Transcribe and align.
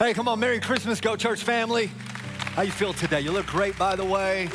Hey, 0.00 0.14
come 0.14 0.28
on, 0.28 0.38
Merry 0.38 0.60
Christmas, 0.60 1.00
Go 1.00 1.16
Church 1.16 1.42
family. 1.42 1.90
How 2.54 2.62
you 2.62 2.70
feel 2.70 2.92
today? 2.92 3.20
You 3.20 3.32
look 3.32 3.46
great, 3.46 3.76
by 3.76 3.96
the 3.96 4.04
way. 4.04 4.48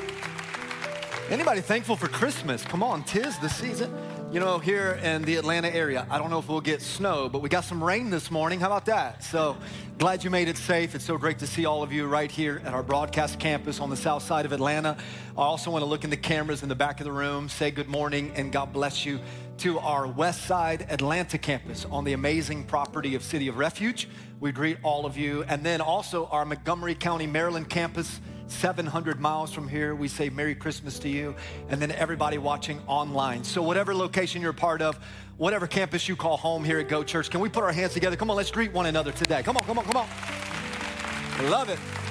Anybody 1.29 1.59
thankful 1.59 1.97
for 1.97 2.07
Christmas? 2.07 2.63
Come 2.63 2.81
on, 2.81 3.03
tis 3.03 3.37
the 3.39 3.49
season. 3.49 3.93
You 4.31 4.39
know, 4.39 4.57
here 4.57 5.01
in 5.03 5.21
the 5.23 5.35
Atlanta 5.35 5.67
area, 5.67 6.07
I 6.09 6.17
don't 6.17 6.29
know 6.29 6.39
if 6.39 6.47
we'll 6.47 6.61
get 6.61 6.81
snow, 6.81 7.27
but 7.27 7.41
we 7.41 7.49
got 7.49 7.65
some 7.65 7.83
rain 7.83 8.09
this 8.09 8.31
morning. 8.31 8.61
How 8.61 8.67
about 8.67 8.85
that? 8.85 9.21
So 9.21 9.57
glad 9.97 10.23
you 10.23 10.29
made 10.29 10.47
it 10.47 10.57
safe. 10.57 10.95
It's 10.95 11.03
so 11.03 11.17
great 11.17 11.39
to 11.39 11.45
see 11.45 11.65
all 11.65 11.83
of 11.83 11.91
you 11.91 12.07
right 12.07 12.31
here 12.31 12.61
at 12.63 12.73
our 12.73 12.81
broadcast 12.81 13.37
campus 13.37 13.81
on 13.81 13.89
the 13.89 13.97
south 13.97 14.23
side 14.23 14.45
of 14.45 14.53
Atlanta. 14.53 14.95
I 15.37 15.41
also 15.41 15.71
want 15.71 15.81
to 15.81 15.85
look 15.87 16.05
in 16.05 16.09
the 16.09 16.15
cameras 16.15 16.63
in 16.63 16.69
the 16.69 16.75
back 16.75 17.01
of 17.01 17.03
the 17.03 17.11
room, 17.11 17.49
say 17.49 17.69
good 17.69 17.89
morning, 17.89 18.31
and 18.35 18.49
God 18.49 18.71
bless 18.71 19.05
you 19.05 19.19
to 19.57 19.79
our 19.79 20.07
West 20.07 20.45
Side 20.45 20.87
Atlanta 20.89 21.37
campus 21.37 21.85
on 21.85 22.03
the 22.03 22.13
amazing 22.13 22.63
property 22.65 23.15
of 23.15 23.23
City 23.23 23.47
of 23.47 23.57
Refuge. 23.57 24.09
We 24.39 24.51
greet 24.51 24.77
all 24.83 25.05
of 25.05 25.17
you. 25.17 25.43
And 25.47 25.63
then 25.63 25.81
also 25.81 26.27
our 26.27 26.45
Montgomery 26.45 26.95
County, 26.95 27.27
Maryland 27.27 27.69
campus 27.69 28.19
700 28.47 29.19
miles 29.19 29.51
from 29.51 29.67
here. 29.67 29.95
We 29.95 30.07
say 30.07 30.29
Merry 30.29 30.55
Christmas 30.55 30.99
to 30.99 31.09
you, 31.09 31.35
and 31.69 31.81
then 31.81 31.91
everybody 31.91 32.37
watching 32.37 32.79
online. 32.87 33.43
So, 33.43 33.61
whatever 33.61 33.95
location 33.95 34.41
you're 34.41 34.53
part 34.53 34.81
of, 34.81 34.99
whatever 35.37 35.67
campus 35.67 36.07
you 36.07 36.15
call 36.15 36.37
home 36.37 36.63
here 36.63 36.79
at 36.79 36.87
Go 36.87 37.03
Church, 37.03 37.29
can 37.29 37.39
we 37.39 37.49
put 37.49 37.63
our 37.63 37.71
hands 37.71 37.93
together? 37.93 38.15
Come 38.15 38.29
on, 38.29 38.37
let's 38.37 38.51
greet 38.51 38.71
one 38.73 38.85
another 38.85 39.11
today. 39.11 39.43
Come 39.43 39.57
on, 39.57 39.63
come 39.63 39.79
on, 39.79 39.85
come 39.85 39.97
on. 39.97 41.49
Love 41.49 41.69
it. 41.69 42.02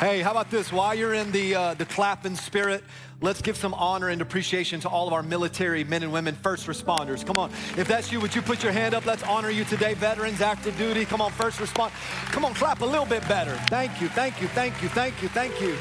Hey, 0.00 0.22
how 0.22 0.32
about 0.32 0.50
this? 0.50 0.72
While 0.72 0.96
you're 0.96 1.14
in 1.14 1.30
the, 1.30 1.54
uh, 1.54 1.74
the 1.74 1.86
clapping 1.86 2.34
spirit, 2.34 2.82
let's 3.20 3.40
give 3.40 3.56
some 3.56 3.72
honor 3.74 4.08
and 4.08 4.20
appreciation 4.20 4.80
to 4.80 4.88
all 4.88 5.06
of 5.06 5.12
our 5.12 5.22
military 5.22 5.84
men 5.84 6.02
and 6.02 6.12
women, 6.12 6.34
first 6.34 6.66
responders. 6.66 7.24
Come 7.24 7.36
on. 7.36 7.50
If 7.76 7.86
that's 7.86 8.10
you, 8.10 8.18
would 8.18 8.34
you 8.34 8.42
put 8.42 8.64
your 8.64 8.72
hand 8.72 8.92
up? 8.94 9.06
Let's 9.06 9.22
honor 9.22 9.50
you 9.50 9.64
today. 9.64 9.94
Veterans, 9.94 10.40
active 10.40 10.76
duty. 10.76 11.04
Come 11.04 11.20
on, 11.20 11.30
first 11.30 11.60
respond. 11.60 11.92
Come 12.26 12.44
on, 12.44 12.54
clap 12.54 12.80
a 12.80 12.84
little 12.84 13.06
bit 13.06 13.26
better. 13.28 13.54
Thank 13.68 14.00
you, 14.00 14.08
thank 14.08 14.42
you, 14.42 14.48
thank 14.48 14.82
you, 14.82 14.88
thank 14.88 15.22
you, 15.22 15.28
thank 15.28 15.60
you. 15.60 15.76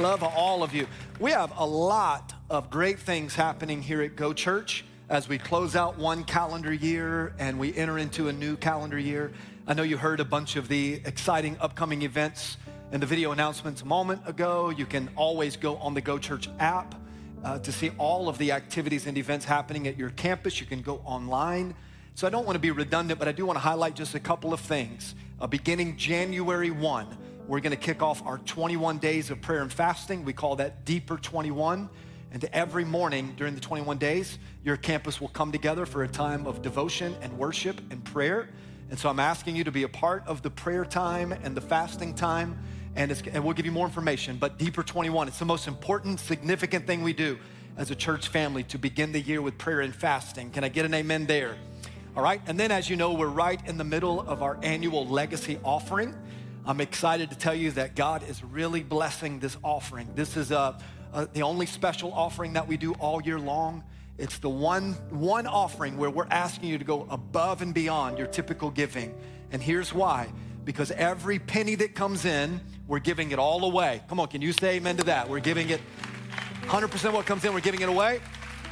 Love 0.00 0.22
all 0.22 0.62
of 0.62 0.74
you. 0.74 0.86
We 1.18 1.30
have 1.32 1.52
a 1.58 1.66
lot 1.66 2.32
of 2.48 2.70
great 2.70 2.98
things 2.98 3.34
happening 3.34 3.82
here 3.82 4.00
at 4.00 4.16
Go 4.16 4.32
Church 4.32 4.86
as 5.10 5.28
we 5.28 5.36
close 5.36 5.76
out 5.76 5.98
one 5.98 6.24
calendar 6.24 6.72
year 6.72 7.34
and 7.38 7.58
we 7.58 7.74
enter 7.74 7.98
into 7.98 8.28
a 8.28 8.32
new 8.32 8.56
calendar 8.56 8.98
year. 8.98 9.32
I 9.70 9.72
know 9.72 9.84
you 9.84 9.98
heard 9.98 10.18
a 10.18 10.24
bunch 10.24 10.56
of 10.56 10.66
the 10.66 10.94
exciting 11.04 11.56
upcoming 11.60 12.02
events 12.02 12.56
and 12.90 13.00
the 13.00 13.06
video 13.06 13.30
announcements 13.30 13.82
a 13.82 13.84
moment 13.84 14.20
ago. 14.26 14.70
You 14.70 14.84
can 14.84 15.08
always 15.14 15.56
go 15.56 15.76
on 15.76 15.94
the 15.94 16.00
Go 16.00 16.18
Church 16.18 16.48
app 16.58 16.96
uh, 17.44 17.60
to 17.60 17.70
see 17.70 17.92
all 17.96 18.28
of 18.28 18.36
the 18.38 18.50
activities 18.50 19.06
and 19.06 19.16
events 19.16 19.44
happening 19.44 19.86
at 19.86 19.96
your 19.96 20.10
campus. 20.10 20.60
You 20.60 20.66
can 20.66 20.82
go 20.82 20.96
online. 21.04 21.76
So 22.16 22.26
I 22.26 22.30
don't 22.30 22.44
want 22.46 22.56
to 22.56 22.60
be 22.60 22.72
redundant, 22.72 23.20
but 23.20 23.28
I 23.28 23.32
do 23.32 23.46
want 23.46 23.58
to 23.58 23.60
highlight 23.60 23.94
just 23.94 24.16
a 24.16 24.18
couple 24.18 24.52
of 24.52 24.58
things. 24.58 25.14
Uh, 25.40 25.46
beginning 25.46 25.96
January 25.96 26.72
1, 26.72 27.06
we're 27.46 27.60
going 27.60 27.70
to 27.70 27.76
kick 27.76 28.02
off 28.02 28.26
our 28.26 28.38
21 28.38 28.98
days 28.98 29.30
of 29.30 29.40
prayer 29.40 29.62
and 29.62 29.72
fasting. 29.72 30.24
We 30.24 30.32
call 30.32 30.56
that 30.56 30.84
Deeper 30.84 31.16
21. 31.16 31.88
And 32.32 32.44
every 32.46 32.84
morning 32.84 33.34
during 33.36 33.54
the 33.54 33.60
21 33.60 33.98
days, 33.98 34.36
your 34.64 34.76
campus 34.76 35.20
will 35.20 35.28
come 35.28 35.52
together 35.52 35.86
for 35.86 36.02
a 36.02 36.08
time 36.08 36.48
of 36.48 36.60
devotion 36.60 37.14
and 37.22 37.38
worship 37.38 37.80
and 37.92 38.04
prayer. 38.04 38.48
And 38.90 38.98
so 38.98 39.08
I'm 39.08 39.20
asking 39.20 39.54
you 39.54 39.62
to 39.64 39.70
be 39.70 39.84
a 39.84 39.88
part 39.88 40.26
of 40.26 40.42
the 40.42 40.50
prayer 40.50 40.84
time 40.84 41.30
and 41.30 41.56
the 41.56 41.60
fasting 41.60 42.12
time. 42.12 42.58
And, 42.96 43.12
and, 43.32 43.44
we'll 43.44 43.54
give 43.54 43.64
you 43.64 43.72
more 43.72 43.86
information. 43.86 44.36
But 44.36 44.58
Deeper 44.58 44.82
21, 44.82 45.28
it's 45.28 45.38
the 45.38 45.44
most 45.44 45.68
important, 45.68 46.18
significant 46.18 46.88
thing 46.88 47.02
we 47.02 47.12
do 47.12 47.38
as 47.76 47.92
a 47.92 47.94
church 47.94 48.28
family 48.28 48.64
to 48.64 48.78
begin 48.78 49.12
the 49.12 49.20
year 49.20 49.40
with 49.40 49.56
prayer 49.58 49.80
and 49.80 49.94
fasting. 49.94 50.50
Can 50.50 50.64
I 50.64 50.68
get 50.68 50.84
an 50.84 50.92
amen 50.92 51.26
there? 51.26 51.56
All 52.16 52.22
right. 52.22 52.42
And 52.48 52.58
then, 52.58 52.72
as 52.72 52.90
you 52.90 52.96
know, 52.96 53.12
we're 53.12 53.28
right 53.28 53.64
in 53.68 53.78
the 53.78 53.84
middle 53.84 54.20
of 54.20 54.42
our 54.42 54.58
annual 54.64 55.06
legacy 55.06 55.60
offering. 55.62 56.12
I'm 56.66 56.80
excited 56.80 57.30
to 57.30 57.38
tell 57.38 57.54
you 57.54 57.70
that 57.72 57.94
God 57.94 58.28
is 58.28 58.42
really 58.42 58.82
blessing 58.82 59.38
this 59.38 59.56
offering. 59.62 60.08
This 60.16 60.36
is 60.36 60.50
a, 60.50 60.76
a, 61.12 61.26
the 61.26 61.42
only 61.42 61.66
special 61.66 62.12
offering 62.12 62.54
that 62.54 62.66
we 62.66 62.76
do 62.76 62.94
all 62.94 63.22
year 63.22 63.38
long. 63.38 63.84
It's 64.20 64.36
the 64.36 64.50
one, 64.50 64.92
one 65.08 65.46
offering 65.46 65.96
where 65.96 66.10
we're 66.10 66.28
asking 66.30 66.68
you 66.68 66.76
to 66.76 66.84
go 66.84 67.06
above 67.08 67.62
and 67.62 67.72
beyond 67.72 68.18
your 68.18 68.26
typical 68.26 68.70
giving. 68.70 69.14
And 69.50 69.62
here's 69.62 69.94
why 69.94 70.28
because 70.62 70.90
every 70.90 71.38
penny 71.38 71.74
that 71.74 71.94
comes 71.94 72.26
in, 72.26 72.60
we're 72.86 72.98
giving 72.98 73.30
it 73.30 73.38
all 73.38 73.64
away. 73.64 74.02
Come 74.08 74.20
on, 74.20 74.28
can 74.28 74.42
you 74.42 74.52
say 74.52 74.76
amen 74.76 74.98
to 74.98 75.04
that? 75.04 75.28
We're 75.28 75.40
giving 75.40 75.70
it 75.70 75.80
100% 76.64 77.12
what 77.14 77.24
comes 77.24 77.46
in, 77.46 77.54
we're 77.54 77.60
giving 77.60 77.80
it 77.80 77.88
away. 77.88 78.20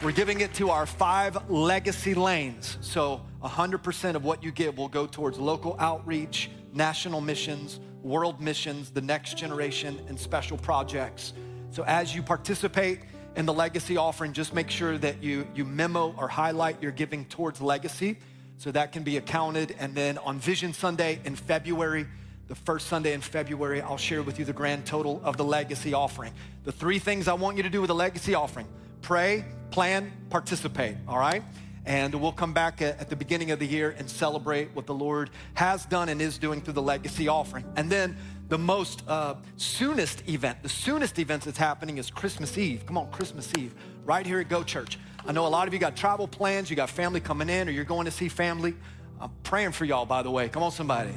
We're 0.02 0.12
giving 0.12 0.42
it 0.42 0.52
to 0.54 0.70
our 0.70 0.84
five 0.84 1.50
legacy 1.50 2.14
lanes. 2.14 2.76
So 2.82 3.22
100% 3.42 4.14
of 4.14 4.24
what 4.24 4.44
you 4.44 4.52
give 4.52 4.76
will 4.76 4.88
go 4.88 5.06
towards 5.06 5.38
local 5.38 5.76
outreach, 5.80 6.50
national 6.74 7.22
missions, 7.22 7.80
world 8.02 8.40
missions, 8.40 8.90
the 8.90 9.00
next 9.00 9.38
generation, 9.38 9.98
and 10.08 10.20
special 10.20 10.58
projects. 10.58 11.32
So 11.70 11.84
as 11.84 12.14
you 12.14 12.22
participate, 12.22 13.00
in 13.38 13.46
the 13.46 13.54
legacy 13.54 13.96
offering, 13.96 14.32
just 14.32 14.52
make 14.52 14.68
sure 14.68 14.98
that 14.98 15.22
you, 15.22 15.46
you 15.54 15.64
memo 15.64 16.12
or 16.18 16.26
highlight 16.26 16.82
your 16.82 16.90
giving 16.90 17.24
towards 17.26 17.60
legacy 17.60 18.18
so 18.56 18.72
that 18.72 18.90
can 18.90 19.04
be 19.04 19.16
accounted. 19.16 19.76
And 19.78 19.94
then 19.94 20.18
on 20.18 20.40
Vision 20.40 20.72
Sunday 20.72 21.20
in 21.24 21.36
February, 21.36 22.04
the 22.48 22.56
first 22.56 22.88
Sunday 22.88 23.12
in 23.12 23.20
February, 23.20 23.80
I'll 23.80 23.96
share 23.96 24.24
with 24.24 24.40
you 24.40 24.44
the 24.44 24.52
grand 24.52 24.86
total 24.86 25.20
of 25.22 25.36
the 25.36 25.44
legacy 25.44 25.94
offering. 25.94 26.32
The 26.64 26.72
three 26.72 26.98
things 26.98 27.28
I 27.28 27.34
want 27.34 27.56
you 27.56 27.62
to 27.62 27.70
do 27.70 27.80
with 27.80 27.88
the 27.88 27.94
legacy 27.94 28.34
offering 28.34 28.66
pray, 29.02 29.44
plan, 29.70 30.10
participate, 30.30 30.96
all 31.06 31.18
right? 31.18 31.44
And 31.86 32.16
we'll 32.16 32.32
come 32.32 32.52
back 32.52 32.82
at, 32.82 33.08
the 33.08 33.16
beginning 33.16 33.52
of 33.52 33.60
the 33.60 33.66
year 33.66 33.94
and 33.96 34.10
celebrate 34.10 34.74
what 34.74 34.86
the 34.86 34.94
Lord 34.94 35.30
has 35.54 35.86
done 35.86 36.08
and 36.08 36.20
is 36.20 36.38
doing 36.38 36.60
through 36.60 36.74
the 36.74 36.82
legacy 36.82 37.28
offering. 37.28 37.64
And 37.76 37.88
then 37.88 38.16
the 38.48 38.58
most 38.58 39.02
uh, 39.06 39.34
soonest 39.56 40.26
event, 40.28 40.62
the 40.62 40.68
soonest 40.68 41.18
event 41.18 41.44
that's 41.44 41.58
happening 41.58 41.98
is 41.98 42.10
Christmas 42.10 42.56
Eve. 42.56 42.86
Come 42.86 42.96
on, 42.96 43.10
Christmas 43.10 43.52
Eve, 43.58 43.74
right 44.04 44.26
here 44.26 44.40
at 44.40 44.48
Go 44.48 44.62
Church. 44.62 44.98
I 45.26 45.32
know 45.32 45.46
a 45.46 45.48
lot 45.48 45.68
of 45.68 45.74
you 45.74 45.80
got 45.80 45.96
travel 45.96 46.26
plans, 46.26 46.70
you 46.70 46.76
got 46.76 46.88
family 46.88 47.20
coming 47.20 47.50
in, 47.50 47.68
or 47.68 47.70
you're 47.70 47.84
going 47.84 48.06
to 48.06 48.10
see 48.10 48.28
family. 48.28 48.74
I'm 49.20 49.30
praying 49.42 49.72
for 49.72 49.84
y'all, 49.84 50.06
by 50.06 50.22
the 50.22 50.30
way. 50.30 50.48
Come 50.48 50.62
on, 50.62 50.70
somebody. 50.70 51.10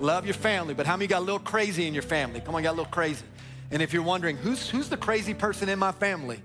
Love 0.00 0.24
your 0.24 0.34
family, 0.34 0.74
but 0.74 0.86
how 0.86 0.96
many 0.96 1.06
got 1.06 1.20
a 1.20 1.24
little 1.24 1.38
crazy 1.38 1.86
in 1.86 1.94
your 1.94 2.02
family? 2.02 2.40
Come 2.40 2.54
on, 2.54 2.62
got 2.62 2.70
a 2.70 2.78
little 2.78 2.86
crazy. 2.86 3.24
And 3.70 3.80
if 3.80 3.92
you're 3.92 4.02
wondering, 4.02 4.36
who's, 4.36 4.68
who's 4.68 4.88
the 4.88 4.96
crazy 4.96 5.34
person 5.34 5.68
in 5.68 5.78
my 5.78 5.92
family? 5.92 6.42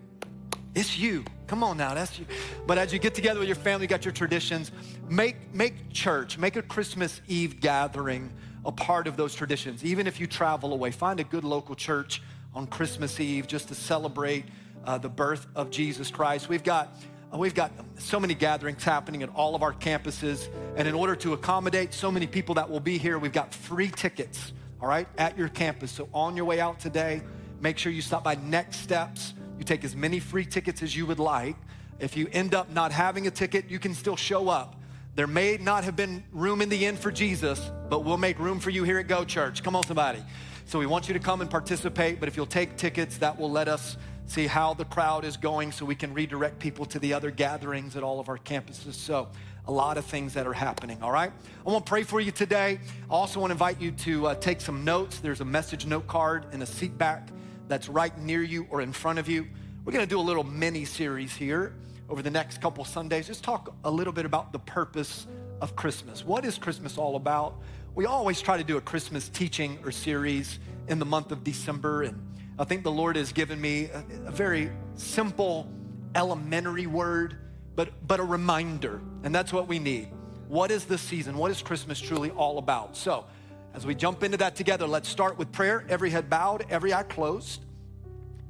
It's 0.75 0.97
you. 0.97 1.25
Come 1.47 1.63
on 1.63 1.77
now, 1.77 1.93
that's 1.93 2.17
you. 2.17 2.25
But 2.65 2.77
as 2.77 2.93
you 2.93 2.99
get 2.99 3.13
together 3.13 3.39
with 3.39 3.49
your 3.49 3.57
family, 3.57 3.85
you 3.85 3.89
got 3.89 4.05
your 4.05 4.13
traditions, 4.13 4.71
make, 5.09 5.53
make 5.53 5.91
church, 5.91 6.37
make 6.37 6.55
a 6.55 6.61
Christmas 6.61 7.21
Eve 7.27 7.59
gathering 7.59 8.31
a 8.65 8.71
part 8.71 9.07
of 9.07 9.17
those 9.17 9.33
traditions. 9.33 9.83
Even 9.83 10.07
if 10.07 10.19
you 10.19 10.27
travel 10.27 10.73
away, 10.73 10.91
find 10.91 11.19
a 11.19 11.23
good 11.23 11.43
local 11.43 11.75
church 11.75 12.21
on 12.53 12.67
Christmas 12.67 13.19
Eve 13.19 13.47
just 13.47 13.67
to 13.69 13.75
celebrate 13.75 14.45
uh, 14.85 14.97
the 14.97 15.09
birth 15.09 15.47
of 15.55 15.71
Jesus 15.71 16.11
Christ. 16.11 16.49
We've 16.49 16.63
got 16.63 16.93
uh, 17.33 17.37
We've 17.37 17.55
got 17.55 17.71
so 17.97 18.19
many 18.19 18.33
gatherings 18.33 18.83
happening 18.83 19.23
at 19.23 19.29
all 19.29 19.55
of 19.55 19.63
our 19.63 19.73
campuses. 19.73 20.49
And 20.75 20.87
in 20.87 20.93
order 20.93 21.15
to 21.17 21.33
accommodate 21.33 21.93
so 21.93 22.11
many 22.11 22.27
people 22.27 22.55
that 22.55 22.69
will 22.69 22.79
be 22.79 22.97
here, 22.97 23.17
we've 23.17 23.31
got 23.31 23.53
free 23.53 23.89
tickets, 23.89 24.51
all 24.81 24.87
right, 24.87 25.07
at 25.17 25.37
your 25.37 25.47
campus. 25.47 25.91
So 25.91 26.09
on 26.13 26.35
your 26.35 26.45
way 26.45 26.59
out 26.59 26.79
today, 26.79 27.21
make 27.61 27.77
sure 27.77 27.91
you 27.91 28.01
stop 28.01 28.23
by 28.23 28.35
Next 28.35 28.77
Steps. 28.77 29.33
You 29.57 29.63
take 29.63 29.83
as 29.83 29.95
many 29.95 30.19
free 30.19 30.45
tickets 30.45 30.83
as 30.83 30.95
you 30.95 31.05
would 31.05 31.19
like. 31.19 31.55
If 31.99 32.17
you 32.17 32.27
end 32.33 32.53
up 32.53 32.69
not 32.71 32.91
having 32.91 33.27
a 33.27 33.31
ticket, 33.31 33.69
you 33.69 33.79
can 33.79 33.93
still 33.93 34.15
show 34.15 34.49
up. 34.49 34.75
There 35.13 35.27
may 35.27 35.57
not 35.57 35.83
have 35.83 35.97
been 35.97 36.23
room 36.31 36.61
in 36.61 36.69
the 36.69 36.85
end 36.85 36.97
for 36.97 37.11
Jesus, 37.11 37.69
but 37.89 38.05
we'll 38.05 38.17
make 38.17 38.39
room 38.39 38.61
for 38.61 38.69
you 38.69 38.85
here 38.85 38.97
at 38.97 39.07
Go 39.09 39.25
Church. 39.25 39.61
Come 39.61 39.75
on, 39.75 39.83
somebody. 39.83 40.23
So 40.65 40.79
we 40.79 40.85
want 40.85 41.09
you 41.09 41.13
to 41.13 41.19
come 41.19 41.41
and 41.41 41.49
participate, 41.49 42.21
but 42.21 42.29
if 42.29 42.37
you'll 42.37 42.45
take 42.45 42.77
tickets, 42.77 43.17
that 43.17 43.37
will 43.37 43.51
let 43.51 43.67
us 43.67 43.97
see 44.25 44.47
how 44.47 44.73
the 44.73 44.85
crowd 44.85 45.25
is 45.25 45.35
going 45.35 45.73
so 45.73 45.83
we 45.83 45.95
can 45.95 46.13
redirect 46.13 46.59
people 46.59 46.85
to 46.85 46.99
the 46.99 47.13
other 47.13 47.29
gatherings 47.29 47.97
at 47.97 48.03
all 48.03 48.21
of 48.21 48.29
our 48.29 48.37
campuses. 48.37 48.93
So, 48.93 49.27
a 49.67 49.71
lot 49.71 49.97
of 49.97 50.05
things 50.05 50.33
that 50.33 50.47
are 50.47 50.53
happening, 50.53 51.03
all 51.03 51.11
right? 51.11 51.31
I 51.67 51.69
want 51.69 51.85
to 51.85 51.89
pray 51.89 52.03
for 52.03 52.21
you 52.21 52.31
today. 52.31 52.79
I 53.09 53.13
also 53.13 53.41
want 53.41 53.51
to 53.51 53.55
invite 53.55 53.81
you 53.81 53.91
to 53.91 54.27
uh, 54.27 54.35
take 54.35 54.61
some 54.61 54.85
notes. 54.85 55.19
There's 55.19 55.41
a 55.41 55.45
message 55.45 55.85
note 55.85 56.07
card 56.07 56.45
in 56.53 56.61
a 56.61 56.65
seat 56.65 56.97
back 56.97 57.27
that's 57.67 57.89
right 57.89 58.17
near 58.17 58.41
you 58.41 58.65
or 58.69 58.81
in 58.81 58.93
front 58.93 59.19
of 59.19 59.27
you. 59.27 59.45
We're 59.83 59.91
going 59.91 60.05
to 60.05 60.09
do 60.09 60.19
a 60.19 60.21
little 60.21 60.45
mini 60.45 60.85
series 60.85 61.35
here 61.35 61.73
over 62.11 62.21
the 62.21 62.29
next 62.29 62.59
couple 62.59 62.83
Sundays, 62.83 63.27
just 63.27 63.41
talk 63.41 63.73
a 63.85 63.89
little 63.89 64.11
bit 64.11 64.25
about 64.25 64.51
the 64.51 64.59
purpose 64.59 65.27
of 65.61 65.77
Christmas. 65.77 66.25
What 66.25 66.43
is 66.43 66.57
Christmas 66.57 66.97
all 66.97 67.15
about? 67.15 67.55
We 67.95 68.05
always 68.05 68.41
try 68.41 68.57
to 68.57 68.65
do 68.65 68.75
a 68.75 68.81
Christmas 68.81 69.29
teaching 69.29 69.79
or 69.85 69.91
series 69.91 70.59
in 70.89 70.99
the 70.99 71.05
month 71.05 71.31
of 71.31 71.45
December, 71.45 72.03
and 72.03 72.21
I 72.59 72.65
think 72.65 72.83
the 72.83 72.91
Lord 72.91 73.15
has 73.15 73.31
given 73.31 73.61
me 73.61 73.85
a, 73.85 74.03
a 74.27 74.31
very 74.31 74.71
simple, 74.95 75.71
elementary 76.13 76.85
word, 76.85 77.37
but, 77.75 78.05
but 78.05 78.19
a 78.19 78.23
reminder, 78.23 79.01
and 79.23 79.33
that's 79.33 79.53
what 79.53 79.69
we 79.69 79.79
need. 79.79 80.09
What 80.49 80.69
is 80.69 80.83
this 80.83 81.01
season? 81.01 81.37
What 81.37 81.49
is 81.49 81.61
Christmas 81.61 81.97
truly 81.97 82.29
all 82.31 82.57
about? 82.57 82.97
So, 82.97 83.25
as 83.73 83.85
we 83.85 83.95
jump 83.95 84.21
into 84.21 84.35
that 84.37 84.57
together, 84.57 84.85
let's 84.85 85.07
start 85.07 85.37
with 85.37 85.49
prayer. 85.53 85.85
Every 85.87 86.09
head 86.09 86.29
bowed, 86.29 86.65
every 86.69 86.93
eye 86.93 87.03
closed. 87.03 87.63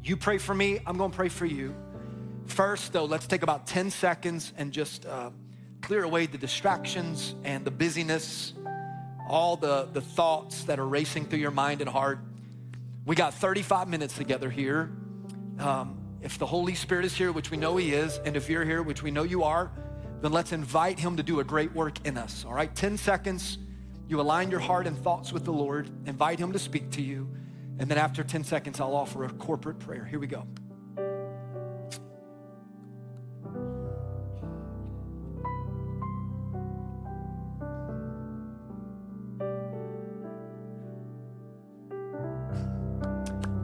You 0.04 0.18
pray 0.18 0.40
for 0.40 0.56
me, 0.56 0.80
I'm 0.88 0.98
gonna 0.98 1.14
pray 1.14 1.30
for 1.30 1.46
you. 1.46 1.76
First, 2.52 2.92
though, 2.92 3.06
let's 3.06 3.28
take 3.28 3.44
about 3.44 3.66
10 3.66 3.92
seconds 3.92 4.52
and 4.58 4.74
just 4.74 5.06
uh, 5.06 5.30
clear 5.80 6.04
away 6.04 6.26
the 6.26 6.38
distractions 6.38 7.34
and 7.46 7.64
the 7.64 7.72
busyness, 7.72 8.54
all 9.30 9.56
the, 9.56 9.88
the 9.94 10.02
thoughts 10.02 10.66
that 10.66 10.78
are 10.78 10.86
racing 10.86 11.28
through 11.28 11.40
your 11.40 11.52
mind 11.52 11.80
and 11.80 11.90
heart. 11.90 12.20
We 13.06 13.16
got 13.16 13.34
35 13.34 13.88
minutes 13.88 14.18
together 14.18 14.50
here. 14.50 14.92
Um, 15.60 15.98
if 16.22 16.38
the 16.38 16.46
Holy 16.46 16.76
Spirit 16.76 17.06
is 17.06 17.16
here, 17.16 17.32
which 17.32 17.52
we 17.52 17.56
know 17.56 17.78
He 17.78 17.94
is, 17.94 18.20
and 18.26 18.36
if 18.36 18.50
you're 18.50 18.66
here, 18.66 18.84
which 18.84 19.02
we 19.02 19.12
know 19.12 19.24
you 19.24 19.44
are, 19.44 19.72
then 20.22 20.34
let's 20.34 20.52
invite 20.52 21.00
Him 21.00 21.16
to 21.16 21.24
do 21.24 21.40
a 21.40 21.46
great 21.46 21.74
work 21.74 22.06
in 22.06 22.18
us. 22.18 22.44
All 22.46 22.54
right, 22.54 22.76
10 22.76 22.98
seconds. 22.98 23.60
You 24.10 24.20
align 24.20 24.52
your 24.52 24.60
heart 24.60 24.88
and 24.88 25.02
thoughts 25.02 25.32
with 25.32 25.46
the 25.46 25.54
Lord, 25.54 25.90
invite 26.06 26.38
Him 26.38 26.52
to 26.52 26.60
speak 26.60 26.92
to 26.92 27.02
you, 27.02 27.30
and 27.80 27.90
then 27.90 27.98
after 27.98 28.26
10 28.26 28.44
seconds, 28.44 28.82
I'll 28.82 28.94
offer 28.94 29.24
a 29.24 29.30
corporate 29.30 29.80
prayer. 29.80 30.04
Here 30.04 30.20
we 30.20 30.28
go. 30.28 30.46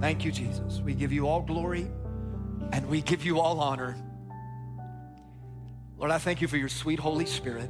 Thank 0.08 0.24
you, 0.24 0.32
Jesus. 0.32 0.80
We 0.80 0.94
give 0.94 1.12
you 1.12 1.28
all 1.28 1.42
glory 1.42 1.86
and 2.72 2.88
we 2.88 3.02
give 3.02 3.26
you 3.26 3.42
all 3.42 3.60
honor. 3.60 3.98
Lord, 5.98 6.12
I 6.12 6.18
thank 6.18 6.40
you 6.40 6.48
for 6.48 6.56
your 6.56 6.70
sweet 6.70 6.98
Holy 6.98 7.26
Spirit. 7.26 7.70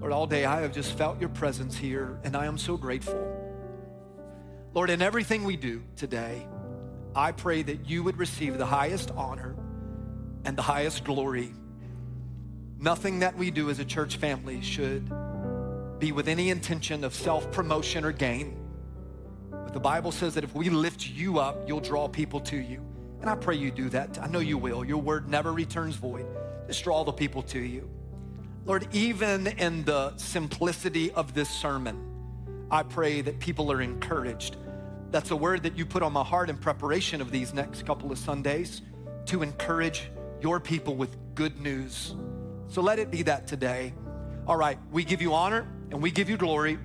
Lord, 0.00 0.12
all 0.12 0.26
day 0.26 0.44
I 0.44 0.60
have 0.60 0.74
just 0.74 0.92
felt 0.98 1.18
your 1.18 1.30
presence 1.30 1.78
here, 1.78 2.20
and 2.24 2.36
I 2.36 2.44
am 2.44 2.58
so 2.58 2.76
grateful. 2.76 3.18
Lord, 4.74 4.90
in 4.90 5.00
everything 5.00 5.44
we 5.44 5.56
do 5.56 5.82
today, 5.96 6.46
I 7.14 7.32
pray 7.32 7.62
that 7.62 7.88
you 7.88 8.02
would 8.02 8.18
receive 8.18 8.58
the 8.58 8.66
highest 8.66 9.10
honor 9.12 9.56
and 10.44 10.58
the 10.58 10.62
highest 10.62 11.04
glory. 11.04 11.54
Nothing 12.78 13.20
that 13.20 13.34
we 13.34 13.50
do 13.50 13.70
as 13.70 13.78
a 13.78 13.84
church 13.86 14.18
family 14.18 14.60
should 14.60 15.10
be 15.98 16.12
with 16.12 16.28
any 16.28 16.50
intention 16.50 17.02
of 17.02 17.14
self 17.14 17.50
promotion 17.50 18.04
or 18.04 18.12
gain. 18.12 18.65
But 19.66 19.74
the 19.74 19.80
Bible 19.80 20.12
says 20.12 20.34
that 20.34 20.44
if 20.44 20.54
we 20.54 20.70
lift 20.70 21.08
you 21.08 21.40
up, 21.40 21.68
you'll 21.68 21.80
draw 21.80 22.06
people 22.06 22.38
to 22.42 22.56
you. 22.56 22.80
And 23.20 23.28
I 23.28 23.34
pray 23.34 23.56
you 23.56 23.72
do 23.72 23.88
that. 23.88 24.16
I 24.22 24.28
know 24.28 24.38
you 24.38 24.56
will. 24.56 24.84
Your 24.84 25.02
word 25.02 25.28
never 25.28 25.52
returns 25.52 25.96
void. 25.96 26.24
Just 26.68 26.84
draw 26.84 27.02
the 27.02 27.10
people 27.10 27.42
to 27.42 27.58
you. 27.58 27.90
Lord, 28.64 28.86
even 28.92 29.48
in 29.48 29.82
the 29.82 30.16
simplicity 30.18 31.10
of 31.10 31.34
this 31.34 31.50
sermon, 31.50 32.00
I 32.70 32.84
pray 32.84 33.22
that 33.22 33.40
people 33.40 33.72
are 33.72 33.82
encouraged. 33.82 34.56
That's 35.10 35.32
a 35.32 35.36
word 35.36 35.64
that 35.64 35.76
you 35.76 35.84
put 35.84 36.04
on 36.04 36.12
my 36.12 36.22
heart 36.22 36.48
in 36.48 36.56
preparation 36.56 37.20
of 37.20 37.32
these 37.32 37.52
next 37.52 37.84
couple 37.84 38.12
of 38.12 38.18
Sundays 38.18 38.82
to 39.26 39.42
encourage 39.42 40.08
your 40.40 40.60
people 40.60 40.94
with 40.94 41.16
good 41.34 41.60
news. 41.60 42.14
So 42.68 42.82
let 42.82 43.00
it 43.00 43.10
be 43.10 43.22
that 43.22 43.48
today. 43.48 43.94
All 44.46 44.56
right, 44.56 44.78
we 44.92 45.02
give 45.02 45.20
you 45.20 45.34
honor 45.34 45.66
and 45.90 46.00
we 46.00 46.12
give 46.12 46.30
you 46.30 46.36
glory 46.36 46.78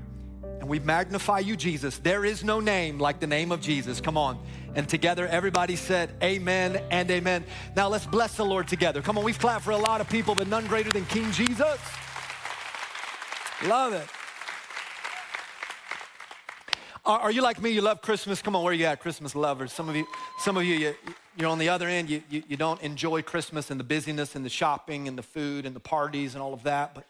and 0.61 0.69
we 0.69 0.77
magnify 0.77 1.39
you, 1.39 1.55
Jesus. 1.55 1.97
There 1.97 2.23
is 2.23 2.43
no 2.43 2.59
name 2.59 2.99
like 2.99 3.19
the 3.19 3.25
name 3.25 3.51
of 3.51 3.61
Jesus. 3.61 3.99
Come 3.99 4.15
on. 4.15 4.39
And 4.75 4.87
together, 4.87 5.27
everybody 5.27 5.75
said, 5.75 6.11
Amen 6.21 6.79
and 6.91 7.09
Amen. 7.09 7.43
Now 7.75 7.89
let's 7.89 8.05
bless 8.05 8.37
the 8.37 8.45
Lord 8.45 8.67
together. 8.67 9.01
Come 9.01 9.17
on, 9.17 9.23
we've 9.23 9.39
clapped 9.39 9.65
for 9.65 9.71
a 9.71 9.77
lot 9.77 10.01
of 10.01 10.07
people, 10.07 10.35
but 10.35 10.47
none 10.47 10.67
greater 10.67 10.91
than 10.91 11.03
King 11.05 11.31
Jesus. 11.31 11.79
Love 13.65 13.93
it. 13.93 14.07
Are, 17.03 17.21
are, 17.21 17.31
you 17.31 17.41
like 17.41 17.59
me? 17.59 17.71
You 17.71 17.81
love 17.81 18.03
Christmas? 18.03 18.43
Come 18.43 18.55
on, 18.55 18.63
where 18.63 18.71
are 18.71 18.75
you 18.75 18.85
at, 18.85 18.99
Christmas 18.99 19.33
lovers? 19.33 19.73
Some 19.73 19.89
of 19.89 19.95
you, 19.95 20.05
some 20.37 20.57
of 20.57 20.63
you, 20.63 20.75
you 20.75 20.95
you're 21.37 21.49
on 21.49 21.57
the 21.57 21.69
other 21.69 21.87
end. 21.87 22.07
You, 22.07 22.21
you, 22.29 22.43
you 22.47 22.55
don't 22.55 22.79
enjoy 22.83 23.23
Christmas 23.23 23.71
and 23.71 23.79
the 23.79 23.83
busyness 23.83 24.35
and 24.35 24.45
the 24.45 24.49
shopping 24.49 25.07
and 25.07 25.17
the 25.17 25.23
food 25.23 25.65
and 25.65 25.75
the 25.75 25.79
parties 25.79 26.35
and 26.35 26.43
all 26.43 26.53
of 26.53 26.61
that, 26.63 26.93
but 26.93 27.07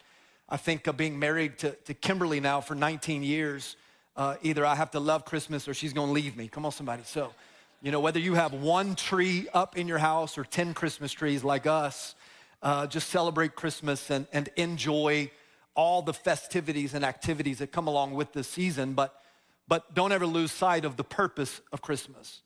I 0.52 0.58
think 0.58 0.86
of 0.86 0.98
being 0.98 1.18
married 1.18 1.56
to, 1.60 1.70
to 1.86 1.94
Kimberly 1.94 2.38
now 2.38 2.60
for 2.60 2.74
19 2.74 3.22
years, 3.22 3.74
uh, 4.16 4.34
either 4.42 4.66
I 4.66 4.74
have 4.74 4.90
to 4.90 5.00
love 5.00 5.24
Christmas 5.24 5.66
or 5.66 5.72
she's 5.72 5.94
gonna 5.94 6.12
leave 6.12 6.36
me. 6.36 6.46
Come 6.46 6.66
on, 6.66 6.72
somebody. 6.72 7.04
So, 7.06 7.32
you 7.80 7.90
know, 7.90 8.00
whether 8.00 8.20
you 8.20 8.34
have 8.34 8.52
one 8.52 8.94
tree 8.94 9.48
up 9.54 9.78
in 9.78 9.88
your 9.88 9.96
house 9.96 10.36
or 10.36 10.44
10 10.44 10.74
Christmas 10.74 11.10
trees 11.10 11.42
like 11.42 11.66
us, 11.66 12.14
uh, 12.62 12.86
just 12.86 13.08
celebrate 13.08 13.56
Christmas 13.56 14.10
and, 14.10 14.26
and 14.30 14.50
enjoy 14.56 15.30
all 15.74 16.02
the 16.02 16.12
festivities 16.12 16.92
and 16.92 17.02
activities 17.02 17.60
that 17.60 17.72
come 17.72 17.86
along 17.86 18.12
with 18.12 18.34
this 18.34 18.46
season, 18.46 18.92
but, 18.92 19.22
but 19.68 19.94
don't 19.94 20.12
ever 20.12 20.26
lose 20.26 20.52
sight 20.52 20.84
of 20.84 20.98
the 20.98 21.04
purpose 21.04 21.62
of 21.72 21.80
Christmas. 21.80 22.42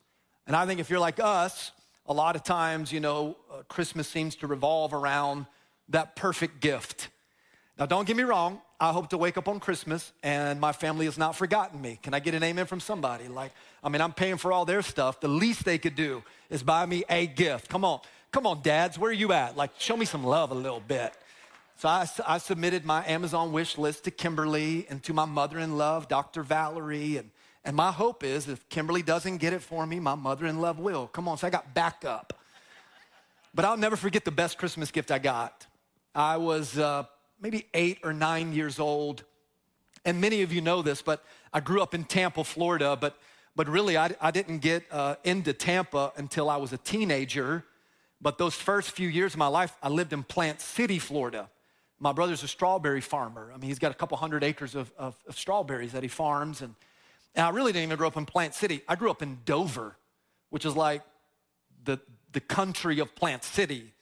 And 0.46 0.54
I 0.54 0.64
think 0.64 0.78
if 0.78 0.90
you're 0.90 1.00
like 1.00 1.18
us, 1.18 1.72
a 2.06 2.12
lot 2.12 2.36
of 2.36 2.44
times, 2.44 2.92
you 2.92 3.00
know, 3.00 3.36
uh, 3.52 3.64
Christmas 3.64 4.06
seems 4.06 4.36
to 4.36 4.46
revolve 4.46 4.94
around 4.94 5.46
that 5.88 6.14
perfect 6.14 6.60
gift 6.60 7.08
now, 7.78 7.84
don't 7.84 8.06
get 8.06 8.16
me 8.16 8.22
wrong. 8.22 8.60
I 8.80 8.92
hope 8.92 9.10
to 9.10 9.18
wake 9.18 9.36
up 9.36 9.48
on 9.48 9.60
Christmas 9.60 10.12
and 10.22 10.58
my 10.60 10.72
family 10.72 11.04
has 11.04 11.18
not 11.18 11.36
forgotten 11.36 11.80
me. 11.80 11.98
Can 12.02 12.14
I 12.14 12.20
get 12.20 12.34
an 12.34 12.42
amen 12.42 12.66
from 12.66 12.80
somebody? 12.80 13.28
Like, 13.28 13.52
I 13.84 13.90
mean, 13.90 14.00
I'm 14.00 14.12
paying 14.12 14.38
for 14.38 14.50
all 14.50 14.64
their 14.64 14.82
stuff. 14.82 15.20
The 15.20 15.28
least 15.28 15.64
they 15.64 15.76
could 15.76 15.94
do 15.94 16.22
is 16.48 16.62
buy 16.62 16.86
me 16.86 17.04
a 17.10 17.26
gift. 17.26 17.68
Come 17.68 17.84
on, 17.84 18.00
come 18.32 18.46
on, 18.46 18.62
dads, 18.62 18.98
where 18.98 19.10
are 19.10 19.14
you 19.14 19.32
at? 19.32 19.56
Like, 19.56 19.72
show 19.78 19.96
me 19.96 20.06
some 20.06 20.24
love 20.24 20.50
a 20.50 20.54
little 20.54 20.80
bit. 20.80 21.12
So 21.76 21.88
I, 21.88 22.06
I 22.26 22.38
submitted 22.38 22.86
my 22.86 23.06
Amazon 23.06 23.52
wish 23.52 23.76
list 23.76 24.04
to 24.04 24.10
Kimberly 24.10 24.86
and 24.88 25.02
to 25.02 25.12
my 25.12 25.26
mother 25.26 25.58
in 25.58 25.76
law, 25.76 26.00
Dr. 26.00 26.42
Valerie. 26.42 27.18
And, 27.18 27.30
and 27.62 27.76
my 27.76 27.92
hope 27.92 28.24
is 28.24 28.48
if 28.48 28.66
Kimberly 28.70 29.02
doesn't 29.02 29.36
get 29.36 29.52
it 29.52 29.60
for 29.60 29.86
me, 29.86 30.00
my 30.00 30.14
mother 30.14 30.46
in 30.46 30.60
law 30.62 30.72
will. 30.72 31.08
Come 31.08 31.28
on, 31.28 31.36
so 31.36 31.46
I 31.46 31.50
got 31.50 31.74
backup. 31.74 32.32
But 33.54 33.66
I'll 33.66 33.76
never 33.76 33.96
forget 33.96 34.24
the 34.24 34.30
best 34.30 34.56
Christmas 34.56 34.90
gift 34.90 35.10
I 35.10 35.18
got. 35.18 35.66
I 36.14 36.38
was 36.38 36.78
uh, 36.78 37.04
maybe 37.40 37.66
eight 37.74 37.98
or 38.02 38.12
nine 38.12 38.52
years 38.52 38.78
old. 38.78 39.24
And 40.04 40.20
many 40.20 40.42
of 40.42 40.52
you 40.52 40.60
know 40.60 40.82
this, 40.82 41.02
but 41.02 41.24
I 41.52 41.60
grew 41.60 41.82
up 41.82 41.94
in 41.94 42.04
Tampa, 42.04 42.44
Florida, 42.44 42.96
but, 43.00 43.18
but 43.54 43.68
really 43.68 43.96
I, 43.96 44.14
I 44.20 44.30
didn't 44.30 44.58
get 44.58 44.84
uh, 44.90 45.16
into 45.24 45.52
Tampa 45.52 46.12
until 46.16 46.48
I 46.48 46.56
was 46.56 46.72
a 46.72 46.78
teenager. 46.78 47.64
But 48.20 48.38
those 48.38 48.54
first 48.54 48.92
few 48.92 49.08
years 49.08 49.34
of 49.34 49.38
my 49.38 49.48
life, 49.48 49.76
I 49.82 49.88
lived 49.88 50.12
in 50.12 50.22
Plant 50.22 50.60
City, 50.60 50.98
Florida. 50.98 51.48
My 51.98 52.12
brother's 52.12 52.42
a 52.42 52.48
strawberry 52.48 53.00
farmer. 53.00 53.50
I 53.54 53.58
mean, 53.58 53.68
he's 53.68 53.78
got 53.78 53.90
a 53.90 53.94
couple 53.94 54.16
hundred 54.16 54.44
acres 54.44 54.74
of, 54.74 54.92
of, 54.98 55.16
of 55.26 55.38
strawberries 55.38 55.92
that 55.92 56.02
he 56.02 56.08
farms. 56.08 56.62
And, 56.62 56.74
and 57.34 57.46
I 57.46 57.50
really 57.50 57.72
didn't 57.72 57.84
even 57.84 57.96
grow 57.96 58.08
up 58.08 58.16
in 58.16 58.26
Plant 58.26 58.54
City. 58.54 58.82
I 58.88 58.94
grew 58.96 59.10
up 59.10 59.22
in 59.22 59.38
Dover, 59.44 59.96
which 60.50 60.64
is 60.64 60.76
like 60.76 61.02
the, 61.84 61.98
the 62.32 62.40
country 62.40 62.98
of 63.00 63.14
Plant 63.14 63.44
City. 63.44 63.92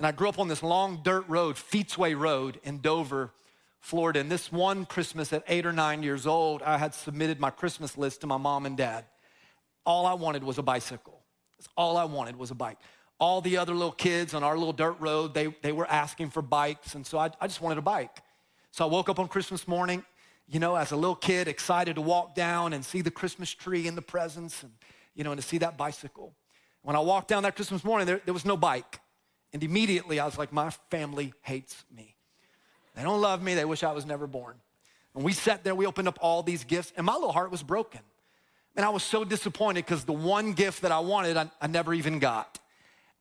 And 0.00 0.06
I 0.06 0.12
grew 0.12 0.30
up 0.30 0.38
on 0.38 0.48
this 0.48 0.62
long 0.62 1.02
dirt 1.02 1.28
road, 1.28 1.56
Feetsway 1.56 2.18
Road 2.18 2.58
in 2.64 2.78
Dover, 2.78 3.32
Florida. 3.80 4.18
And 4.18 4.32
this 4.32 4.50
one 4.50 4.86
Christmas 4.86 5.30
at 5.30 5.44
eight 5.46 5.66
or 5.66 5.74
nine 5.74 6.02
years 6.02 6.26
old, 6.26 6.62
I 6.62 6.78
had 6.78 6.94
submitted 6.94 7.38
my 7.38 7.50
Christmas 7.50 7.98
list 7.98 8.22
to 8.22 8.26
my 8.26 8.38
mom 8.38 8.64
and 8.64 8.78
dad. 8.78 9.04
All 9.84 10.06
I 10.06 10.14
wanted 10.14 10.42
was 10.42 10.56
a 10.56 10.62
bicycle. 10.62 11.20
That's 11.58 11.68
all 11.76 11.98
I 11.98 12.04
wanted 12.04 12.36
was 12.36 12.50
a 12.50 12.54
bike. 12.54 12.78
All 13.18 13.42
the 13.42 13.58
other 13.58 13.74
little 13.74 13.92
kids 13.92 14.32
on 14.32 14.42
our 14.42 14.56
little 14.56 14.72
dirt 14.72 14.96
road, 15.00 15.34
they, 15.34 15.48
they 15.60 15.70
were 15.70 15.86
asking 15.86 16.30
for 16.30 16.40
bikes. 16.40 16.94
And 16.94 17.06
so 17.06 17.18
I, 17.18 17.28
I 17.38 17.46
just 17.46 17.60
wanted 17.60 17.76
a 17.76 17.82
bike. 17.82 18.22
So 18.70 18.86
I 18.86 18.88
woke 18.88 19.10
up 19.10 19.18
on 19.18 19.28
Christmas 19.28 19.68
morning, 19.68 20.02
you 20.48 20.60
know, 20.60 20.76
as 20.76 20.92
a 20.92 20.96
little 20.96 21.14
kid, 21.14 21.46
excited 21.46 21.96
to 21.96 22.00
walk 22.00 22.34
down 22.34 22.72
and 22.72 22.82
see 22.82 23.02
the 23.02 23.10
Christmas 23.10 23.50
tree 23.50 23.86
and 23.86 23.98
the 23.98 24.02
presents 24.02 24.62
and, 24.62 24.72
you 25.14 25.24
know, 25.24 25.32
and 25.32 25.38
to 25.42 25.46
see 25.46 25.58
that 25.58 25.76
bicycle. 25.76 26.32
When 26.80 26.96
I 26.96 27.00
walked 27.00 27.28
down 27.28 27.42
that 27.42 27.54
Christmas 27.54 27.84
morning, 27.84 28.06
there, 28.06 28.22
there 28.24 28.32
was 28.32 28.46
no 28.46 28.56
bike. 28.56 28.98
And 29.52 29.62
immediately 29.62 30.20
I 30.20 30.26
was 30.26 30.38
like, 30.38 30.52
my 30.52 30.70
family 30.90 31.32
hates 31.42 31.84
me. 31.94 32.14
They 32.94 33.02
don't 33.02 33.20
love 33.20 33.42
me. 33.42 33.54
They 33.54 33.64
wish 33.64 33.82
I 33.82 33.92
was 33.92 34.06
never 34.06 34.26
born. 34.26 34.56
And 35.14 35.24
we 35.24 35.32
sat 35.32 35.64
there, 35.64 35.74
we 35.74 35.86
opened 35.86 36.08
up 36.08 36.18
all 36.20 36.42
these 36.42 36.64
gifts, 36.64 36.92
and 36.96 37.04
my 37.04 37.14
little 37.14 37.32
heart 37.32 37.50
was 37.50 37.62
broken. 37.62 38.00
And 38.76 38.84
I 38.86 38.90
was 38.90 39.02
so 39.02 39.24
disappointed 39.24 39.84
because 39.84 40.04
the 40.04 40.12
one 40.12 40.52
gift 40.52 40.82
that 40.82 40.92
I 40.92 41.00
wanted, 41.00 41.36
I, 41.36 41.50
I, 41.60 41.66
never 41.66 41.92
even 41.92 42.20
got. 42.20 42.60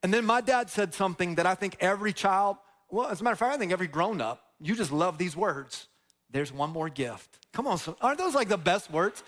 And 0.04 0.14
then 0.14 0.26
my 0.26 0.42
dad 0.42 0.70
said 0.70 0.94
something 0.94 1.36
that 1.36 1.48
I 1.48 1.56
think 1.56 1.78
every 1.80 2.14
child, 2.14 2.58
well, 2.92 3.08
as 3.08 3.22
a 3.22 3.24
matter 3.24 3.34
of 3.34 3.40
fact, 3.40 3.56
I 3.56 3.58
think 3.58 3.72
every 3.72 3.88
grown 3.88 4.22
up, 4.22 4.44
you 4.62 4.76
just 4.76 4.92
love 4.92 5.18
these 5.18 5.36
words. 5.36 5.88
There's 6.30 6.54
one 6.54 6.70
more 6.70 6.90
gift. 6.90 7.40
Come 7.52 7.66
on, 7.66 7.80
so, 7.80 7.98
aren't 8.00 8.20
those 8.20 8.36
like 8.36 8.48
the 8.48 8.58
best 8.58 8.92
words? 8.92 9.24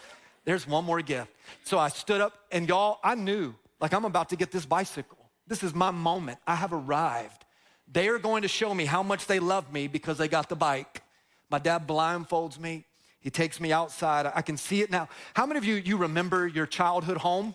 There's 0.45 0.67
one 0.67 0.85
more 0.85 1.01
gift. 1.01 1.31
So 1.63 1.79
I 1.79 1.89
stood 1.89 2.21
up, 2.21 2.33
and 2.51 2.69
y'all, 2.69 2.99
I 3.03 3.15
knew, 3.15 3.55
like, 3.79 3.93
I'm 3.93 4.05
about 4.05 4.29
to 4.29 4.35
get 4.35 4.51
this 4.51 4.65
bicycle. 4.65 5.17
This 5.51 5.63
is 5.63 5.75
my 5.75 5.91
moment. 5.91 6.39
I 6.47 6.55
have 6.55 6.71
arrived. 6.71 7.43
They 7.91 8.07
are 8.07 8.19
going 8.19 8.43
to 8.43 8.47
show 8.47 8.73
me 8.73 8.85
how 8.85 9.03
much 9.03 9.27
they 9.27 9.41
love 9.41 9.73
me 9.73 9.89
because 9.89 10.17
they 10.17 10.29
got 10.29 10.47
the 10.47 10.55
bike. 10.55 11.03
My 11.49 11.59
dad 11.59 11.85
blindfolds 11.85 12.57
me. 12.57 12.85
He 13.19 13.29
takes 13.29 13.59
me 13.59 13.73
outside. 13.73 14.31
I 14.33 14.43
can 14.43 14.55
see 14.55 14.79
it 14.79 14.89
now. 14.89 15.09
How 15.33 15.45
many 15.45 15.57
of 15.57 15.65
you 15.65 15.75
you 15.75 15.97
remember 15.97 16.47
your 16.47 16.65
childhood 16.65 17.17
home? 17.17 17.53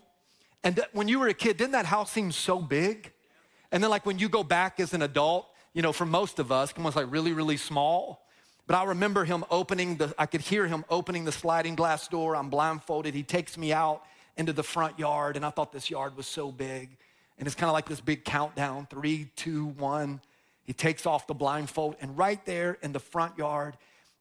And 0.63 0.79
when 0.93 1.09
you 1.09 1.19
were 1.19 1.29
a 1.29 1.33
kid, 1.33 1.57
didn't 1.57 1.73
that 1.73 1.87
house 1.87 2.13
seem 2.13 2.33
so 2.33 2.61
big? 2.61 3.13
And 3.73 3.83
then 3.83 3.89
like 3.89 4.05
when 4.05 4.19
you 4.19 4.29
go 4.29 4.45
back 4.45 4.79
as 4.79 4.93
an 4.93 5.01
adult, 5.01 5.49
you 5.73 5.81
know, 5.81 5.95
for 5.95 6.05
most 6.05 6.39
of 6.39 6.53
us, 6.53 6.73
it 6.73 6.79
was 6.79 6.97
like 6.97 7.11
really, 7.11 7.33
really 7.33 7.57
small. 7.57 8.27
But 8.67 8.77
I 8.77 8.85
remember 8.85 9.25
him 9.25 9.43
opening 9.51 9.97
the, 9.97 10.15
I 10.19 10.27
could 10.27 10.43
hear 10.43 10.67
him 10.67 10.85
opening 10.91 11.25
the 11.25 11.33
sliding 11.33 11.75
glass 11.75 12.09
door. 12.09 12.37
I'm 12.37 12.51
blindfolded. 12.51 13.15
He 13.15 13.23
takes 13.23 13.57
me 13.57 13.73
out 13.73 14.03
into 14.37 14.53
the 14.53 14.63
front 14.63 14.99
yard, 14.99 15.37
and 15.37 15.47
I 15.47 15.49
thought 15.49 15.73
this 15.73 15.89
yard 15.89 16.15
was 16.15 16.27
so 16.27 16.53
big. 16.53 16.99
And 17.39 17.47
it's 17.47 17.55
kind 17.55 17.69
of 17.69 17.75
like 17.75 17.87
this 17.87 18.01
big 18.01 18.25
countdown 18.25 18.87
three, 18.91 19.31
two, 19.37 19.67
one. 19.67 20.21
He 20.65 20.73
takes 20.73 21.07
off 21.07 21.27
the 21.27 21.35
blindfold, 21.35 21.97
and 22.01 22.19
right 22.19 22.45
there 22.45 22.77
in 22.83 22.93
the 22.93 22.99
front 22.99 23.39
yard 23.39 23.77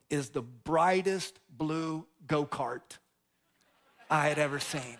is 0.09 0.29
the 0.29 0.41
brightest 0.41 1.39
blue 1.49 2.05
go 2.27 2.45
kart 2.45 2.81
I 4.09 4.27
had 4.27 4.37
ever 4.37 4.59
seen. 4.59 4.97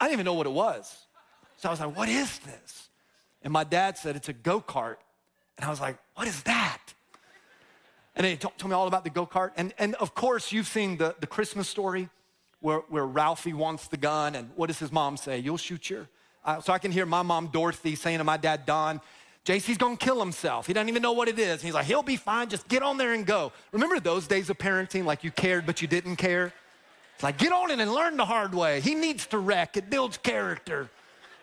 I 0.00 0.06
didn't 0.06 0.14
even 0.14 0.24
know 0.26 0.34
what 0.34 0.46
it 0.46 0.52
was. 0.52 1.06
So 1.56 1.68
I 1.68 1.70
was 1.70 1.80
like, 1.80 1.96
what 1.96 2.08
is 2.08 2.38
this? 2.40 2.88
And 3.42 3.52
my 3.52 3.64
dad 3.64 3.96
said, 3.96 4.16
it's 4.16 4.28
a 4.28 4.32
go 4.32 4.60
kart. 4.60 4.96
And 5.56 5.64
I 5.64 5.70
was 5.70 5.80
like, 5.80 5.96
what 6.16 6.26
is 6.26 6.42
that? 6.42 6.80
And 8.14 8.24
then 8.24 8.32
he 8.32 8.36
told, 8.36 8.58
told 8.58 8.70
me 8.70 8.74
all 8.74 8.88
about 8.88 9.04
the 9.04 9.10
go 9.10 9.26
kart. 9.26 9.52
And, 9.56 9.72
and 9.78 9.94
of 9.94 10.14
course, 10.14 10.52
you've 10.52 10.66
seen 10.66 10.98
the, 10.98 11.14
the 11.20 11.26
Christmas 11.26 11.68
story 11.68 12.08
where, 12.60 12.80
where 12.88 13.06
Ralphie 13.06 13.52
wants 13.52 13.88
the 13.88 13.96
gun. 13.96 14.34
And 14.34 14.50
what 14.56 14.66
does 14.66 14.78
his 14.78 14.92
mom 14.92 15.16
say? 15.16 15.38
You'll 15.38 15.56
shoot 15.56 15.88
your. 15.88 16.08
Uh, 16.44 16.60
so 16.60 16.72
I 16.72 16.78
can 16.78 16.90
hear 16.90 17.06
my 17.06 17.22
mom, 17.22 17.48
Dorothy, 17.48 17.94
saying 17.94 18.18
to 18.18 18.24
my 18.24 18.36
dad, 18.36 18.66
Don, 18.66 19.00
JC's 19.44 19.76
gonna 19.76 19.96
kill 19.96 20.20
himself. 20.20 20.66
He 20.66 20.72
doesn't 20.72 20.88
even 20.88 21.02
know 21.02 21.12
what 21.12 21.28
it 21.28 21.38
is. 21.38 21.54
And 21.54 21.62
he's 21.62 21.74
like, 21.74 21.86
he'll 21.86 22.02
be 22.02 22.16
fine. 22.16 22.48
Just 22.48 22.68
get 22.68 22.82
on 22.82 22.96
there 22.96 23.12
and 23.12 23.26
go. 23.26 23.52
Remember 23.72 23.98
those 23.98 24.26
days 24.26 24.50
of 24.50 24.58
parenting, 24.58 25.04
like 25.04 25.24
you 25.24 25.30
cared, 25.30 25.66
but 25.66 25.82
you 25.82 25.88
didn't 25.88 26.16
care? 26.16 26.52
It's 27.14 27.22
like, 27.22 27.38
get 27.38 27.52
on 27.52 27.70
it 27.70 27.78
and 27.80 27.92
learn 27.92 28.16
the 28.16 28.24
hard 28.24 28.54
way. 28.54 28.80
He 28.80 28.94
needs 28.94 29.26
to 29.26 29.38
wreck, 29.38 29.76
it 29.76 29.90
builds 29.90 30.16
character. 30.16 30.90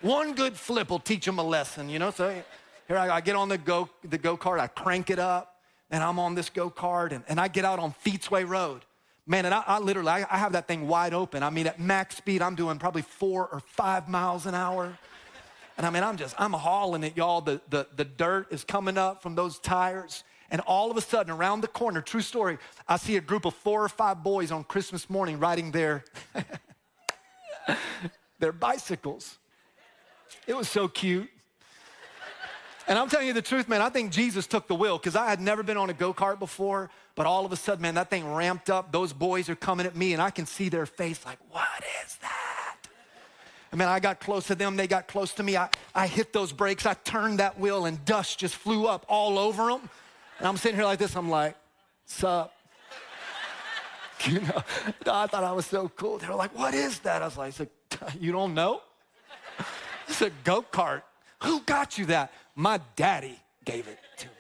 One 0.02 0.34
good 0.34 0.56
flip 0.56 0.90
will 0.90 1.00
teach 1.00 1.28
him 1.28 1.40
a 1.40 1.44
lesson, 1.44 1.90
you 1.90 2.00
know? 2.00 2.12
So 2.12 2.42
here 2.88 2.98
I, 2.98 3.18
I 3.18 3.22
get 3.22 3.36
on 3.36 3.50
the 3.50 3.58
go, 3.58 3.90
the 4.04 4.18
go 4.18 4.38
kart, 4.38 4.60
I 4.60 4.68
crank 4.68 5.10
it 5.10 5.20
up, 5.20 5.58
and 5.92 6.02
I'm 6.04 6.20
on 6.20 6.36
this 6.36 6.50
go 6.50 6.70
kart, 6.70 7.12
and, 7.12 7.24
and 7.28 7.40
I 7.40 7.50
get 7.50 7.66
out 7.66 7.80
on 7.80 7.94
Feetsway 8.06 8.48
Road. 8.48 8.82
Man, 9.30 9.46
and 9.46 9.54
I, 9.54 9.64
I 9.68 9.78
literally, 9.78 10.10
I, 10.10 10.26
I 10.28 10.40
have 10.40 10.54
that 10.54 10.68
thing 10.68 10.88
wide 10.88 11.14
open. 11.14 11.44
I 11.44 11.52
mean, 11.52 11.68
at 11.68 11.80
max 11.80 12.18
speed, 12.18 12.42
I'm 12.42 12.56
doing 12.56 12.80
probably 12.80 13.04
four 13.04 13.48
or 13.48 13.60
five 13.60 14.10
miles 14.10 14.48
an 14.48 14.56
hour. 14.56 14.98
And 15.78 15.86
I 15.86 15.92
mean, 15.92 16.02
I'm 16.02 16.18
just, 16.18 16.34
I'm 16.40 16.52
hauling 16.52 17.04
it, 17.04 17.16
y'all. 17.16 17.40
The, 17.40 17.62
the, 17.70 17.86
the 17.96 18.06
dirt 18.06 18.52
is 18.52 18.64
coming 18.64 18.98
up 18.98 19.22
from 19.22 19.36
those 19.36 19.60
tires. 19.60 20.24
And 20.50 20.62
all 20.62 20.90
of 20.90 20.98
a 20.98 21.02
sudden, 21.02 21.32
around 21.32 21.62
the 21.62 21.68
corner, 21.68 22.02
true 22.02 22.22
story, 22.22 22.58
I 22.88 22.98
see 22.98 23.18
a 23.18 23.22
group 23.22 23.46
of 23.46 23.54
four 23.54 23.86
or 23.86 23.90
five 23.90 24.24
boys 24.24 24.52
on 24.52 24.64
Christmas 24.64 25.08
morning 25.12 25.40
riding 25.40 25.70
their, 25.70 26.06
their 28.40 28.52
bicycles. 28.52 29.38
It 30.48 30.58
was 30.58 30.68
so 30.68 30.88
cute. 30.88 31.30
And 32.90 32.98
I'm 32.98 33.08
telling 33.08 33.28
you 33.28 33.34
the 33.34 33.42
truth, 33.44 33.70
man, 33.70 33.84
I 33.84 33.90
think 33.90 34.12
Jesus 34.12 34.48
took 34.48 34.68
the 34.68 34.74
wheel 34.74 34.98
because 34.98 35.16
I 35.16 35.30
had 35.30 35.40
never 35.40 35.62
been 35.62 35.78
on 35.78 35.92
a 35.92 35.94
go 35.94 36.12
kart 36.12 36.40
before, 36.40 36.90
but 37.14 37.28
all 37.28 37.46
of 37.46 37.52
a 37.52 37.56
sudden, 37.56 37.84
man, 37.84 37.94
that 37.94 38.10
thing 38.10 38.34
ramped 38.34 38.72
up. 38.72 38.92
Those 38.92 39.14
boys 39.14 39.48
are 39.48 39.56
coming 39.56 39.86
at 39.86 39.96
me, 39.96 40.14
and 40.14 40.22
I 40.22 40.32
can 40.32 40.48
see 40.48 40.70
their 40.70 40.88
face 40.88 41.24
like, 41.24 41.38
what 41.52 41.68
is 42.04 42.16
that? 42.16 42.78
I 43.72 43.76
mean, 43.76 43.88
I 43.88 44.00
got 44.00 44.20
close 44.20 44.48
to 44.48 44.56
them, 44.56 44.76
they 44.76 44.88
got 44.88 45.08
close 45.08 45.34
to 45.34 45.44
me. 45.44 45.56
I, 45.56 45.70
I 45.94 46.08
hit 46.08 46.34
those 46.34 46.52
brakes, 46.52 46.88
I 46.88 46.96
turned 46.96 47.38
that 47.38 47.60
wheel, 47.60 47.86
and 47.86 48.04
dust 48.06 48.40
just 48.40 48.56
flew 48.56 48.88
up 48.88 49.06
all 49.08 49.38
over 49.38 49.68
them. 49.68 49.88
And 50.40 50.48
I'm 50.48 50.58
sitting 50.58 50.76
here 50.76 50.86
like 50.86 50.98
this, 50.98 51.16
I'm 51.16 51.30
like, 51.30 51.56
sup? 52.08 52.52
you 54.26 54.40
know, 54.42 54.64
I 55.06 55.28
thought 55.28 55.44
I 55.44 55.52
was 55.52 55.68
so 55.68 55.90
cool. 55.90 56.18
They 56.18 56.28
were 56.28 56.34
like, 56.34 56.58
what 56.58 56.74
is 56.74 56.98
that? 57.00 57.22
I 57.22 57.26
was 57.26 57.38
like, 57.38 57.54
you 58.20 58.32
don't 58.32 58.56
know? 58.56 58.82
It's 60.08 60.24
a 60.24 60.32
go 60.44 60.64
kart. 60.64 61.04
Who 61.44 61.62
got 61.62 62.00
you 62.00 62.06
that? 62.08 62.34
My 62.60 62.82
daddy 62.98 63.40
gave 63.64 63.88
it 63.88 63.98
to 64.18 64.28
me. 64.28 64.34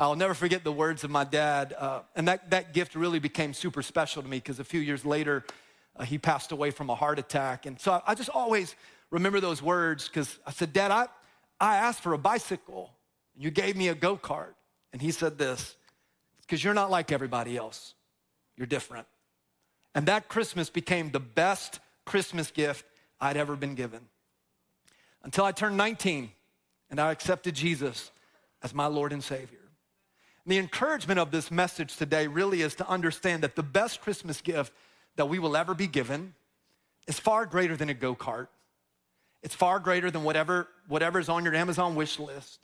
I'll 0.00 0.16
never 0.16 0.34
forget 0.34 0.64
the 0.64 0.72
words 0.72 1.04
of 1.04 1.12
my 1.12 1.22
dad. 1.22 1.76
Uh, 1.78 2.00
and 2.16 2.26
that, 2.26 2.50
that 2.50 2.74
gift 2.74 2.96
really 2.96 3.20
became 3.20 3.54
super 3.54 3.82
special 3.82 4.20
to 4.20 4.28
me 4.28 4.38
because 4.38 4.58
a 4.58 4.64
few 4.64 4.80
years 4.80 5.04
later, 5.04 5.44
uh, 5.94 6.02
he 6.02 6.18
passed 6.18 6.50
away 6.50 6.72
from 6.72 6.90
a 6.90 6.96
heart 6.96 7.20
attack. 7.20 7.64
And 7.64 7.78
so 7.78 7.92
I, 7.92 8.02
I 8.04 8.14
just 8.16 8.30
always 8.30 8.74
remember 9.12 9.38
those 9.38 9.62
words 9.62 10.08
because 10.08 10.40
I 10.44 10.50
said, 10.50 10.72
Dad, 10.72 10.90
I, 10.90 11.06
I 11.60 11.76
asked 11.76 12.00
for 12.00 12.14
a 12.14 12.18
bicycle. 12.18 12.90
And 13.36 13.44
you 13.44 13.52
gave 13.52 13.76
me 13.76 13.90
a 13.90 13.94
go 13.94 14.16
kart. 14.16 14.54
And 14.92 15.00
he 15.00 15.12
said 15.12 15.38
this 15.38 15.76
because 16.40 16.64
you're 16.64 16.74
not 16.74 16.90
like 16.90 17.12
everybody 17.12 17.56
else, 17.56 17.94
you're 18.56 18.66
different. 18.66 19.06
And 19.94 20.06
that 20.06 20.26
Christmas 20.26 20.68
became 20.68 21.12
the 21.12 21.20
best 21.20 21.78
Christmas 22.06 22.50
gift 22.50 22.84
I'd 23.20 23.36
ever 23.36 23.54
been 23.54 23.76
given 23.76 24.00
until 25.22 25.44
I 25.44 25.52
turned 25.52 25.76
19 25.76 26.32
and 26.90 27.00
I 27.00 27.12
accepted 27.12 27.54
Jesus 27.54 28.10
as 28.62 28.74
my 28.74 28.86
Lord 28.86 29.12
and 29.12 29.22
Savior. 29.22 29.58
And 30.44 30.52
the 30.52 30.58
encouragement 30.58 31.18
of 31.18 31.30
this 31.30 31.50
message 31.50 31.96
today 31.96 32.26
really 32.26 32.62
is 32.62 32.74
to 32.76 32.88
understand 32.88 33.42
that 33.42 33.56
the 33.56 33.62
best 33.62 34.00
Christmas 34.00 34.40
gift 34.40 34.72
that 35.16 35.26
we 35.26 35.38
will 35.38 35.56
ever 35.56 35.74
be 35.74 35.86
given 35.86 36.34
is 37.06 37.18
far 37.18 37.46
greater 37.46 37.76
than 37.76 37.88
a 37.88 37.94
go 37.94 38.14
kart. 38.14 38.48
It's 39.42 39.54
far 39.54 39.78
greater 39.78 40.10
than 40.10 40.24
whatever 40.24 40.68
whatever's 40.88 41.28
on 41.28 41.44
your 41.44 41.54
Amazon 41.54 41.94
wish 41.94 42.18
list. 42.18 42.60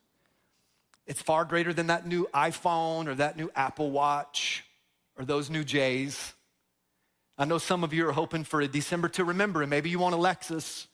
It's 1.06 1.20
far 1.20 1.44
greater 1.44 1.72
than 1.72 1.88
that 1.88 2.06
new 2.06 2.28
iPhone 2.32 3.08
or 3.08 3.14
that 3.16 3.36
new 3.36 3.50
Apple 3.54 3.90
Watch 3.90 4.64
or 5.18 5.24
those 5.24 5.50
new 5.50 5.64
J's. 5.64 6.32
I 7.36 7.44
know 7.44 7.58
some 7.58 7.82
of 7.82 7.92
you 7.92 8.08
are 8.08 8.12
hoping 8.12 8.44
for 8.44 8.60
a 8.60 8.68
December 8.68 9.08
to 9.10 9.24
remember, 9.24 9.62
and 9.62 9.70
maybe 9.70 9.90
you 9.90 9.98
want 9.98 10.14
a 10.14 10.18
Lexus. 10.18 10.86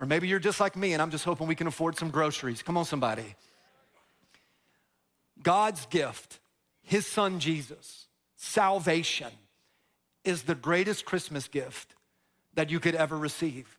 Or 0.00 0.06
maybe 0.06 0.28
you're 0.28 0.38
just 0.38 0.60
like 0.60 0.76
me 0.76 0.92
and 0.92 1.00
I'm 1.00 1.10
just 1.10 1.24
hoping 1.24 1.46
we 1.46 1.54
can 1.54 1.66
afford 1.66 1.96
some 1.96 2.10
groceries. 2.10 2.62
Come 2.62 2.76
on, 2.76 2.84
somebody. 2.84 3.34
God's 5.42 5.86
gift, 5.86 6.38
His 6.82 7.06
Son 7.06 7.40
Jesus, 7.40 8.06
salvation, 8.36 9.30
is 10.24 10.42
the 10.42 10.54
greatest 10.54 11.04
Christmas 11.04 11.48
gift 11.48 11.94
that 12.54 12.70
you 12.70 12.80
could 12.80 12.94
ever 12.94 13.16
receive. 13.16 13.78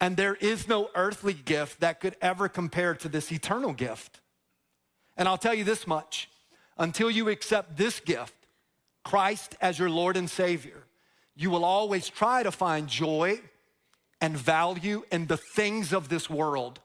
And 0.00 0.16
there 0.16 0.34
is 0.34 0.68
no 0.68 0.90
earthly 0.94 1.34
gift 1.34 1.80
that 1.80 2.00
could 2.00 2.16
ever 2.20 2.48
compare 2.48 2.94
to 2.94 3.08
this 3.08 3.32
eternal 3.32 3.72
gift. 3.72 4.20
And 5.16 5.28
I'll 5.28 5.38
tell 5.38 5.54
you 5.54 5.64
this 5.64 5.86
much 5.86 6.28
until 6.78 7.10
you 7.10 7.28
accept 7.28 7.76
this 7.76 8.00
gift, 8.00 8.34
Christ 9.04 9.56
as 9.60 9.78
your 9.78 9.90
Lord 9.90 10.16
and 10.16 10.28
Savior, 10.28 10.84
you 11.36 11.50
will 11.50 11.64
always 11.64 12.08
try 12.08 12.42
to 12.42 12.50
find 12.50 12.88
joy 12.88 13.40
and 14.24 14.38
value 14.38 15.04
in 15.12 15.26
the 15.26 15.36
things 15.36 15.92
of 15.92 16.08
this 16.08 16.30
world. 16.30 16.80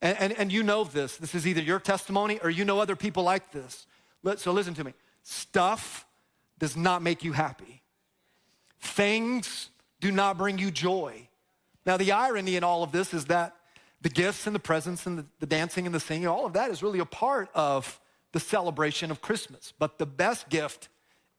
And, 0.00 0.16
and, 0.18 0.32
and 0.32 0.50
you 0.50 0.62
know 0.62 0.84
this. 0.84 1.18
This 1.18 1.34
is 1.34 1.46
either 1.46 1.60
your 1.60 1.78
testimony 1.78 2.38
or 2.42 2.48
you 2.48 2.64
know 2.64 2.80
other 2.80 2.96
people 2.96 3.24
like 3.24 3.52
this. 3.52 3.86
So 4.36 4.50
listen 4.50 4.72
to 4.72 4.84
me. 4.84 4.94
Stuff 5.22 6.06
does 6.58 6.78
not 6.78 7.02
make 7.02 7.22
you 7.24 7.32
happy, 7.32 7.82
things 8.80 9.68
do 10.00 10.10
not 10.10 10.38
bring 10.38 10.56
you 10.56 10.70
joy. 10.70 11.28
Now, 11.84 11.98
the 11.98 12.12
irony 12.12 12.56
in 12.56 12.64
all 12.64 12.82
of 12.82 12.90
this 12.90 13.12
is 13.12 13.26
that 13.26 13.54
the 14.00 14.08
gifts 14.08 14.46
and 14.46 14.56
the 14.56 14.60
presents 14.60 15.04
and 15.04 15.18
the, 15.18 15.26
the 15.40 15.46
dancing 15.46 15.84
and 15.84 15.94
the 15.94 16.00
singing, 16.00 16.26
all 16.26 16.46
of 16.46 16.54
that 16.54 16.70
is 16.70 16.82
really 16.82 17.00
a 17.00 17.04
part 17.04 17.50
of 17.54 18.00
the 18.32 18.40
celebration 18.40 19.10
of 19.10 19.20
Christmas. 19.20 19.74
But 19.78 19.98
the 19.98 20.06
best 20.06 20.48
gift 20.48 20.88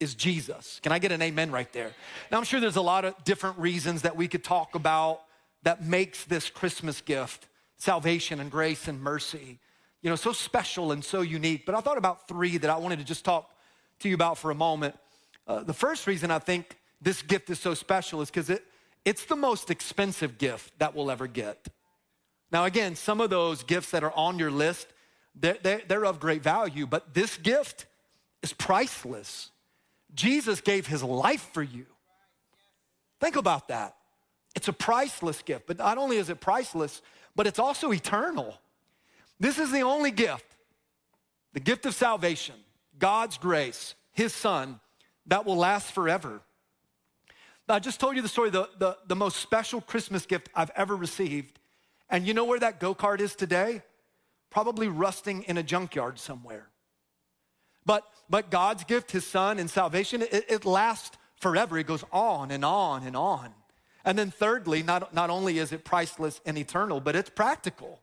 is 0.01 0.15
Jesus. 0.15 0.79
Can 0.81 0.91
I 0.91 0.99
get 0.99 1.11
an 1.11 1.21
amen 1.21 1.51
right 1.51 1.71
there? 1.71 1.91
Now, 2.31 2.39
I'm 2.39 2.43
sure 2.43 2.59
there's 2.59 2.75
a 2.75 2.81
lot 2.81 3.05
of 3.05 3.23
different 3.23 3.59
reasons 3.59 4.01
that 4.01 4.17
we 4.17 4.27
could 4.27 4.43
talk 4.43 4.75
about 4.75 5.21
that 5.63 5.83
makes 5.83 6.25
this 6.25 6.49
Christmas 6.49 7.01
gift, 7.01 7.47
salvation 7.77 8.39
and 8.39 8.49
grace 8.49 8.87
and 8.87 8.99
mercy, 8.99 9.59
you 10.01 10.09
know, 10.09 10.15
so 10.15 10.33
special 10.33 10.91
and 10.91 11.05
so 11.05 11.21
unique. 11.21 11.65
But 11.65 11.75
I 11.75 11.81
thought 11.81 11.97
about 11.97 12.27
three 12.27 12.57
that 12.57 12.69
I 12.69 12.77
wanted 12.77 12.99
to 12.99 13.05
just 13.05 13.23
talk 13.23 13.51
to 13.99 14.09
you 14.09 14.15
about 14.15 14.39
for 14.39 14.49
a 14.49 14.55
moment. 14.55 14.97
Uh, 15.47 15.63
the 15.63 15.73
first 15.73 16.07
reason 16.07 16.31
I 16.31 16.39
think 16.39 16.77
this 16.99 17.21
gift 17.21 17.49
is 17.51 17.59
so 17.59 17.75
special 17.75 18.21
is 18.21 18.29
because 18.29 18.49
it, 18.49 18.63
it's 19.05 19.25
the 19.25 19.35
most 19.35 19.69
expensive 19.69 20.39
gift 20.39 20.77
that 20.79 20.95
we'll 20.95 21.11
ever 21.11 21.27
get. 21.27 21.67
Now, 22.51 22.65
again, 22.65 22.95
some 22.95 23.21
of 23.21 23.29
those 23.29 23.63
gifts 23.63 23.91
that 23.91 24.03
are 24.03 24.13
on 24.13 24.39
your 24.39 24.51
list, 24.51 24.87
they're, 25.35 25.57
they're, 25.61 25.81
they're 25.87 26.05
of 26.05 26.19
great 26.19 26.41
value, 26.41 26.87
but 26.87 27.13
this 27.13 27.37
gift 27.37 27.85
is 28.41 28.51
priceless. 28.51 29.51
Jesus 30.13 30.61
gave 30.61 30.87
his 30.87 31.03
life 31.03 31.49
for 31.53 31.63
you. 31.63 31.85
Think 33.19 33.35
about 33.35 33.67
that. 33.69 33.95
It's 34.55 34.67
a 34.67 34.73
priceless 34.73 35.41
gift, 35.41 35.67
but 35.67 35.77
not 35.77 35.97
only 35.97 36.17
is 36.17 36.29
it 36.29 36.41
priceless, 36.41 37.01
but 37.35 37.47
it's 37.47 37.59
also 37.59 37.91
eternal. 37.93 38.59
This 39.39 39.57
is 39.57 39.71
the 39.71 39.81
only 39.81 40.11
gift, 40.11 40.45
the 41.53 41.59
gift 41.59 41.85
of 41.85 41.95
salvation, 41.95 42.55
God's 42.99 43.37
grace, 43.37 43.95
his 44.11 44.33
son, 44.33 44.79
that 45.27 45.45
will 45.45 45.55
last 45.55 45.91
forever. 45.91 46.41
Now, 47.67 47.75
I 47.75 47.79
just 47.79 47.99
told 47.99 48.15
you 48.15 48.21
the 48.21 48.27
story, 48.27 48.49
the, 48.49 48.67
the, 48.77 48.97
the 49.07 49.15
most 49.15 49.37
special 49.37 49.79
Christmas 49.79 50.25
gift 50.25 50.49
I've 50.53 50.71
ever 50.75 50.95
received. 50.95 51.59
And 52.09 52.27
you 52.27 52.33
know 52.33 52.43
where 52.43 52.59
that 52.59 52.79
go 52.79 52.93
kart 52.93 53.21
is 53.21 53.35
today? 53.35 53.81
Probably 54.49 54.89
rusting 54.89 55.43
in 55.43 55.57
a 55.57 55.63
junkyard 55.63 56.19
somewhere. 56.19 56.70
But, 57.85 58.03
but 58.29 58.51
God's 58.51 58.83
gift, 58.83 59.11
his 59.11 59.25
son 59.25 59.59
and 59.59 59.69
salvation, 59.69 60.21
it, 60.21 60.45
it 60.47 60.65
lasts 60.65 61.17
forever. 61.35 61.77
It 61.77 61.87
goes 61.87 62.03
on 62.11 62.51
and 62.51 62.63
on 62.63 63.03
and 63.03 63.15
on. 63.15 63.53
And 64.03 64.17
then 64.17 64.31
thirdly, 64.31 64.83
not, 64.83 65.13
not 65.13 65.29
only 65.29 65.59
is 65.59 65.71
it 65.71 65.83
priceless 65.83 66.41
and 66.45 66.57
eternal, 66.57 66.99
but 66.99 67.15
it's 67.15 67.29
practical. 67.29 67.99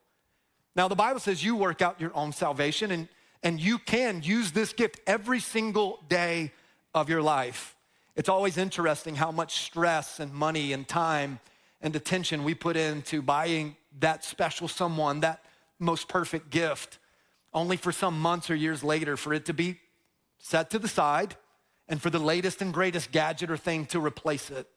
Now, 0.77 0.87
the 0.89 0.95
Bible 0.95 1.21
says 1.21 1.43
you 1.43 1.57
work 1.57 1.83
out 1.83 2.01
your 2.01 2.15
own 2.15 2.33
salvation 2.33 2.91
and, 2.91 3.09
and 3.43 3.61
you 3.61 3.79
can 3.79 4.23
use 4.23 4.53
this 4.53 4.73
gift 4.73 5.01
every 5.07 5.41
single 5.41 6.01
day 6.09 6.53
of 6.95 7.09
your 7.09 7.23
life. 7.23 7.75
It's 8.15 8.29
always 8.29 8.59
interesting 8.59 9.15
how 9.17 9.31
much 9.31 9.59
stress 9.65 10.21
and 10.21 10.33
money 10.33 10.73
and 10.73 10.87
time 10.87 11.41
and 11.81 11.95
attention 11.95 12.45
we 12.45 12.55
put 12.55 12.77
into 12.77 13.23
buying 13.23 13.77
that 14.01 14.25
special 14.25 14.69
someone, 14.69 15.21
that 15.21 15.45
most 15.79 16.09
perfect 16.09 16.51
gift, 16.51 16.99
only 17.59 17.77
for 17.77 17.93
some 17.93 18.19
months 18.21 18.51
or 18.51 18.55
years 18.55 18.85
later 18.85 19.17
for 19.17 19.35
it 19.35 19.45
to 19.47 19.53
be 19.53 19.81
set 20.39 20.71
to 20.71 20.79
the 20.79 20.89
side 20.89 21.37
and 21.89 22.01
for 22.01 22.09
the 22.09 22.19
latest 22.19 22.63
and 22.63 22.73
greatest 22.73 23.11
gadget 23.11 23.51
or 23.51 23.57
thing 23.57 23.85
to 23.87 24.01
replace 24.01 24.51
it. 24.51 24.69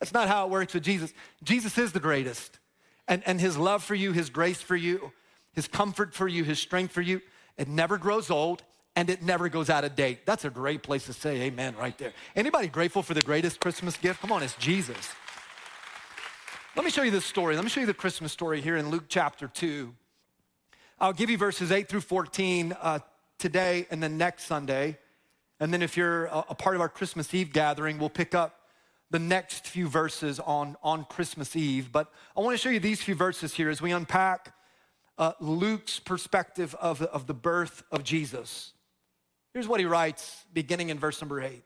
That's 0.00 0.14
not 0.14 0.28
how 0.28 0.46
it 0.46 0.50
works 0.50 0.74
with 0.74 0.82
Jesus. 0.82 1.12
Jesus 1.42 1.76
is 1.76 1.92
the 1.92 2.00
greatest. 2.00 2.58
And, 3.06 3.22
and 3.26 3.40
his 3.40 3.56
love 3.56 3.84
for 3.84 3.94
you, 3.94 4.12
his 4.12 4.30
grace 4.30 4.60
for 4.60 4.76
you, 4.76 5.12
his 5.52 5.68
comfort 5.68 6.14
for 6.14 6.28
you, 6.28 6.44
his 6.44 6.58
strength 6.58 6.92
for 6.92 7.02
you, 7.02 7.20
it 7.56 7.68
never 7.68 7.98
grows 7.98 8.30
old 8.30 8.62
and 8.96 9.10
it 9.10 9.22
never 9.22 9.48
goes 9.48 9.68
out 9.68 9.84
of 9.84 9.94
date. 9.94 10.24
That's 10.24 10.44
a 10.44 10.50
great 10.50 10.82
place 10.82 11.06
to 11.06 11.12
say 11.12 11.42
amen 11.42 11.76
right 11.76 11.96
there. 11.98 12.12
Anybody 12.34 12.68
grateful 12.68 13.02
for 13.02 13.14
the 13.14 13.22
greatest 13.22 13.60
Christmas 13.60 13.96
gift? 13.96 14.20
Come 14.20 14.32
on, 14.32 14.42
it's 14.42 14.54
Jesus. 14.56 15.12
Let 16.76 16.84
me 16.84 16.90
show 16.90 17.02
you 17.02 17.10
this 17.10 17.24
story. 17.24 17.54
Let 17.54 17.64
me 17.64 17.70
show 17.70 17.80
you 17.80 17.86
the 17.86 17.94
Christmas 17.94 18.32
story 18.32 18.60
here 18.60 18.76
in 18.76 18.88
Luke 18.90 19.04
chapter 19.08 19.48
2. 19.48 19.92
I'll 21.00 21.12
give 21.12 21.30
you 21.30 21.38
verses 21.38 21.70
8 21.70 21.88
through 21.88 22.00
14 22.00 22.72
uh, 22.72 22.98
today 23.38 23.86
and 23.88 24.02
then 24.02 24.18
next 24.18 24.46
Sunday. 24.46 24.98
And 25.60 25.72
then 25.72 25.80
if 25.80 25.96
you're 25.96 26.24
a, 26.26 26.46
a 26.48 26.54
part 26.56 26.74
of 26.74 26.80
our 26.80 26.88
Christmas 26.88 27.32
Eve 27.32 27.52
gathering, 27.52 27.98
we'll 27.98 28.10
pick 28.10 28.34
up 28.34 28.58
the 29.08 29.20
next 29.20 29.68
few 29.68 29.86
verses 29.86 30.40
on, 30.40 30.76
on 30.82 31.04
Christmas 31.04 31.54
Eve. 31.54 31.92
But 31.92 32.12
I 32.36 32.40
want 32.40 32.54
to 32.54 32.58
show 32.58 32.68
you 32.68 32.80
these 32.80 33.00
few 33.00 33.14
verses 33.14 33.54
here 33.54 33.70
as 33.70 33.80
we 33.80 33.92
unpack 33.92 34.52
uh, 35.18 35.34
Luke's 35.38 36.00
perspective 36.00 36.74
of, 36.80 37.00
of 37.02 37.28
the 37.28 37.34
birth 37.34 37.84
of 37.92 38.02
Jesus. 38.02 38.72
Here's 39.54 39.68
what 39.68 39.78
he 39.78 39.86
writes, 39.86 40.44
beginning 40.52 40.88
in 40.88 40.98
verse 40.98 41.20
number 41.22 41.40
eight. 41.40 41.62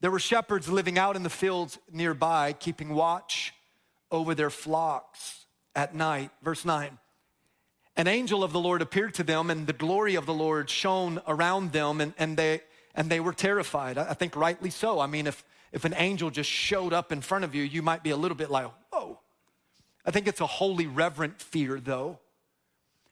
There 0.00 0.10
were 0.10 0.18
shepherds 0.18 0.66
living 0.70 0.98
out 0.98 1.14
in 1.14 1.22
the 1.22 1.30
fields 1.30 1.78
nearby, 1.92 2.54
keeping 2.54 2.94
watch 2.94 3.52
over 4.10 4.34
their 4.34 4.50
flocks 4.50 5.44
at 5.74 5.94
night. 5.94 6.30
Verse 6.42 6.64
9. 6.64 6.98
An 7.96 8.06
angel 8.06 8.44
of 8.44 8.52
the 8.52 8.60
Lord 8.60 8.82
appeared 8.82 9.14
to 9.14 9.22
them, 9.22 9.50
and 9.50 9.66
the 9.66 9.72
glory 9.72 10.16
of 10.16 10.26
the 10.26 10.34
Lord 10.34 10.68
shone 10.68 11.20
around 11.26 11.72
them, 11.72 12.00
and, 12.00 12.12
and, 12.18 12.36
they, 12.36 12.60
and 12.94 13.08
they 13.08 13.20
were 13.20 13.32
terrified. 13.32 13.96
I 13.96 14.12
think 14.12 14.36
rightly 14.36 14.70
so. 14.70 15.00
I 15.00 15.06
mean, 15.06 15.26
if, 15.26 15.42
if 15.72 15.84
an 15.86 15.94
angel 15.96 16.30
just 16.30 16.50
showed 16.50 16.92
up 16.92 17.10
in 17.10 17.22
front 17.22 17.44
of 17.44 17.54
you, 17.54 17.62
you 17.62 17.80
might 17.80 18.02
be 18.02 18.10
a 18.10 18.16
little 18.16 18.36
bit 18.36 18.50
like, 18.50 18.70
whoa. 18.92 19.18
I 20.04 20.10
think 20.10 20.28
it's 20.28 20.42
a 20.42 20.46
holy, 20.46 20.86
reverent 20.86 21.40
fear, 21.40 21.80
though. 21.80 22.18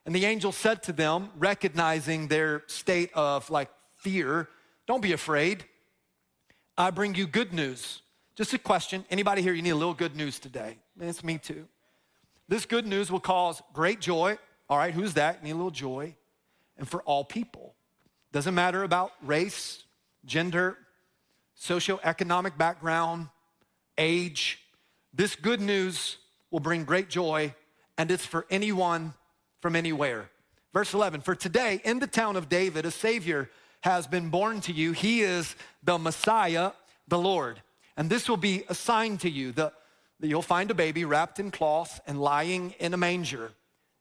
And 0.06 0.14
the 0.14 0.26
angel 0.26 0.52
said 0.52 0.82
to 0.84 0.92
them, 0.92 1.30
recognizing 1.38 2.28
their 2.28 2.62
state 2.66 3.10
of 3.14 3.48
like 3.48 3.70
fear, 3.96 4.48
don't 4.86 5.00
be 5.00 5.12
afraid. 5.12 5.64
I 6.76 6.90
bring 6.90 7.14
you 7.14 7.26
good 7.26 7.54
news. 7.54 8.02
Just 8.36 8.52
a 8.52 8.58
question. 8.58 9.04
Anybody 9.10 9.40
here, 9.40 9.54
you 9.54 9.62
need 9.62 9.70
a 9.70 9.76
little 9.76 9.94
good 9.94 10.14
news 10.14 10.38
today? 10.38 10.76
It's 11.00 11.24
me 11.24 11.38
too. 11.38 11.66
This 12.48 12.66
good 12.66 12.86
news 12.86 13.10
will 13.10 13.20
cause 13.20 13.62
great 13.72 14.00
joy. 14.00 14.36
All 14.68 14.78
right, 14.78 14.94
who's 14.94 15.14
that? 15.14 15.42
Need 15.42 15.52
a 15.52 15.56
little 15.56 15.70
joy. 15.70 16.14
And 16.76 16.88
for 16.88 17.02
all 17.02 17.24
people. 17.24 17.74
Doesn't 18.32 18.54
matter 18.54 18.82
about 18.82 19.12
race, 19.22 19.84
gender, 20.24 20.76
socioeconomic 21.60 22.58
background, 22.58 23.28
age. 23.96 24.60
This 25.12 25.36
good 25.36 25.60
news 25.60 26.16
will 26.50 26.60
bring 26.60 26.84
great 26.84 27.08
joy, 27.08 27.54
and 27.96 28.10
it's 28.10 28.26
for 28.26 28.46
anyone 28.50 29.14
from 29.60 29.76
anywhere. 29.76 30.30
Verse 30.72 30.92
11 30.92 31.20
For 31.20 31.34
today, 31.36 31.80
in 31.84 32.00
the 32.00 32.06
town 32.06 32.34
of 32.36 32.48
David, 32.48 32.84
a 32.84 32.90
Savior 32.90 33.48
has 33.82 34.06
been 34.06 34.30
born 34.30 34.60
to 34.62 34.72
you. 34.72 34.92
He 34.92 35.20
is 35.20 35.54
the 35.82 35.98
Messiah, 35.98 36.72
the 37.06 37.18
Lord. 37.18 37.62
And 37.96 38.10
this 38.10 38.28
will 38.28 38.36
be 38.36 38.64
a 38.68 38.74
sign 38.74 39.18
to 39.18 39.30
you 39.30 39.52
that 39.52 39.74
you'll 40.20 40.42
find 40.42 40.70
a 40.70 40.74
baby 40.74 41.04
wrapped 41.04 41.38
in 41.38 41.50
cloth 41.50 42.00
and 42.06 42.20
lying 42.20 42.74
in 42.80 42.94
a 42.94 42.96
manger. 42.96 43.52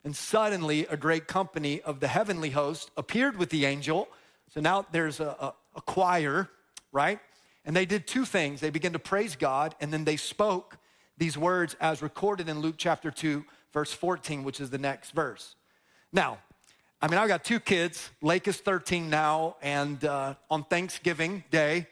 And 0.03 0.15
suddenly, 0.15 0.85
a 0.87 0.97
great 0.97 1.27
company 1.27 1.81
of 1.81 1.99
the 1.99 2.07
heavenly 2.07 2.49
host 2.49 2.91
appeared 2.97 3.37
with 3.37 3.49
the 3.49 3.65
angel. 3.65 4.09
So 4.53 4.59
now 4.59 4.85
there's 4.91 5.19
a, 5.19 5.35
a, 5.39 5.53
a 5.75 5.81
choir, 5.81 6.49
right? 6.91 7.19
And 7.65 7.75
they 7.75 7.85
did 7.85 8.05
two 8.05 8.25
things. 8.25 8.59
They 8.59 8.69
began 8.69 8.93
to 8.93 8.99
praise 8.99 9.35
God, 9.35 9.75
and 9.79 9.93
then 9.93 10.03
they 10.03 10.17
spoke 10.17 10.77
these 11.17 11.37
words 11.37 11.75
as 11.79 12.01
recorded 12.01 12.49
in 12.49 12.59
Luke 12.59 12.75
chapter 12.77 13.11
2, 13.11 13.45
verse 13.71 13.93
14, 13.93 14.43
which 14.43 14.59
is 14.59 14.69
the 14.69 14.77
next 14.77 15.11
verse. 15.11 15.55
Now, 16.11 16.39
I 17.01 17.07
mean, 17.07 17.17
I've 17.17 17.27
got 17.27 17.43
two 17.43 17.59
kids. 17.59 18.09
Lake 18.21 18.47
is 18.47 18.57
13 18.57 19.09
now, 19.09 19.55
and 19.61 20.03
uh, 20.03 20.35
on 20.49 20.63
Thanksgiving 20.63 21.43
Day, 21.51 21.87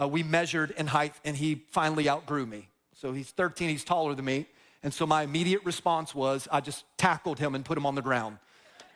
uh, 0.00 0.08
we 0.08 0.22
measured 0.22 0.70
in 0.72 0.86
height, 0.86 1.14
and 1.24 1.36
he 1.36 1.62
finally 1.70 2.08
outgrew 2.08 2.46
me. 2.46 2.68
So 2.94 3.12
he's 3.12 3.30
13, 3.30 3.68
he's 3.68 3.84
taller 3.84 4.14
than 4.14 4.24
me. 4.24 4.46
And 4.82 4.92
so 4.94 5.06
my 5.06 5.22
immediate 5.22 5.64
response 5.64 6.14
was 6.14 6.48
I 6.50 6.60
just 6.60 6.84
tackled 6.96 7.38
him 7.38 7.54
and 7.54 7.64
put 7.64 7.76
him 7.76 7.86
on 7.86 7.94
the 7.94 8.02
ground, 8.02 8.38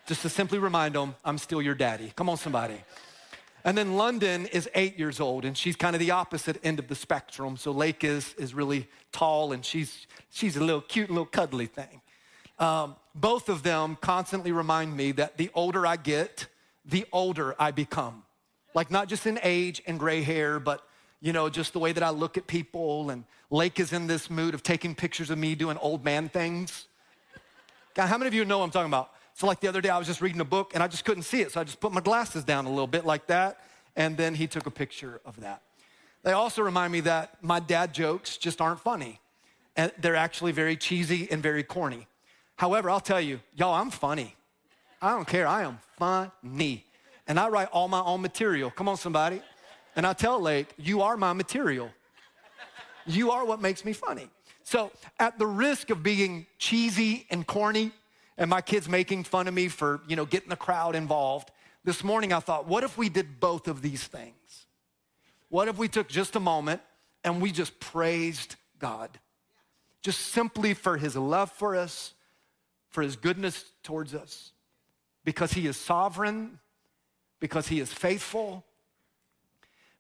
just 0.07 0.23
to 0.23 0.29
simply 0.29 0.59
remind 0.59 0.97
him, 0.97 1.15
I'm 1.25 1.39
still 1.39 1.61
your 1.61 1.75
daddy. 1.75 2.13
Come 2.17 2.29
on, 2.29 2.37
somebody. 2.37 2.77
And 3.65 3.79
then 3.79 3.97
London 3.97 4.47
is 4.47 4.69
eight 4.75 4.99
years 4.99 5.21
old, 5.21 5.45
and 5.45 5.57
she's 5.57 5.75
kind 5.75 5.97
of 5.97 6.01
the 6.01 6.11
opposite 6.11 6.61
end 6.63 6.79
of 6.79 6.89
the 6.89 6.95
spectrum. 6.95 7.57
So 7.57 7.71
Lake 7.71 8.05
is, 8.05 8.35
is 8.35 8.55
really 8.55 8.89
tall, 9.11 9.53
and 9.53 9.65
she's, 9.65 10.07
she's 10.31 10.57
a 10.57 10.61
little 10.63 10.83
cute, 10.83 11.09
little 11.09 11.25
cuddly 11.25 11.67
thing. 11.67 12.03
Um, 12.59 12.97
both 13.15 13.49
of 13.49 13.63
them 13.63 13.97
constantly 14.01 14.53
remind 14.53 14.97
me 14.97 15.13
that 15.13 15.39
the 15.39 15.51
older 15.55 15.87
I 15.87 15.97
get, 15.97 16.47
the 16.85 17.07
older 17.11 17.55
I 17.59 17.71
become. 17.71 18.25
Like 18.75 18.91
not 18.91 19.09
just 19.09 19.27
in 19.27 19.39
age 19.43 19.83
and 19.87 19.99
gray 19.99 20.23
hair, 20.23 20.61
but 20.61 20.87
you 21.25 21.33
know, 21.33 21.49
just 21.49 21.73
the 21.73 21.79
way 21.79 21.91
that 21.91 22.03
I 22.03 22.11
look 22.11 22.37
at 22.37 22.47
people. 22.47 23.09
And 23.09 23.25
Lake 23.51 23.81
is 23.81 23.95
in 23.95 24.07
this 24.07 24.29
mood 24.29 24.53
of 24.53 24.63
taking 24.63 24.95
pictures 24.95 25.31
of 25.31 25.39
me 25.39 25.55
doing 25.55 25.79
old 25.79 26.05
man 26.05 26.29
things. 26.29 26.87
God, 27.95 28.09
how 28.09 28.19
many 28.19 28.29
of 28.29 28.35
you 28.35 28.45
know 28.45 28.59
what 28.59 28.65
I'm 28.65 28.71
talking 28.71 28.91
about? 28.91 29.11
So, 29.33 29.47
like 29.47 29.59
the 29.59 29.69
other 29.69 29.81
day, 29.81 29.89
I 29.89 29.97
was 29.97 30.07
just 30.07 30.21
reading 30.21 30.43
a 30.43 30.45
book 30.45 30.73
and 30.75 30.83
I 30.83 30.87
just 30.87 31.07
couldn't 31.07 31.23
see 31.23 31.41
it. 31.41 31.51
So 31.51 31.63
I 31.63 31.65
just 31.65 31.81
put 31.81 31.93
my 31.93 32.03
glasses 32.03 32.45
down 32.45 32.67
a 32.67 32.69
little 32.69 32.87
bit 32.87 33.07
like 33.07 33.27
that. 33.29 33.59
And 33.97 34.19
then 34.19 34.35
he 34.35 34.47
took 34.47 34.67
a 34.67 34.71
picture 34.71 35.23
of 35.25 35.41
that. 35.41 35.63
They 36.25 36.33
also 36.33 36.61
remind 36.61 36.93
me 36.93 37.01
that 37.01 37.43
my 37.43 37.59
dad 37.59 37.95
jokes 37.95 38.37
just 38.37 38.61
aren't 38.61 38.81
funny. 38.81 39.19
And 39.77 39.93
they're 39.99 40.17
actually 40.17 40.53
very 40.53 40.77
cheesy 40.77 41.27
and 41.31 41.43
very 41.43 41.63
corny. 41.63 42.07
However, 42.57 42.91
I'll 42.91 43.01
tell 43.01 43.21
you, 43.21 43.41
y'all, 43.57 43.75
I'm 43.75 43.91
funny. 43.91 44.37
I 45.01 45.13
don't 45.13 45.27
care. 45.27 45.47
I 45.47 45.63
am 45.63 45.79
funny. 45.97 46.85
And 47.27 47.41
I 47.41 47.49
write 47.49 47.69
all 47.73 47.89
my 47.89 48.01
own 48.01 48.21
material. 48.21 48.71
Come 48.71 48.91
on, 48.91 48.99
somebody. 48.99 49.41
And 49.97 50.07
I 50.07 50.13
tell 50.13 50.41
Lake, 50.41 50.69
you 50.77 51.03
are 51.03 51.17
my 51.17 51.33
material. 51.33 51.91
You 53.07 53.31
are 53.31 53.45
what 53.45 53.61
makes 53.61 53.85
me 53.85 53.93
funny. 53.93 54.29
So, 54.65 54.91
at 55.21 55.39
the 55.39 55.47
risk 55.47 55.91
of 55.91 56.03
being 56.03 56.47
cheesy 56.59 57.27
and 57.31 57.47
corny, 57.47 57.93
and 58.39 58.49
my 58.49 58.63
kids 58.63 58.89
making 58.89 59.25
fun 59.25 59.47
of 59.47 59.55
me 59.55 59.69
for, 59.69 60.01
you 60.09 60.17
know, 60.17 60.25
getting 60.25 60.49
the 60.49 60.57
crowd 60.57 60.97
involved, 60.97 61.51
this 61.85 62.03
morning 62.03 62.33
I 62.33 62.41
thought, 62.41 62.67
what 62.67 62.83
if 62.83 62.97
we 62.97 63.09
did 63.09 63.39
both 63.41 63.69
of 63.69 63.83
these 63.83 64.05
things? 64.05 64.67
What 65.51 65.69
if 65.69 65.77
we 65.77 65.87
took 65.87 66.09
just 66.09 66.35
a 66.35 66.41
moment 66.41 66.81
and 67.23 67.41
we 67.41 67.53
just 67.53 67.79
praised 67.79 68.57
God? 68.79 69.11
Just 70.01 70.21
simply 70.21 70.75
for 70.75 70.97
his 70.97 71.15
love 71.15 71.53
for 71.53 71.77
us, 71.77 72.15
for 72.89 73.03
his 73.03 73.17
goodness 73.17 73.65
towards 73.83 74.15
us, 74.15 74.53
because 75.25 75.53
he 75.53 75.67
is 75.67 75.77
sovereign, 75.77 76.59
because 77.39 77.69
he 77.69 77.81
is 77.81 77.93
faithful, 77.93 78.65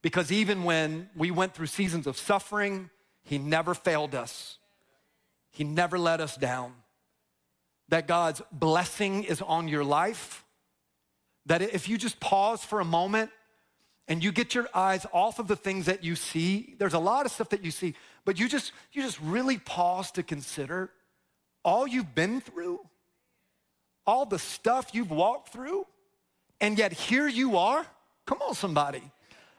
because 0.04 0.30
even 0.30 0.64
when 0.64 1.08
we 1.16 1.30
went 1.30 1.54
through 1.54 1.64
seasons 1.64 2.06
of 2.06 2.18
suffering, 2.18 2.90
he 3.22 3.38
never 3.38 3.72
failed 3.72 4.14
us. 4.14 4.58
He 5.50 5.64
never 5.64 5.98
let 5.98 6.20
us 6.20 6.36
down. 6.36 6.74
That 7.88 8.06
God's 8.06 8.42
blessing 8.52 9.24
is 9.24 9.40
on 9.40 9.66
your 9.66 9.82
life. 9.82 10.44
That 11.46 11.62
if 11.62 11.88
you 11.88 11.96
just 11.96 12.20
pause 12.20 12.62
for 12.62 12.80
a 12.80 12.84
moment 12.84 13.30
and 14.06 14.22
you 14.22 14.30
get 14.30 14.54
your 14.54 14.68
eyes 14.74 15.06
off 15.10 15.38
of 15.38 15.48
the 15.48 15.56
things 15.56 15.86
that 15.86 16.04
you 16.04 16.16
see, 16.16 16.74
there's 16.78 16.92
a 16.92 16.98
lot 16.98 17.24
of 17.24 17.32
stuff 17.32 17.48
that 17.48 17.64
you 17.64 17.70
see, 17.70 17.94
but 18.26 18.38
you 18.38 18.46
just 18.46 18.72
you 18.92 19.00
just 19.00 19.18
really 19.22 19.56
pause 19.56 20.10
to 20.12 20.22
consider 20.22 20.90
all 21.64 21.86
you've 21.86 22.14
been 22.14 22.42
through, 22.42 22.78
all 24.06 24.26
the 24.26 24.38
stuff 24.38 24.90
you've 24.92 25.10
walked 25.10 25.48
through, 25.48 25.86
and 26.60 26.76
yet 26.76 26.92
here 26.92 27.26
you 27.26 27.56
are. 27.56 27.86
Come 28.26 28.42
on, 28.42 28.54
somebody. 28.54 29.02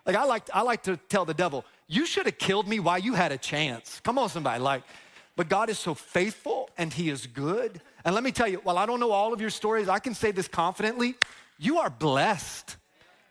Like 0.05 0.15
I 0.15 0.25
like, 0.25 0.49
I 0.53 0.61
like 0.61 0.83
to 0.83 0.97
tell 0.97 1.25
the 1.25 1.33
devil, 1.33 1.65
you 1.87 2.05
should 2.05 2.25
have 2.25 2.37
killed 2.37 2.67
me 2.67 2.79
while 2.79 2.99
you 2.99 3.13
had 3.13 3.31
a 3.31 3.37
chance. 3.37 3.99
Come 4.03 4.17
on, 4.17 4.29
somebody. 4.29 4.61
Like, 4.61 4.83
but 5.35 5.49
God 5.49 5.69
is 5.69 5.77
so 5.79 5.93
faithful 5.93 6.69
and 6.77 6.93
He 6.93 7.09
is 7.09 7.27
good. 7.27 7.81
And 8.03 8.13
let 8.13 8.23
me 8.23 8.31
tell 8.31 8.47
you, 8.47 8.57
while 8.63 8.77
I 8.77 8.85
don't 8.85 8.99
know 8.99 9.11
all 9.11 9.33
of 9.33 9.41
your 9.41 9.49
stories, 9.49 9.89
I 9.89 9.99
can 9.99 10.13
say 10.13 10.31
this 10.31 10.47
confidently 10.47 11.15
you 11.57 11.79
are 11.79 11.89
blessed. 11.89 12.77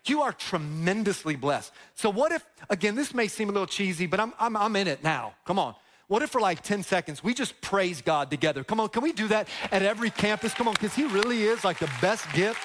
You 0.07 0.23
are 0.23 0.33
tremendously 0.33 1.35
blessed. 1.35 1.73
So, 1.95 2.11
what 2.11 2.31
if, 2.33 2.45
again, 2.69 2.95
this 2.95 3.15
may 3.15 3.27
seem 3.27 3.49
a 3.49 3.53
little 3.53 3.67
cheesy, 3.67 4.07
but 4.07 4.21
I'm, 4.21 4.35
I'm, 4.39 4.55
I'm 4.57 4.77
in 4.77 4.87
it 4.87 5.03
now. 5.03 5.35
Come 5.47 5.59
on. 5.59 5.75
What 6.07 6.23
if 6.23 6.31
for 6.31 6.41
like 6.41 6.63
10 6.63 6.83
seconds 6.83 7.25
we 7.25 7.33
just 7.33 7.59
praise 7.61 8.03
God 8.03 8.31
together? 8.31 8.63
Come 8.63 8.79
on, 8.81 8.89
can 8.91 9.03
we 9.03 9.13
do 9.13 9.29
that 9.29 9.49
at 9.73 9.83
every 9.83 10.11
campus? 10.11 10.53
Come 10.53 10.69
on, 10.69 10.75
because 10.75 10.95
He 10.95 11.05
really 11.05 11.45
is 11.45 11.65
like 11.65 11.79
the 11.79 11.91
best 12.01 12.31
gift. 12.33 12.61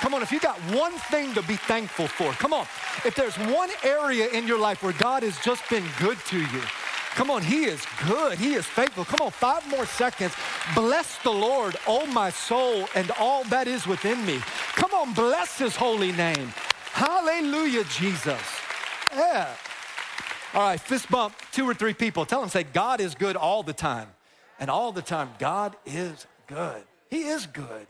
Come 0.00 0.14
on, 0.14 0.22
if 0.22 0.32
you 0.32 0.40
got 0.40 0.58
one 0.74 0.92
thing 0.92 1.34
to 1.34 1.42
be 1.42 1.56
thankful 1.56 2.08
for, 2.08 2.32
come 2.32 2.52
on. 2.52 2.66
If 3.04 3.14
there's 3.14 3.36
one 3.36 3.70
area 3.84 4.28
in 4.28 4.46
your 4.46 4.58
life 4.58 4.82
where 4.82 4.94
God 4.94 5.22
has 5.22 5.38
just 5.44 5.68
been 5.70 5.84
good 6.00 6.18
to 6.26 6.38
you, 6.40 6.60
come 7.14 7.30
on, 7.30 7.42
He 7.42 7.64
is 7.64 7.84
good. 8.08 8.38
He 8.38 8.54
is 8.54 8.66
faithful. 8.66 9.04
Come 9.04 9.20
on, 9.26 9.30
five 9.30 9.68
more 9.68 9.86
seconds. 9.86 10.34
Bless 10.74 11.18
the 11.18 11.30
Lord, 11.30 11.76
oh 11.86 12.06
my 12.06 12.30
soul, 12.30 12.88
and 12.94 13.10
all 13.20 13.44
that 13.44 13.68
is 13.68 13.86
within 13.86 14.24
me. 14.26 14.40
Come 14.74 14.92
on, 14.94 15.12
bless 15.12 15.58
his 15.58 15.76
holy 15.76 16.12
name. 16.12 16.52
Hallelujah, 16.92 17.84
Jesus. 17.84 18.40
Yeah. 19.14 19.54
All 20.52 20.62
right, 20.62 20.80
fist 20.80 21.08
bump, 21.08 21.34
two 21.52 21.68
or 21.68 21.74
three 21.74 21.94
people. 21.94 22.26
Tell 22.26 22.40
them, 22.40 22.50
say, 22.50 22.64
God 22.64 23.00
is 23.00 23.14
good 23.14 23.36
all 23.36 23.62
the 23.62 23.72
time. 23.72 24.08
And 24.58 24.68
all 24.68 24.90
the 24.90 25.02
time, 25.02 25.30
God 25.38 25.76
is 25.86 26.26
good. 26.48 26.82
He 27.08 27.22
is 27.22 27.46
good. 27.46 27.86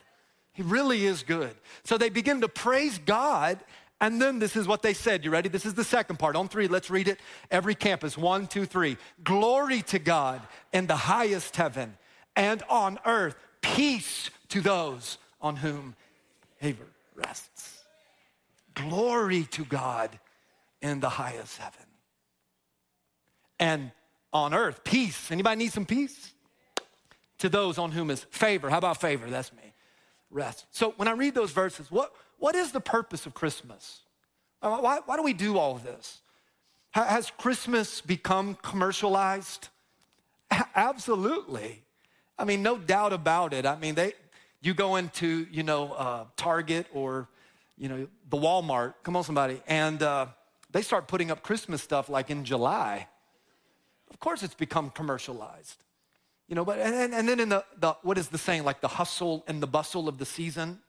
He 0.53 0.63
really 0.63 1.07
is 1.07 1.23
good. 1.23 1.55
So 1.85 1.97
they 1.97 2.11
begin 2.11 2.43
to 2.43 2.49
praise 2.49 2.99
God. 2.99 3.59
And 4.01 4.21
then 4.21 4.39
this 4.39 4.57
is 4.57 4.69
what 4.69 4.83
they 4.83 4.93
said. 4.93 5.25
You 5.25 5.31
ready? 5.31 5.49
This 5.49 5.65
is 5.65 5.75
the 5.75 5.85
second 5.85 6.19
part. 6.19 6.37
On 6.37 6.49
three, 6.49 6.69
let's 6.69 6.91
read 6.91 7.09
it. 7.09 7.19
Every 7.51 7.75
campus. 7.75 8.19
One, 8.19 8.47
two, 8.47 8.67
three. 8.67 8.99
Glory 9.25 9.81
to 9.83 9.99
God 9.99 10.43
in 10.73 10.87
the 10.87 10.97
highest 10.97 11.57
heaven 11.57 11.97
and 12.37 12.63
on 12.69 12.99
earth, 13.07 13.37
peace 13.63 14.31
to 14.51 14.61
those 14.61 15.19
on 15.41 15.57
whom 15.57 15.95
favor 16.59 16.87
rests. 17.17 17.83
Glory 18.75 19.45
to 19.45 19.65
God 19.65 20.19
in 20.83 21.01
the 21.01 21.09
highest 21.09 21.59
heaven 21.59 21.90
and 23.61 23.93
on 24.33 24.53
earth. 24.53 24.83
Peace. 24.83 25.31
Anybody 25.31 25.57
need 25.57 25.73
some 25.73 25.87
peace? 25.87 26.33
To 27.39 27.49
those 27.49 27.79
on 27.79 27.93
whom 27.93 28.11
is 28.11 28.25
favor. 28.31 28.69
How 28.69 28.79
about 28.79 29.01
favor? 29.01 29.31
That's 29.31 29.53
me. 29.53 29.73
Rest. 30.31 30.67
So 30.73 30.95
when 30.97 31.07
I 31.07 31.13
read 31.13 31.35
those 31.35 31.53
verses, 31.53 31.91
what, 31.91 32.13
what 32.39 32.57
is 32.57 32.73
the 32.73 32.81
purpose 32.81 33.27
of 33.27 33.35
Christmas? 33.35 34.01
Uh, 34.61 34.79
why, 34.79 35.01
why 35.07 35.17
do 35.17 35.23
we 35.23 35.33
do 35.33 35.59
all 35.59 35.77
this? 35.77 36.21
Has 36.91 37.31
Christmas 37.39 38.01
become 38.01 38.57
commercialized? 38.57 39.69
Absolutely. 40.75 41.83
I 42.37 42.45
mean, 42.45 42.63
no 42.63 42.79
doubt 42.79 43.13
about 43.13 43.53
it. 43.53 43.65
I 43.65 43.77
mean, 43.77 43.95
they, 43.95 44.15
you 44.61 44.75
go 44.75 44.97
into, 44.97 45.47
you 45.51 45.63
know, 45.63 45.93
uh, 45.93 46.25
Target 46.37 46.87
or, 46.93 47.29
you 47.79 47.89
know, 47.89 48.09
the 48.29 48.37
Walmart, 48.37 48.95
come 49.03 49.15
on, 49.17 49.25
somebody, 49.25 49.63
and 49.67 50.03
uh, 50.03 50.27
they 50.73 50.83
start 50.83 51.07
putting 51.07 51.31
up 51.31 51.43
Christmas 51.43 51.81
stuff 51.83 52.09
like 52.09 52.29
in 52.29 52.45
July. 52.45 53.07
Of 54.11 54.19
course, 54.19 54.43
it's 54.43 54.55
become 54.55 54.91
commercialized. 54.91 55.85
You 56.49 56.57
know, 56.57 56.65
but 56.65 56.79
and, 56.79 57.15
and 57.15 57.29
then 57.29 57.39
in 57.41 57.49
the, 57.49 57.65
the 57.79 57.93
what 58.03 58.19
is 58.19 58.29
the 58.29 58.39
saying, 58.39 58.65
like 58.65 58.81
the 58.81 58.89
hustle 58.89 59.45
and 59.47 59.63
the 59.63 59.67
bustle 59.67 60.09
of 60.09 60.19
the 60.19 60.27
season. 60.27 60.81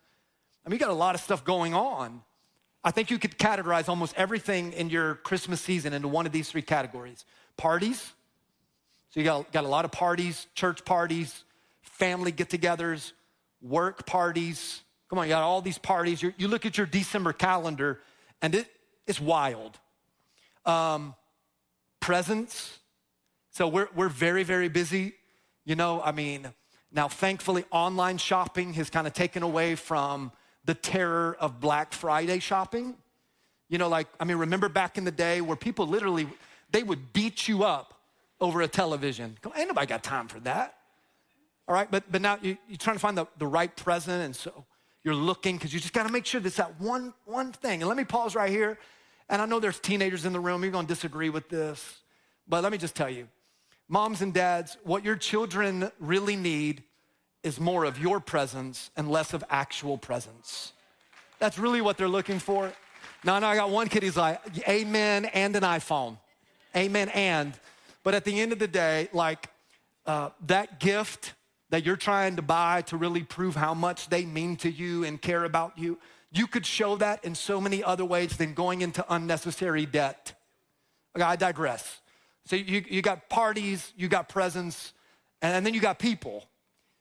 I 0.66 0.70
mean, 0.70 0.74
you 0.74 0.80
got 0.80 0.90
a 0.90 0.94
lot 0.94 1.16
of 1.16 1.22
stuff 1.22 1.44
going 1.44 1.74
on. 1.74 2.22
I 2.84 2.92
think 2.92 3.12
you 3.12 3.20
could 3.20 3.38
categorize 3.38 3.88
almost 3.88 4.16
everything 4.18 4.74
in 4.74 4.90
your 4.90 5.16
Christmas 5.16 5.62
season 5.62 5.94
into 5.94 6.08
one 6.08 6.26
of 6.26 6.32
these 6.32 6.50
three 6.50 6.64
categories 6.64 7.26
parties. 7.58 8.14
So 9.12 9.20
you 9.20 9.24
got, 9.24 9.52
got 9.52 9.66
a 9.66 9.68
lot 9.68 9.86
of 9.86 9.92
parties, 9.92 10.48
church 10.56 10.84
parties, 10.86 11.44
family 11.82 12.32
get 12.32 12.50
togethers, 12.50 13.12
work 13.62 14.06
parties. 14.06 14.82
Come 15.10 15.20
on, 15.20 15.26
you 15.26 15.30
got 15.30 15.44
all 15.44 15.62
these 15.62 15.78
parties. 15.78 16.24
You're, 16.24 16.34
you 16.38 16.48
look 16.48 16.66
at 16.66 16.78
your 16.78 16.88
December 16.88 17.34
calendar 17.34 18.00
and 18.42 18.56
it, 18.56 18.68
it's 19.06 19.20
wild. 19.20 19.78
Um, 20.66 21.14
presents, 22.00 22.80
so 23.52 23.68
we're, 23.68 23.90
we're 23.94 24.10
very, 24.10 24.44
very 24.44 24.70
busy. 24.70 25.14
You 25.66 25.76
know, 25.76 26.02
I 26.02 26.12
mean, 26.14 26.48
now 26.92 27.08
thankfully, 27.08 27.66
online 27.70 28.18
shopping 28.18 28.74
has 28.74 28.90
kind 28.90 29.06
of 29.06 29.14
taken 29.14 29.44
away 29.44 29.76
from 29.76 30.32
the 30.66 30.74
terror 30.74 31.36
of 31.40 31.60
Black 31.60 31.94
Friday 31.94 32.40
shopping. 32.40 32.96
You 33.70 33.78
know, 33.78 33.90
like, 33.90 34.08
I 34.20 34.26
mean, 34.26 34.38
remember 34.38 34.70
back 34.70 34.98
in 34.98 35.04
the 35.04 35.12
day 35.12 35.42
where 35.42 35.58
people 35.58 35.86
literally, 35.86 36.28
they 36.72 36.84
would 36.84 37.14
beat 37.14 37.48
you 37.48 37.64
up 37.64 38.00
over 38.40 38.62
a 38.62 38.68
television. 38.68 39.38
Ain't 39.56 39.68
nobody 39.68 39.88
got 39.88 40.04
time 40.04 40.28
for 40.28 40.40
that. 40.42 40.78
All 41.68 41.76
right, 41.76 41.90
but, 41.92 42.04
but 42.12 42.22
now 42.22 42.38
you, 42.42 42.58
are 42.72 42.78
trying 42.78 42.96
to 42.96 43.00
find 43.00 43.18
the, 43.18 43.28
the 43.38 43.48
right 43.48 43.74
present, 43.76 44.24
and 44.24 44.36
so 44.36 44.66
you're 45.04 45.16
looking 45.16 45.58
because 45.58 45.74
you 45.74 45.80
just 45.80 45.94
got 45.94 46.08
to 46.08 46.12
make 46.12 46.26
sure 46.26 46.42
that's 46.42 46.58
that 46.58 46.80
one, 46.80 47.14
one 47.26 47.52
thing. 47.52 47.82
And 47.82 47.88
let 47.88 47.98
me 47.98 48.04
pause 48.04 48.36
right 48.36 48.50
here. 48.50 48.78
And 49.30 49.42
I 49.42 49.46
know 49.46 49.60
there's 49.60 49.80
teenagers 49.80 50.26
in 50.26 50.34
the 50.34 50.40
room, 50.40 50.64
you're 50.64 50.72
going 50.72 50.88
to 50.88 50.94
disagree 50.94 51.30
with 51.30 51.48
this, 51.50 52.02
but 52.48 52.64
let 52.64 52.72
me 52.72 52.78
just 52.78 52.96
tell 52.96 53.10
you 53.10 53.28
Moms 53.92 54.22
and 54.22 54.34
dads, 54.34 54.78
what 54.86 55.04
your 55.04 55.18
children 55.18 55.92
really 56.00 56.38
need 56.38 56.82
is 57.44 57.60
more 57.60 57.84
of 57.84 58.00
your 58.00 58.22
presence 58.22 58.90
and 58.96 59.12
less 59.12 59.34
of 59.34 59.44
actual 59.50 59.98
presents. 59.98 60.72
That's 61.40 61.60
really 61.60 61.82
what 61.82 61.98
they're 61.98 62.08
looking 62.08 62.40
for. 62.40 62.72
No, 63.26 63.38
no, 63.38 63.48
I 63.48 63.58
got 63.58 63.70
one 63.70 63.90
kid, 63.90 64.04
he's 64.04 64.16
like, 64.16 64.40
amen 64.66 65.26
and 65.26 65.54
an 65.58 65.64
iPhone. 65.64 66.18
Amen 66.74 67.10
and. 67.10 67.54
But 68.04 68.16
at 68.16 68.24
the 68.24 68.40
end 68.40 68.54
of 68.54 68.60
the 68.60 68.68
day, 68.68 69.10
like 69.12 69.50
uh, 70.06 70.30
that 70.48 70.80
gift 70.80 71.34
that 71.70 71.86
you're 71.86 71.98
trying 71.98 72.38
to 72.38 72.42
buy 72.42 72.84
to 72.84 72.96
really 72.96 73.24
prove 73.24 73.58
how 73.58 73.74
much 73.74 74.08
they 74.08 74.24
mean 74.24 74.56
to 74.58 74.72
you 74.72 75.04
and 75.04 75.22
care 75.22 75.44
about 75.44 75.78
you, 75.78 75.98
you 76.32 76.48
could 76.48 76.66
show 76.66 76.96
that 76.96 77.26
in 77.26 77.36
so 77.36 77.60
many 77.60 77.84
other 77.84 78.06
ways 78.06 78.38
than 78.38 78.54
going 78.54 78.82
into 78.84 79.04
unnecessary 79.14 79.86
debt. 79.86 80.34
Okay, 81.14 81.26
I 81.26 81.36
digress. 81.36 82.01
So 82.46 82.56
you, 82.56 82.84
you 82.90 83.02
got 83.02 83.30
parties, 83.30 83.94
you 83.96 84.08
got 84.08 84.30
presents, 84.30 84.94
and 85.42 85.66
then 85.66 85.74
you 85.74 85.80
got 85.80 86.00
people. 86.00 86.46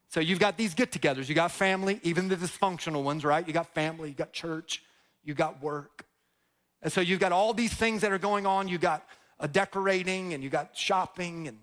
So 0.09 0.20
you've 0.20 0.40
got 0.40 0.57
these 0.57 0.74
get 0.74 0.90
togethers, 0.90 1.29
you 1.29 1.35
got 1.35 1.53
family, 1.53 2.00
even 2.03 2.29
the 2.29 2.37
dysfunctional 2.37 3.05
ones, 3.05 3.24
right? 3.24 3.46
You 3.46 3.53
got 3.53 3.72
family, 3.74 4.09
you 4.09 4.14
got 4.14 4.33
church, 4.33 4.83
you 5.22 5.35
got 5.35 5.62
work. 5.62 6.05
And 6.83 6.92
so 6.92 7.00
you've 7.00 7.20
got 7.20 7.33
all 7.33 7.53
these 7.53 7.72
things 7.72 8.03
that 8.03 8.11
are 8.11 8.18
going 8.18 8.46
on. 8.46 8.68
You 8.68 8.79
got 8.79 9.07
a 9.38 9.46
decorating 9.46 10.35
and 10.35 10.42
you 10.42 10.50
got 10.50 10.76
shopping 10.76 11.46
and 11.48 11.59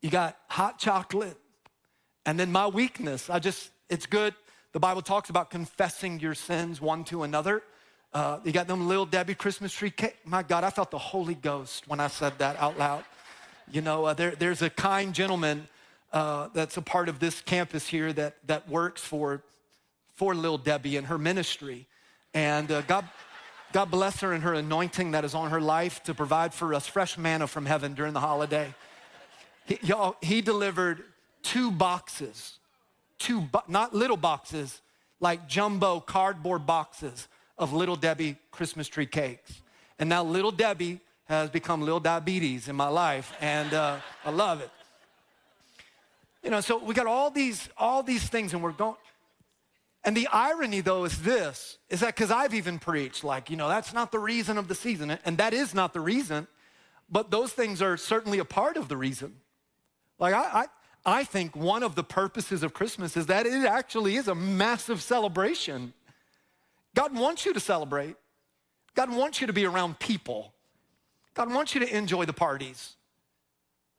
you 0.00 0.10
got 0.10 0.38
hot 0.48 0.78
chocolate. 0.78 1.36
And 2.24 2.38
then 2.38 2.52
my 2.52 2.66
weakness, 2.66 3.28
I 3.28 3.38
just, 3.38 3.70
it's 3.88 4.06
good. 4.06 4.34
The 4.72 4.80
Bible 4.80 5.02
talks 5.02 5.30
about 5.30 5.50
confessing 5.50 6.20
your 6.20 6.34
sins 6.34 6.80
one 6.80 7.04
to 7.04 7.22
another. 7.22 7.62
Uh, 8.18 8.40
you 8.42 8.50
got 8.50 8.66
them 8.66 8.88
little 8.88 9.06
Debbie 9.06 9.36
Christmas 9.36 9.72
tree 9.72 9.92
cake. 9.92 10.16
My 10.24 10.42
God, 10.42 10.64
I 10.64 10.70
felt 10.70 10.90
the 10.90 10.98
Holy 10.98 11.36
Ghost 11.36 11.86
when 11.86 12.00
I 12.00 12.08
said 12.08 12.36
that 12.38 12.56
out 12.56 12.76
loud. 12.76 13.04
You 13.70 13.80
know, 13.80 14.06
uh, 14.06 14.14
there, 14.14 14.32
there's 14.32 14.60
a 14.60 14.68
kind 14.68 15.14
gentleman 15.14 15.68
uh, 16.12 16.48
that's 16.52 16.76
a 16.76 16.82
part 16.82 17.08
of 17.08 17.20
this 17.20 17.40
campus 17.40 17.86
here 17.86 18.12
that, 18.12 18.34
that 18.48 18.68
works 18.68 19.02
for, 19.02 19.44
for 20.16 20.34
little 20.34 20.58
Debbie 20.58 20.96
and 20.96 21.06
her 21.06 21.16
ministry. 21.16 21.86
And 22.34 22.72
uh, 22.72 22.80
God, 22.80 23.08
God 23.72 23.88
bless 23.88 24.18
her 24.18 24.32
and 24.32 24.42
her 24.42 24.54
anointing 24.54 25.12
that 25.12 25.24
is 25.24 25.36
on 25.36 25.50
her 25.50 25.60
life 25.60 26.02
to 26.02 26.12
provide 26.12 26.52
for 26.52 26.74
us 26.74 26.88
fresh 26.88 27.16
manna 27.16 27.46
from 27.46 27.66
heaven 27.66 27.94
during 27.94 28.14
the 28.14 28.20
holiday. 28.20 28.74
He, 29.64 29.78
y'all, 29.80 30.16
he 30.20 30.40
delivered 30.40 31.04
two 31.44 31.70
boxes, 31.70 32.58
two, 33.20 33.48
not 33.68 33.94
little 33.94 34.16
boxes, 34.16 34.80
like 35.20 35.46
jumbo 35.46 36.00
cardboard 36.00 36.66
boxes 36.66 37.28
of 37.58 37.72
Little 37.72 37.96
Debbie 37.96 38.36
Christmas 38.50 38.88
tree 38.88 39.06
cakes. 39.06 39.62
And 39.98 40.08
now 40.08 40.22
Little 40.22 40.52
Debbie 40.52 41.00
has 41.24 41.50
become 41.50 41.80
Little 41.80 42.00
Diabetes 42.00 42.68
in 42.68 42.76
my 42.76 42.88
life, 42.88 43.32
and 43.40 43.74
uh, 43.74 43.98
I 44.24 44.30
love 44.30 44.60
it. 44.60 44.70
You 46.42 46.50
know, 46.50 46.60
so 46.60 46.82
we 46.82 46.94
got 46.94 47.06
all 47.06 47.30
these, 47.30 47.68
all 47.76 48.02
these 48.02 48.26
things, 48.28 48.54
and 48.54 48.62
we're 48.62 48.72
going. 48.72 48.96
And 50.04 50.16
the 50.16 50.28
irony, 50.28 50.80
though, 50.80 51.04
is 51.04 51.20
this: 51.20 51.78
is 51.90 52.00
that 52.00 52.14
because 52.14 52.30
I've 52.30 52.54
even 52.54 52.78
preached, 52.78 53.24
like, 53.24 53.50
you 53.50 53.56
know, 53.56 53.68
that's 53.68 53.92
not 53.92 54.12
the 54.12 54.18
reason 54.18 54.56
of 54.56 54.68
the 54.68 54.74
season, 54.74 55.18
and 55.24 55.36
that 55.38 55.52
is 55.52 55.74
not 55.74 55.92
the 55.92 56.00
reason, 56.00 56.46
but 57.10 57.30
those 57.30 57.52
things 57.52 57.82
are 57.82 57.96
certainly 57.96 58.38
a 58.38 58.44
part 58.44 58.76
of 58.76 58.88
the 58.88 58.96
reason. 58.96 59.34
Like, 60.18 60.32
I, 60.32 60.66
I, 61.04 61.20
I 61.20 61.24
think 61.24 61.54
one 61.54 61.82
of 61.82 61.94
the 61.94 62.04
purposes 62.04 62.62
of 62.62 62.72
Christmas 62.72 63.16
is 63.16 63.26
that 63.26 63.44
it 63.44 63.64
actually 63.64 64.16
is 64.16 64.28
a 64.28 64.34
massive 64.34 65.02
celebration. 65.02 65.92
God 66.98 67.16
wants 67.16 67.46
you 67.46 67.54
to 67.54 67.60
celebrate. 67.60 68.16
God 68.96 69.14
wants 69.14 69.40
you 69.40 69.46
to 69.46 69.52
be 69.52 69.64
around 69.64 70.00
people. 70.00 70.52
God 71.32 71.48
wants 71.48 71.72
you 71.72 71.80
to 71.80 71.96
enjoy 71.96 72.24
the 72.24 72.32
parties. 72.32 72.96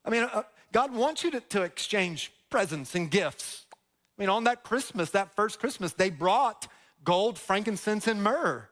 I 0.04 0.10
mean, 0.10 0.24
uh, 0.24 0.44
God 0.74 0.94
wants 0.94 1.24
you 1.24 1.32
to, 1.32 1.40
to 1.40 1.62
exchange 1.62 2.34
presents 2.50 2.96
and 2.96 3.10
gifts. 3.10 3.68
I 3.72 4.22
mean, 4.22 4.28
on 4.28 4.44
that 4.44 4.64
Christmas, 4.64 5.12
that 5.12 5.34
first 5.34 5.62
Christmas, 5.62 5.94
they 5.94 6.10
brought 6.10 6.68
gold, 7.06 7.40
frankincense, 7.40 8.06
and 8.06 8.22
myrrh. 8.22 8.68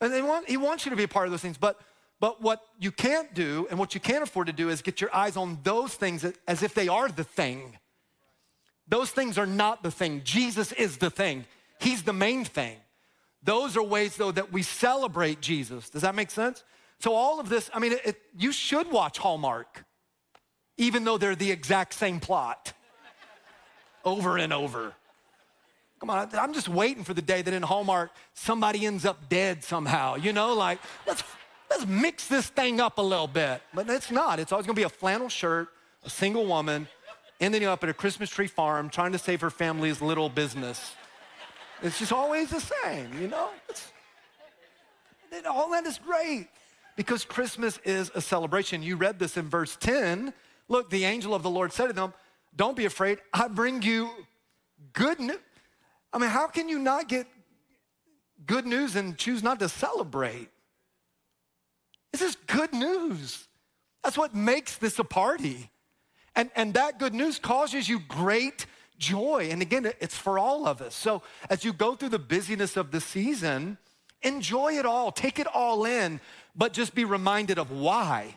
And 0.00 0.12
they 0.12 0.22
want, 0.22 0.48
he 0.48 0.56
wants 0.56 0.86
you 0.86 0.90
to 0.90 0.96
be 0.96 1.02
a 1.02 1.08
part 1.08 1.26
of 1.26 1.32
those 1.32 1.42
things. 1.42 1.58
But, 1.58 1.80
but 2.20 2.40
what 2.40 2.62
you 2.78 2.92
can't 2.92 3.34
do 3.34 3.66
and 3.70 3.78
what 3.80 3.92
you 3.92 4.00
can't 4.00 4.22
afford 4.22 4.46
to 4.46 4.52
do 4.52 4.68
is 4.68 4.82
get 4.82 5.00
your 5.00 5.12
eyes 5.12 5.36
on 5.36 5.58
those 5.64 5.94
things 5.94 6.24
as 6.46 6.62
if 6.62 6.74
they 6.74 6.86
are 6.86 7.08
the 7.08 7.24
thing. 7.24 7.76
Those 8.86 9.10
things 9.10 9.36
are 9.36 9.46
not 9.46 9.82
the 9.82 9.90
thing. 9.90 10.20
Jesus 10.22 10.70
is 10.70 10.98
the 10.98 11.10
thing, 11.10 11.44
He's 11.80 12.04
the 12.04 12.12
main 12.12 12.44
thing. 12.44 12.76
Those 13.42 13.76
are 13.76 13.82
ways, 13.82 14.16
though, 14.16 14.32
that 14.32 14.52
we 14.52 14.62
celebrate 14.62 15.40
Jesus. 15.40 15.88
Does 15.90 16.02
that 16.02 16.14
make 16.14 16.30
sense? 16.30 16.62
So, 16.98 17.14
all 17.14 17.40
of 17.40 17.48
this, 17.48 17.70
I 17.72 17.78
mean, 17.78 17.92
it, 17.92 18.00
it, 18.04 18.22
you 18.36 18.52
should 18.52 18.90
watch 18.90 19.18
Hallmark, 19.18 19.84
even 20.76 21.04
though 21.04 21.16
they're 21.16 21.34
the 21.34 21.50
exact 21.50 21.94
same 21.94 22.20
plot 22.20 22.74
over 24.04 24.36
and 24.36 24.52
over. 24.52 24.94
Come 26.00 26.10
on, 26.10 26.30
I'm 26.32 26.54
just 26.54 26.68
waiting 26.68 27.04
for 27.04 27.12
the 27.12 27.22
day 27.22 27.42
that 27.42 27.52
in 27.52 27.62
Hallmark 27.62 28.10
somebody 28.32 28.86
ends 28.86 29.04
up 29.04 29.28
dead 29.28 29.62
somehow. 29.62 30.16
You 30.16 30.32
know, 30.32 30.54
like 30.54 30.78
let's 31.06 31.22
let's 31.70 31.86
mix 31.86 32.26
this 32.26 32.48
thing 32.48 32.80
up 32.80 32.96
a 32.96 33.02
little 33.02 33.26
bit. 33.26 33.60
But 33.74 33.88
it's 33.90 34.10
not. 34.10 34.40
It's 34.40 34.50
always 34.50 34.66
gonna 34.66 34.76
be 34.76 34.84
a 34.84 34.88
flannel 34.88 35.28
shirt, 35.28 35.68
a 36.02 36.08
single 36.08 36.46
woman, 36.46 36.88
ending 37.38 37.64
up 37.64 37.84
at 37.84 37.90
a 37.90 37.94
Christmas 37.94 38.30
tree 38.30 38.46
farm 38.46 38.88
trying 38.88 39.12
to 39.12 39.18
save 39.18 39.42
her 39.42 39.50
family's 39.50 40.00
little 40.00 40.30
business. 40.30 40.94
It's 41.82 41.98
just 41.98 42.12
always 42.12 42.50
the 42.50 42.60
same, 42.60 43.08
you 43.20 43.28
know? 43.28 43.48
It's, 43.68 43.90
all 45.48 45.70
that 45.70 45.86
is 45.86 45.98
great 45.98 46.48
because 46.96 47.24
Christmas 47.24 47.78
is 47.84 48.10
a 48.14 48.20
celebration. 48.20 48.82
You 48.82 48.96
read 48.96 49.18
this 49.18 49.36
in 49.36 49.48
verse 49.48 49.76
10. 49.80 50.34
Look, 50.68 50.90
the 50.90 51.04
angel 51.04 51.34
of 51.34 51.42
the 51.42 51.50
Lord 51.50 51.72
said 51.72 51.86
to 51.86 51.92
them, 51.92 52.12
Don't 52.54 52.76
be 52.76 52.84
afraid, 52.84 53.18
I 53.32 53.48
bring 53.48 53.82
you 53.82 54.10
good 54.92 55.18
news. 55.20 55.38
I 56.12 56.18
mean, 56.18 56.30
how 56.30 56.48
can 56.48 56.68
you 56.68 56.78
not 56.78 57.08
get 57.08 57.26
good 58.46 58.66
news 58.66 58.96
and 58.96 59.16
choose 59.16 59.42
not 59.42 59.60
to 59.60 59.68
celebrate? 59.68 60.48
This 62.12 62.22
is 62.22 62.36
good 62.46 62.72
news. 62.72 63.46
That's 64.02 64.18
what 64.18 64.34
makes 64.34 64.76
this 64.76 64.98
a 64.98 65.04
party. 65.04 65.70
And, 66.34 66.50
and 66.56 66.74
that 66.74 66.98
good 66.98 67.14
news 67.14 67.38
causes 67.38 67.88
you 67.88 68.00
great 68.00 68.66
joy. 69.00 69.48
And 69.50 69.60
again, 69.60 69.90
it's 70.00 70.16
for 70.16 70.38
all 70.38 70.68
of 70.68 70.80
us. 70.80 70.94
So 70.94 71.22
as 71.48 71.64
you 71.64 71.72
go 71.72 71.96
through 71.96 72.10
the 72.10 72.20
busyness 72.20 72.76
of 72.76 72.92
the 72.92 73.00
season, 73.00 73.78
enjoy 74.22 74.74
it 74.74 74.86
all, 74.86 75.10
take 75.10 75.40
it 75.40 75.48
all 75.48 75.84
in, 75.84 76.20
but 76.54 76.72
just 76.72 76.94
be 76.94 77.04
reminded 77.04 77.58
of 77.58 77.72
why. 77.72 78.36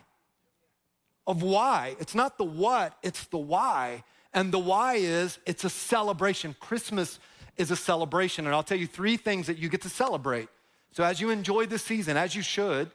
Of 1.26 1.42
why. 1.42 1.94
It's 2.00 2.14
not 2.14 2.38
the 2.38 2.44
what, 2.44 2.96
it's 3.02 3.26
the 3.26 3.38
why. 3.38 4.02
And 4.32 4.50
the 4.50 4.58
why 4.58 4.94
is 4.94 5.38
it's 5.46 5.62
a 5.62 5.70
celebration. 5.70 6.56
Christmas 6.58 7.20
is 7.56 7.70
a 7.70 7.76
celebration. 7.76 8.46
And 8.46 8.54
I'll 8.54 8.64
tell 8.64 8.78
you 8.78 8.88
three 8.88 9.16
things 9.16 9.46
that 9.46 9.58
you 9.58 9.68
get 9.68 9.82
to 9.82 9.88
celebrate. 9.88 10.48
So 10.90 11.04
as 11.04 11.20
you 11.20 11.30
enjoy 11.30 11.66
this 11.66 11.82
season, 11.82 12.16
as 12.16 12.34
you 12.34 12.42
should, 12.42 12.90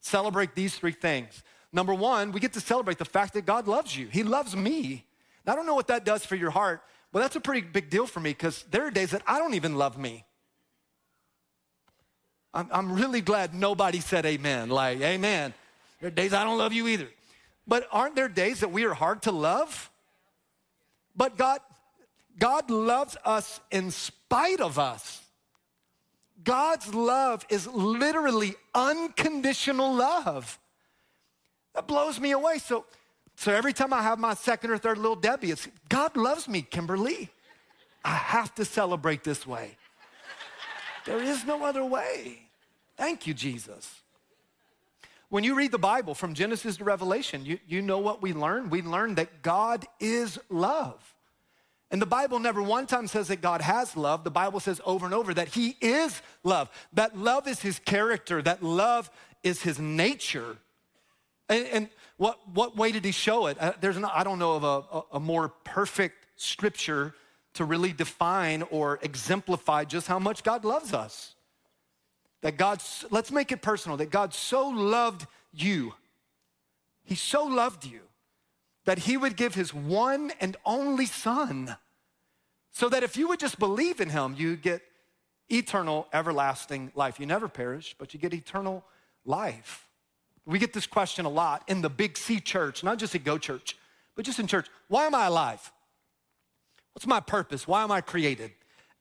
celebrate 0.00 0.54
these 0.54 0.76
three 0.76 0.92
things. 0.92 1.42
Number 1.72 1.94
one, 1.94 2.30
we 2.30 2.38
get 2.38 2.52
to 2.52 2.60
celebrate 2.60 2.98
the 2.98 3.04
fact 3.04 3.34
that 3.34 3.46
God 3.46 3.66
loves 3.66 3.96
you. 3.96 4.06
He 4.06 4.22
loves 4.22 4.54
me. 4.54 5.04
Now, 5.44 5.54
I 5.54 5.56
don't 5.56 5.66
know 5.66 5.74
what 5.74 5.88
that 5.88 6.04
does 6.04 6.24
for 6.24 6.36
your 6.36 6.50
heart, 6.50 6.80
but 7.14 7.20
that's 7.20 7.36
a 7.36 7.40
pretty 7.40 7.60
big 7.60 7.90
deal 7.90 8.08
for 8.08 8.18
me 8.18 8.30
because 8.30 8.64
there 8.72 8.84
are 8.84 8.90
days 8.90 9.12
that 9.12 9.22
I 9.24 9.38
don't 9.38 9.54
even 9.54 9.76
love 9.76 9.96
me. 9.96 10.24
I'm, 12.52 12.68
I'm 12.72 12.92
really 12.92 13.20
glad 13.20 13.54
nobody 13.54 14.00
said 14.00 14.26
amen. 14.26 14.68
Like, 14.68 15.00
amen. 15.00 15.54
There 16.00 16.08
are 16.08 16.10
days 16.10 16.32
I 16.32 16.42
don't 16.42 16.58
love 16.58 16.72
you 16.72 16.88
either. 16.88 17.06
But 17.68 17.86
aren't 17.92 18.16
there 18.16 18.26
days 18.26 18.60
that 18.60 18.72
we 18.72 18.84
are 18.84 18.94
hard 18.94 19.22
to 19.22 19.30
love? 19.30 19.92
But 21.14 21.36
God, 21.36 21.60
God 22.36 22.68
loves 22.68 23.16
us 23.24 23.60
in 23.70 23.92
spite 23.92 24.60
of 24.60 24.80
us. 24.80 25.22
God's 26.42 26.92
love 26.92 27.46
is 27.48 27.68
literally 27.68 28.56
unconditional 28.74 29.94
love. 29.94 30.58
That 31.76 31.86
blows 31.86 32.18
me 32.18 32.32
away. 32.32 32.58
So, 32.58 32.86
so 33.36 33.52
every 33.52 33.72
time 33.72 33.92
I 33.92 34.02
have 34.02 34.18
my 34.18 34.34
second 34.34 34.70
or 34.70 34.78
third 34.78 34.98
little 34.98 35.16
Debbie, 35.16 35.50
it's 35.50 35.68
God 35.88 36.16
loves 36.16 36.48
me, 36.48 36.62
Kimberly. 36.62 37.30
I 38.04 38.14
have 38.14 38.54
to 38.56 38.64
celebrate 38.64 39.24
this 39.24 39.46
way. 39.46 39.76
There 41.04 41.22
is 41.22 41.44
no 41.44 41.64
other 41.64 41.84
way. 41.84 42.38
Thank 42.96 43.26
you, 43.26 43.34
Jesus. 43.34 44.02
When 45.28 45.42
you 45.42 45.54
read 45.54 45.72
the 45.72 45.78
Bible 45.78 46.14
from 46.14 46.34
Genesis 46.34 46.76
to 46.76 46.84
Revelation, 46.84 47.44
you, 47.44 47.58
you 47.66 47.82
know 47.82 47.98
what 47.98 48.22
we 48.22 48.32
learn? 48.32 48.70
We 48.70 48.82
learn 48.82 49.16
that 49.16 49.42
God 49.42 49.84
is 49.98 50.38
love. 50.48 51.14
And 51.90 52.00
the 52.00 52.06
Bible 52.06 52.38
never 52.38 52.62
one 52.62 52.86
time 52.86 53.06
says 53.06 53.28
that 53.28 53.40
God 53.40 53.60
has 53.60 53.96
love. 53.96 54.24
The 54.24 54.30
Bible 54.30 54.60
says 54.60 54.80
over 54.84 55.04
and 55.06 55.14
over 55.14 55.34
that 55.34 55.48
He 55.48 55.76
is 55.80 56.22
love, 56.42 56.68
that 56.92 57.16
love 57.16 57.48
is 57.48 57.60
His 57.60 57.78
character, 57.78 58.42
that 58.42 58.62
love 58.62 59.10
is 59.42 59.62
His 59.62 59.78
nature. 59.78 60.56
And, 61.48 61.66
and 61.66 61.88
what, 62.16 62.38
what 62.52 62.76
way 62.76 62.92
did 62.92 63.04
He 63.04 63.12
show 63.12 63.46
it? 63.46 63.56
Uh, 63.60 63.72
there's 63.80 63.96
an, 63.96 64.04
I 64.04 64.24
don't 64.24 64.38
know 64.38 64.54
of 64.54 64.64
a, 64.64 65.16
a 65.16 65.20
more 65.20 65.48
perfect 65.64 66.26
scripture 66.36 67.14
to 67.54 67.64
really 67.64 67.92
define 67.92 68.62
or 68.70 68.98
exemplify 69.02 69.84
just 69.84 70.06
how 70.06 70.18
much 70.18 70.42
God 70.42 70.64
loves 70.64 70.92
us. 70.92 71.34
That 72.42 72.56
God, 72.56 72.82
let's 73.10 73.30
make 73.30 73.52
it 73.52 73.62
personal, 73.62 73.96
that 73.98 74.10
God 74.10 74.34
so 74.34 74.68
loved 74.68 75.26
you. 75.52 75.94
He 77.04 77.14
so 77.14 77.44
loved 77.44 77.84
you 77.84 78.00
that 78.84 78.98
he 78.98 79.16
would 79.16 79.36
give 79.36 79.54
his 79.54 79.72
one 79.72 80.32
and 80.40 80.56
only 80.64 81.06
son 81.06 81.76
so 82.70 82.88
that 82.88 83.02
if 83.02 83.16
you 83.16 83.28
would 83.28 83.40
just 83.40 83.58
believe 83.58 84.00
in 84.00 84.10
him, 84.10 84.34
you 84.36 84.56
get 84.56 84.82
eternal, 85.48 86.06
everlasting 86.12 86.90
life. 86.94 87.20
You 87.20 87.26
never 87.26 87.48
perish, 87.48 87.94
but 87.98 88.12
you 88.12 88.20
get 88.20 88.34
eternal 88.34 88.84
life. 89.24 89.88
We 90.46 90.58
get 90.58 90.72
this 90.72 90.86
question 90.86 91.24
a 91.24 91.30
lot 91.30 91.64
in 91.68 91.80
the 91.80 91.88
Big 91.88 92.18
C 92.18 92.40
church, 92.40 92.84
not 92.84 92.98
just 92.98 93.14
at 93.14 93.24
Go 93.24 93.38
Church, 93.38 93.76
but 94.14 94.24
just 94.24 94.38
in 94.38 94.46
church. 94.46 94.66
Why 94.88 95.06
am 95.06 95.14
I 95.14 95.26
alive? 95.26 95.72
What's 96.92 97.06
my 97.06 97.20
purpose? 97.20 97.66
Why 97.66 97.82
am 97.82 97.90
I 97.90 98.00
created? 98.00 98.52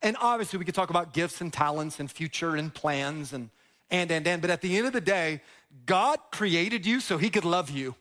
And 0.02 0.18
obviously, 0.20 0.60
we 0.60 0.66
could 0.66 0.76
talk 0.76 0.90
about 0.90 1.14
gifts 1.14 1.42
and 1.42 1.52
talents 1.52 2.00
and 2.00 2.10
future 2.10 2.56
and 2.56 2.74
plans 2.74 3.34
and 3.34 3.50
and 3.92 4.12
and 4.12 4.28
and. 4.28 4.42
But 4.42 4.52
at 4.52 4.62
the 4.62 4.78
end 4.78 4.88
of 4.88 4.94
the 4.94 5.02
day, 5.02 5.42
God 5.86 6.20
created 6.32 6.86
you 6.86 7.00
so 7.00 7.18
He 7.18 7.30
could 7.30 7.46
love 7.46 7.70
you. 7.70 7.96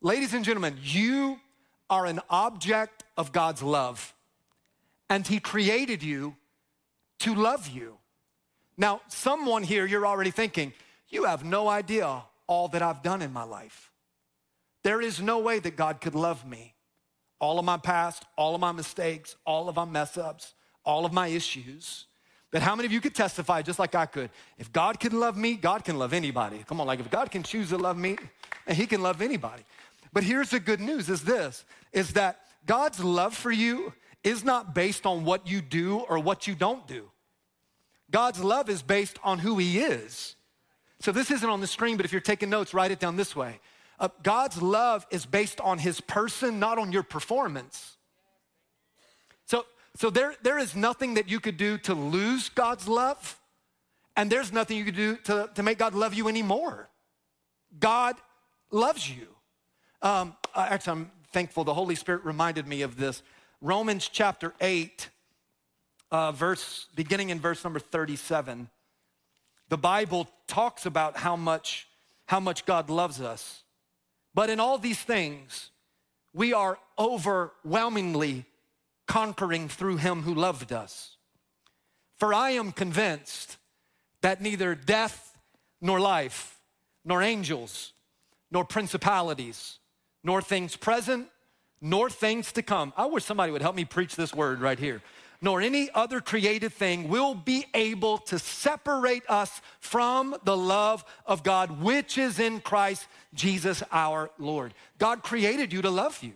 Ladies 0.00 0.34
and 0.34 0.44
gentlemen, 0.44 0.76
you 0.82 1.40
are 1.88 2.06
an 2.06 2.20
object 2.28 3.04
of 3.16 3.32
God's 3.32 3.62
love, 3.62 4.14
and 5.08 5.26
He 5.26 5.40
created 5.40 6.02
you 6.02 6.36
to 7.20 7.34
love 7.34 7.68
you. 7.68 7.96
Now, 8.76 9.00
someone 9.08 9.62
here, 9.62 9.86
you're 9.86 10.06
already 10.06 10.30
thinking, 10.30 10.72
you 11.08 11.24
have 11.24 11.44
no 11.44 11.68
idea 11.68 12.22
all 12.46 12.68
that 12.68 12.82
I've 12.82 13.02
done 13.02 13.22
in 13.22 13.32
my 13.32 13.44
life. 13.44 13.92
There 14.84 15.00
is 15.00 15.20
no 15.20 15.38
way 15.38 15.58
that 15.58 15.76
God 15.76 16.00
could 16.00 16.14
love 16.14 16.46
me. 16.46 16.74
All 17.40 17.58
of 17.58 17.64
my 17.64 17.76
past, 17.76 18.24
all 18.36 18.54
of 18.54 18.60
my 18.60 18.72
mistakes, 18.72 19.36
all 19.44 19.68
of 19.68 19.76
my 19.76 19.84
mess 19.84 20.16
ups, 20.16 20.54
all 20.84 21.04
of 21.04 21.12
my 21.12 21.28
issues. 21.28 22.06
But 22.50 22.62
how 22.62 22.74
many 22.74 22.86
of 22.86 22.92
you 22.92 23.00
could 23.00 23.14
testify 23.14 23.62
just 23.62 23.78
like 23.78 23.94
I 23.94 24.06
could? 24.06 24.30
If 24.58 24.72
God 24.72 25.00
can 25.00 25.18
love 25.18 25.36
me, 25.36 25.54
God 25.54 25.84
can 25.84 25.98
love 25.98 26.12
anybody. 26.12 26.64
Come 26.66 26.80
on, 26.80 26.86
like 26.86 27.00
if 27.00 27.10
God 27.10 27.30
can 27.30 27.42
choose 27.42 27.70
to 27.70 27.76
love 27.76 27.98
me, 27.98 28.16
and 28.66 28.76
He 28.78 28.86
can 28.86 29.02
love 29.02 29.20
anybody. 29.20 29.62
But 30.12 30.24
here's 30.24 30.50
the 30.50 30.60
good 30.60 30.80
news 30.80 31.10
is 31.10 31.22
this 31.22 31.64
is 31.92 32.12
that 32.14 32.40
God's 32.64 33.02
love 33.02 33.36
for 33.36 33.50
you 33.50 33.92
is 34.24 34.44
not 34.44 34.74
based 34.74 35.04
on 35.04 35.24
what 35.24 35.46
you 35.46 35.60
do 35.60 35.98
or 36.08 36.18
what 36.18 36.46
you 36.46 36.54
don't 36.54 36.86
do. 36.86 37.10
God's 38.10 38.42
love 38.42 38.70
is 38.70 38.82
based 38.82 39.18
on 39.22 39.38
who 39.38 39.58
He 39.58 39.78
is. 39.80 40.36
So 41.00 41.12
this 41.12 41.30
isn't 41.30 41.48
on 41.48 41.60
the 41.60 41.66
screen, 41.66 41.96
but 41.96 42.06
if 42.06 42.12
you're 42.12 42.20
taking 42.20 42.50
notes, 42.50 42.72
write 42.72 42.90
it 42.90 42.98
down 42.98 43.16
this 43.16 43.36
way. 43.36 43.60
Uh, 43.98 44.08
God's 44.22 44.60
love 44.60 45.06
is 45.10 45.24
based 45.26 45.60
on 45.60 45.78
His 45.78 46.00
person, 46.00 46.58
not 46.58 46.78
on 46.78 46.92
your 46.92 47.02
performance. 47.02 47.96
So, 49.46 49.64
so 49.94 50.10
there, 50.10 50.34
there 50.42 50.58
is 50.58 50.74
nothing 50.74 51.14
that 51.14 51.28
you 51.28 51.40
could 51.40 51.56
do 51.56 51.78
to 51.78 51.94
lose 51.94 52.48
God's 52.48 52.88
love, 52.88 53.38
and 54.16 54.30
there's 54.30 54.52
nothing 54.52 54.76
you 54.76 54.84
could 54.84 54.96
do 54.96 55.16
to, 55.16 55.50
to 55.54 55.62
make 55.62 55.78
God 55.78 55.94
love 55.94 56.14
you 56.14 56.28
anymore. 56.28 56.88
God 57.78 58.16
loves 58.70 59.08
you. 59.08 59.28
Um, 60.02 60.36
uh, 60.54 60.66
actually, 60.70 60.92
I'm 60.92 61.10
thankful 61.32 61.64
the 61.64 61.74
Holy 61.74 61.94
Spirit 61.94 62.24
reminded 62.24 62.66
me 62.66 62.82
of 62.82 62.96
this. 62.96 63.22
Romans 63.60 64.08
chapter 64.08 64.54
8, 64.60 65.08
uh, 66.10 66.32
verse, 66.32 66.86
beginning 66.94 67.30
in 67.30 67.40
verse 67.40 67.64
number 67.64 67.78
37, 67.78 68.68
the 69.68 69.78
Bible 69.78 70.28
talks 70.46 70.86
about 70.86 71.16
how 71.16 71.36
much, 71.36 71.88
how 72.26 72.40
much 72.40 72.64
God 72.66 72.88
loves 72.90 73.20
us. 73.20 73.62
But 74.34 74.50
in 74.50 74.60
all 74.60 74.78
these 74.78 75.00
things, 75.00 75.70
we 76.32 76.52
are 76.52 76.78
overwhelmingly 76.98 78.44
conquering 79.06 79.68
through 79.68 79.96
him 79.96 80.22
who 80.22 80.34
loved 80.34 80.72
us. 80.72 81.16
For 82.18 82.34
I 82.34 82.50
am 82.50 82.72
convinced 82.72 83.56
that 84.22 84.40
neither 84.40 84.74
death 84.74 85.36
nor 85.80 86.00
life, 86.00 86.58
nor 87.04 87.22
angels, 87.22 87.92
nor 88.50 88.64
principalities, 88.64 89.78
nor 90.22 90.42
things 90.42 90.76
present, 90.76 91.28
nor 91.80 92.10
things 92.10 92.52
to 92.52 92.62
come. 92.62 92.92
I 92.96 93.06
wish 93.06 93.24
somebody 93.24 93.52
would 93.52 93.62
help 93.62 93.76
me 93.76 93.84
preach 93.84 94.16
this 94.16 94.34
word 94.34 94.60
right 94.60 94.78
here. 94.78 95.02
Nor 95.40 95.60
any 95.60 95.90
other 95.94 96.20
created 96.20 96.72
thing 96.72 97.08
will 97.08 97.34
be 97.34 97.66
able 97.74 98.18
to 98.18 98.38
separate 98.38 99.22
us 99.28 99.60
from 99.80 100.34
the 100.44 100.56
love 100.56 101.04
of 101.26 101.42
God, 101.42 101.82
which 101.82 102.16
is 102.16 102.38
in 102.38 102.60
Christ 102.60 103.06
Jesus 103.34 103.82
our 103.92 104.30
Lord. 104.38 104.72
God 104.98 105.22
created 105.22 105.72
you 105.72 105.82
to 105.82 105.90
love 105.90 106.22
you. 106.22 106.34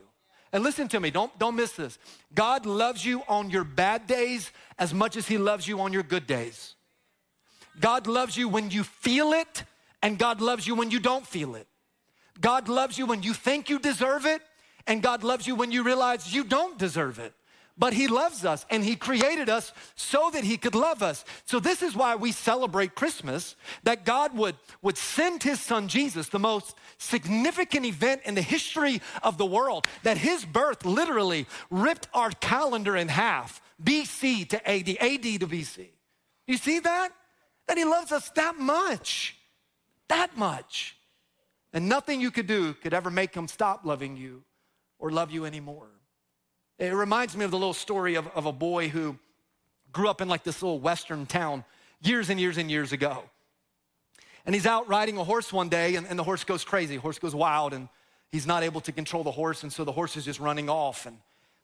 And 0.52 0.64
listen 0.64 0.88
to 0.88 1.00
me, 1.00 1.10
don't, 1.10 1.36
don't 1.38 1.56
miss 1.56 1.72
this. 1.72 1.98
God 2.34 2.66
loves 2.66 3.04
you 3.04 3.22
on 3.28 3.50
your 3.50 3.64
bad 3.64 4.06
days 4.06 4.50
as 4.78 4.92
much 4.92 5.16
as 5.16 5.28
He 5.28 5.38
loves 5.38 5.66
you 5.66 5.80
on 5.80 5.92
your 5.92 6.02
good 6.02 6.26
days. 6.26 6.74
God 7.78 8.06
loves 8.06 8.36
you 8.36 8.48
when 8.48 8.70
you 8.70 8.82
feel 8.82 9.32
it, 9.32 9.64
and 10.02 10.18
God 10.18 10.40
loves 10.40 10.66
you 10.66 10.74
when 10.74 10.90
you 10.90 10.98
don't 10.98 11.26
feel 11.26 11.54
it. 11.54 11.68
God 12.40 12.68
loves 12.68 12.98
you 12.98 13.06
when 13.06 13.22
you 13.22 13.32
think 13.32 13.70
you 13.70 13.78
deserve 13.78 14.26
it, 14.26 14.42
and 14.86 15.02
God 15.02 15.22
loves 15.22 15.46
you 15.46 15.54
when 15.54 15.70
you 15.70 15.82
realize 15.82 16.34
you 16.34 16.42
don't 16.42 16.78
deserve 16.78 17.18
it. 17.18 17.32
But 17.80 17.94
He 17.94 18.08
loves 18.08 18.44
us 18.44 18.66
and 18.68 18.84
He 18.84 18.94
created 18.94 19.48
us 19.48 19.72
so 19.96 20.30
that 20.34 20.44
He 20.44 20.58
could 20.58 20.74
love 20.74 21.02
us. 21.02 21.24
So, 21.46 21.58
this 21.58 21.82
is 21.82 21.96
why 21.96 22.14
we 22.14 22.30
celebrate 22.30 22.94
Christmas 22.94 23.56
that 23.84 24.04
God 24.04 24.36
would, 24.36 24.54
would 24.82 24.98
send 24.98 25.42
His 25.42 25.60
Son 25.60 25.88
Jesus, 25.88 26.28
the 26.28 26.38
most 26.38 26.76
significant 26.98 27.86
event 27.86 28.20
in 28.26 28.34
the 28.34 28.42
history 28.42 29.00
of 29.22 29.38
the 29.38 29.46
world, 29.46 29.88
that 30.02 30.18
His 30.18 30.44
birth 30.44 30.84
literally 30.84 31.46
ripped 31.70 32.06
our 32.12 32.30
calendar 32.32 32.96
in 32.96 33.08
half, 33.08 33.62
BC 33.82 34.46
to 34.50 34.70
AD, 34.70 34.88
AD 35.00 35.40
to 35.40 35.46
BC. 35.46 35.86
You 36.46 36.58
see 36.58 36.80
that? 36.80 37.08
That 37.66 37.78
He 37.78 37.84
loves 37.86 38.12
us 38.12 38.28
that 38.32 38.58
much, 38.58 39.36
that 40.08 40.36
much. 40.36 40.98
And 41.72 41.88
nothing 41.88 42.20
you 42.20 42.30
could 42.30 42.46
do 42.46 42.74
could 42.74 42.92
ever 42.92 43.10
make 43.10 43.34
Him 43.34 43.48
stop 43.48 43.86
loving 43.86 44.18
you 44.18 44.42
or 44.98 45.10
love 45.10 45.30
you 45.30 45.46
anymore. 45.46 45.88
It 46.80 46.94
reminds 46.94 47.36
me 47.36 47.44
of 47.44 47.50
the 47.50 47.58
little 47.58 47.74
story 47.74 48.14
of, 48.14 48.26
of 48.28 48.46
a 48.46 48.52
boy 48.52 48.88
who 48.88 49.18
grew 49.92 50.08
up 50.08 50.22
in 50.22 50.28
like 50.28 50.44
this 50.44 50.62
little 50.62 50.80
western 50.80 51.26
town 51.26 51.62
years 52.00 52.30
and 52.30 52.40
years 52.40 52.56
and 52.56 52.70
years 52.70 52.92
ago. 52.92 53.22
And 54.46 54.54
he's 54.54 54.64
out 54.64 54.88
riding 54.88 55.18
a 55.18 55.24
horse 55.24 55.52
one 55.52 55.68
day, 55.68 55.96
and, 55.96 56.06
and 56.06 56.18
the 56.18 56.24
horse 56.24 56.42
goes 56.42 56.64
crazy. 56.64 56.96
The 56.96 57.02
horse 57.02 57.18
goes 57.18 57.34
wild, 57.34 57.74
and 57.74 57.90
he's 58.32 58.46
not 58.46 58.62
able 58.62 58.80
to 58.80 58.92
control 58.92 59.22
the 59.22 59.30
horse, 59.30 59.62
and 59.62 59.70
so 59.70 59.84
the 59.84 59.92
horse 59.92 60.16
is 60.16 60.24
just 60.24 60.40
running 60.40 60.70
off. 60.70 61.04
And 61.04 61.18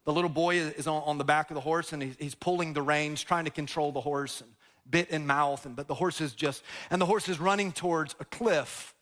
the 0.05 0.13
little 0.13 0.29
boy 0.29 0.57
is 0.59 0.87
on, 0.87 1.03
on 1.07 1.17
the 1.17 1.25
back 1.25 1.51
of 1.51 1.55
the 1.55 1.63
horse, 1.63 1.95
and 1.95 2.03
he's, 2.03 2.17
he's 2.19 2.35
pulling 2.35 2.75
the 2.75 2.83
reins, 2.83 3.23
trying 3.23 3.47
to 3.47 3.51
control 3.51 3.93
the 3.93 4.03
horse, 4.03 4.43
and 4.43 4.51
bit 4.91 5.09
in 5.09 5.27
mouth. 5.27 5.65
And 5.65 5.75
but 5.75 5.89
the 5.89 5.95
horse 5.95 6.21
is 6.21 6.35
just, 6.35 6.63
and 6.91 7.01
the 7.01 7.07
horse 7.07 7.27
is 7.31 7.41
running 7.41 7.73
towards 7.73 8.15
a 8.21 8.27
cliff. 8.27 8.95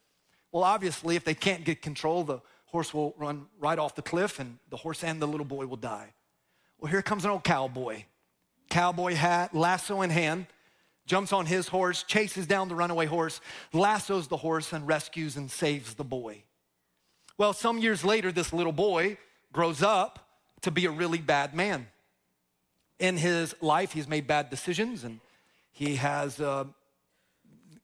Well, 0.53 0.63
obviously, 0.63 1.17
if 1.17 1.25
they 1.25 1.35
can't 1.35 1.65
get 1.65 1.83
control, 1.83 2.23
the 2.23 2.41
horse 2.75 2.93
will 2.93 3.15
run 3.17 3.47
right 3.61 3.79
off 3.79 3.95
the 3.95 4.03
cliff 4.03 4.41
and 4.41 4.59
the 4.69 4.77
horse 4.77 5.05
and 5.05 5.23
the 5.23 5.29
little 5.29 5.47
boy 5.47 5.65
will 5.65 5.77
die. 5.77 6.13
Well, 6.81 6.91
here 6.91 7.03
comes 7.03 7.25
an 7.25 7.31
old 7.31 7.45
cowboy. 7.45 8.03
Cowboy 8.69 9.15
hat, 9.15 9.55
lasso 9.55 10.03
in 10.03 10.11
hand, 10.11 10.47
jumps 11.07 11.33
on 11.33 11.47
his 11.47 11.69
horse, 11.69 12.03
chases 12.03 12.49
down 12.49 12.69
the 12.69 12.75
runaway 12.75 13.07
horse, 13.07 13.41
lassos 13.73 14.27
the 14.27 14.37
horse, 14.37 14.73
and 14.73 14.89
rescues 14.89 15.37
and 15.37 15.49
saves 15.49 15.95
the 15.95 16.03
boy. 16.03 16.43
Well, 17.39 17.53
some 17.53 17.79
years 17.79 18.05
later, 18.05 18.33
this 18.33 18.53
little 18.53 18.73
boy 18.73 19.19
grows 19.53 19.81
up 19.81 20.27
to 20.63 20.73
be 20.73 20.87
a 20.87 20.91
really 20.91 21.19
bad 21.19 21.55
man. 21.55 21.87
In 22.99 23.17
his 23.17 23.55
life, 23.61 23.93
he's 23.93 24.09
made 24.09 24.27
bad 24.27 24.51
decisions 24.51 25.05
and 25.05 25.21
he 25.71 25.95
has, 25.95 26.41
uh, 26.41 26.65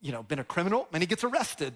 you 0.01 0.11
know, 0.11 0.25
been 0.25 0.41
a 0.41 0.45
criminal 0.45 0.89
and 0.93 1.01
he 1.01 1.07
gets 1.07 1.23
arrested 1.23 1.75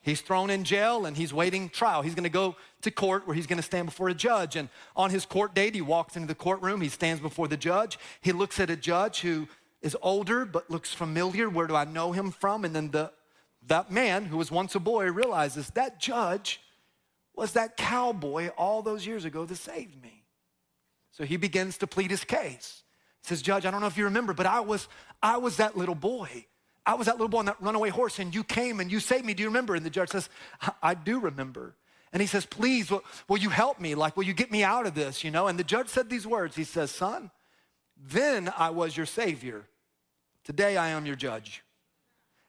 He's 0.00 0.20
thrown 0.20 0.50
in 0.50 0.64
jail 0.64 1.06
and 1.06 1.16
he's 1.16 1.32
waiting 1.32 1.68
trial. 1.68 2.02
He's 2.02 2.14
gonna 2.14 2.28
go 2.28 2.56
to 2.82 2.90
court 2.90 3.26
where 3.26 3.34
he's 3.34 3.46
gonna 3.46 3.62
stand 3.62 3.86
before 3.86 4.08
a 4.08 4.14
judge. 4.14 4.56
And 4.56 4.68
on 4.96 5.10
his 5.10 5.26
court 5.26 5.54
date, 5.54 5.74
he 5.74 5.80
walks 5.80 6.16
into 6.16 6.28
the 6.28 6.34
courtroom, 6.34 6.80
he 6.80 6.88
stands 6.88 7.20
before 7.20 7.48
the 7.48 7.56
judge. 7.56 7.98
He 8.20 8.32
looks 8.32 8.60
at 8.60 8.70
a 8.70 8.76
judge 8.76 9.20
who 9.20 9.48
is 9.82 9.96
older 10.02 10.44
but 10.44 10.70
looks 10.70 10.92
familiar. 10.92 11.48
Where 11.48 11.66
do 11.66 11.76
I 11.76 11.84
know 11.84 12.12
him 12.12 12.30
from? 12.30 12.64
And 12.64 12.74
then 12.74 12.90
the, 12.90 13.12
that 13.66 13.90
man 13.90 14.26
who 14.26 14.36
was 14.36 14.50
once 14.50 14.74
a 14.74 14.80
boy 14.80 15.10
realizes 15.10 15.70
that 15.70 16.00
judge 16.00 16.60
was 17.34 17.52
that 17.52 17.76
cowboy 17.76 18.48
all 18.56 18.82
those 18.82 19.06
years 19.06 19.24
ago 19.24 19.44
that 19.44 19.56
saved 19.56 20.00
me. 20.02 20.24
So 21.12 21.24
he 21.24 21.36
begins 21.36 21.78
to 21.78 21.86
plead 21.86 22.10
his 22.10 22.24
case. 22.24 22.82
He 23.22 23.28
says, 23.28 23.42
Judge, 23.42 23.66
I 23.66 23.70
don't 23.70 23.80
know 23.80 23.86
if 23.86 23.96
you 23.96 24.04
remember, 24.04 24.32
but 24.32 24.46
I 24.46 24.60
was, 24.60 24.88
I 25.22 25.36
was 25.38 25.56
that 25.56 25.76
little 25.76 25.94
boy 25.94 26.46
I 26.88 26.94
was 26.94 27.06
that 27.06 27.16
little 27.16 27.28
boy 27.28 27.40
on 27.40 27.44
that 27.44 27.60
runaway 27.60 27.90
horse 27.90 28.18
and 28.18 28.34
you 28.34 28.42
came 28.42 28.80
and 28.80 28.90
you 28.90 28.98
saved 28.98 29.26
me. 29.26 29.34
Do 29.34 29.42
you 29.42 29.50
remember? 29.50 29.74
And 29.74 29.84
the 29.84 29.90
judge 29.90 30.08
says, 30.08 30.30
I 30.82 30.94
do 30.94 31.20
remember. 31.20 31.74
And 32.14 32.22
he 32.22 32.26
says, 32.26 32.46
Please, 32.46 32.90
will, 32.90 33.04
will 33.28 33.36
you 33.36 33.50
help 33.50 33.78
me? 33.78 33.94
Like, 33.94 34.16
will 34.16 34.24
you 34.24 34.32
get 34.32 34.50
me 34.50 34.64
out 34.64 34.86
of 34.86 34.94
this? 34.94 35.22
You 35.22 35.30
know? 35.30 35.48
And 35.48 35.58
the 35.58 35.64
judge 35.64 35.88
said 35.88 36.08
these 36.08 36.26
words 36.26 36.56
He 36.56 36.64
says, 36.64 36.90
Son, 36.90 37.30
then 38.08 38.50
I 38.56 38.70
was 38.70 38.96
your 38.96 39.04
savior. 39.04 39.66
Today 40.44 40.78
I 40.78 40.88
am 40.88 41.04
your 41.04 41.14
judge. 41.14 41.62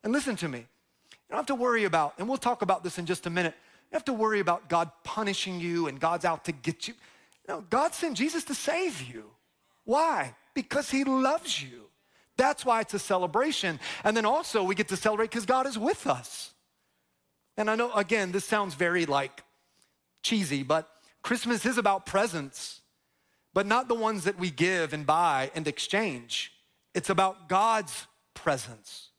And 0.06 0.14
listen 0.14 0.38
to 0.38 0.48
me. 0.48 0.60
You 0.60 1.32
don't 1.32 1.40
have 1.40 1.46
to 1.48 1.56
worry 1.56 1.84
about, 1.84 2.14
and 2.18 2.28
we'll 2.30 2.38
talk 2.38 2.62
about 2.62 2.82
this 2.82 2.98
in 2.98 3.06
just 3.06 3.26
a 3.26 3.30
minute. 3.30 3.54
You 3.92 3.96
have 3.96 4.06
to 4.06 4.14
worry 4.14 4.40
about 4.40 4.70
God 4.70 4.90
punishing 5.04 5.60
you 5.60 5.88
and 5.88 6.00
God's 6.00 6.24
out 6.24 6.46
to 6.46 6.54
get 6.54 6.88
you. 6.88 6.94
No, 7.46 7.62
God 7.70 7.94
sent 7.94 8.16
Jesus 8.16 8.46
to 8.46 8.56
save 8.56 9.02
you. 9.02 9.26
Why? 9.84 10.34
Because 10.54 10.90
he 10.90 11.04
loves 11.04 11.62
you. 11.62 11.89
That's 12.40 12.66
why 12.66 12.80
it's 12.80 12.94
a 12.94 13.00
celebration. 13.00 13.82
And 14.06 14.16
then 14.16 14.26
also 14.26 14.64
we 14.64 14.74
get 14.74 14.88
to 14.88 14.96
celebrate 14.96 15.30
because 15.30 15.46
God 15.46 15.68
is 15.68 15.78
with 15.78 16.08
us. 16.08 16.54
And 17.58 17.70
I 17.70 17.76
know, 17.76 17.92
again, 17.92 18.32
this 18.32 18.46
sounds 18.46 18.76
very 18.76 19.06
like 19.06 19.44
cheesy, 20.24 20.64
but 20.64 20.88
Christmas 21.22 21.66
is 21.66 21.78
about 21.78 22.06
presents, 22.06 22.80
but 23.54 23.68
not 23.68 23.90
the 23.90 23.94
ones 23.94 24.24
that 24.24 24.40
we 24.40 24.52
give 24.52 24.94
and 24.94 25.06
buy 25.06 25.52
and 25.54 25.68
exchange. 25.68 26.54
It's 26.96 27.10
about 27.10 27.50
God's 27.50 28.08
presence, 28.34 29.10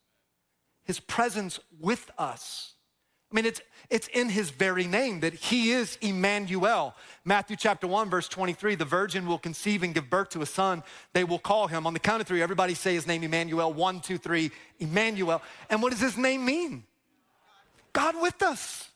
His 0.85 0.99
presence 0.99 1.61
with 1.79 2.11
us. 2.17 2.73
I 3.31 3.35
mean, 3.35 3.45
it's, 3.45 3.61
it's 3.91 4.07
in 4.09 4.29
his 4.29 4.51
very 4.51 4.87
name 4.87 5.21
that 5.21 5.35
he 5.35 5.73
is 5.73 5.99
Emmanuel. 6.01 6.95
Matthew 7.25 7.57
chapter 7.57 7.89
1, 7.89 8.09
verse 8.09 8.29
23 8.29 8.77
the 8.77 8.85
virgin 8.85 9.27
will 9.27 9.39
conceive 9.39 9.83
and 9.83 9.93
give 9.93 10.09
birth 10.09 10.31
to 10.31 10.43
a 10.43 10.47
son. 10.47 10.85
They 11.13 11.25
will 11.25 11.41
call 11.41 11.67
him. 11.67 11.87
On 11.87 11.93
the 11.93 11.99
count 11.99 12.21
of 12.21 12.29
three, 12.29 12.41
everybody 12.41 12.75
say 12.75 12.95
his 12.95 13.07
name, 13.07 13.25
Emmanuel. 13.25 13.73
One, 13.73 14.01
two, 14.01 14.17
three, 14.17 14.53
Emmanuel. 14.79 15.43
And 15.69 15.83
what 15.83 15.91
does 15.91 16.01
his 16.01 16.17
name 16.17 16.45
mean? 16.45 16.85
God 17.93 18.15
with 18.23 18.41
us. 18.43 18.91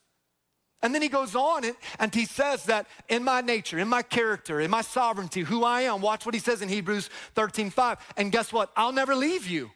And 0.81 0.95
then 0.95 1.03
he 1.03 1.09
goes 1.09 1.35
on 1.35 1.65
and, 1.65 1.75
and 1.99 2.15
he 2.15 2.27
says 2.27 2.65
that 2.65 2.87
in 3.09 3.25
my 3.25 3.41
nature, 3.41 3.79
in 3.79 3.89
my 3.89 4.03
character, 4.03 4.61
in 4.61 4.71
my 4.71 4.83
sovereignty, 4.83 5.41
who 5.41 5.65
I 5.65 5.83
am, 5.83 6.03
watch 6.03 6.27
what 6.27 6.35
he 6.35 6.41
says 6.41 6.61
in 6.61 6.69
Hebrews 6.69 7.09
13, 7.35 7.71
5. 7.71 7.99
And 8.19 8.31
guess 8.31 8.53
what? 8.53 8.71
I'll 8.77 8.93
never 8.93 9.15
leave 9.15 9.49
you. 9.49 9.71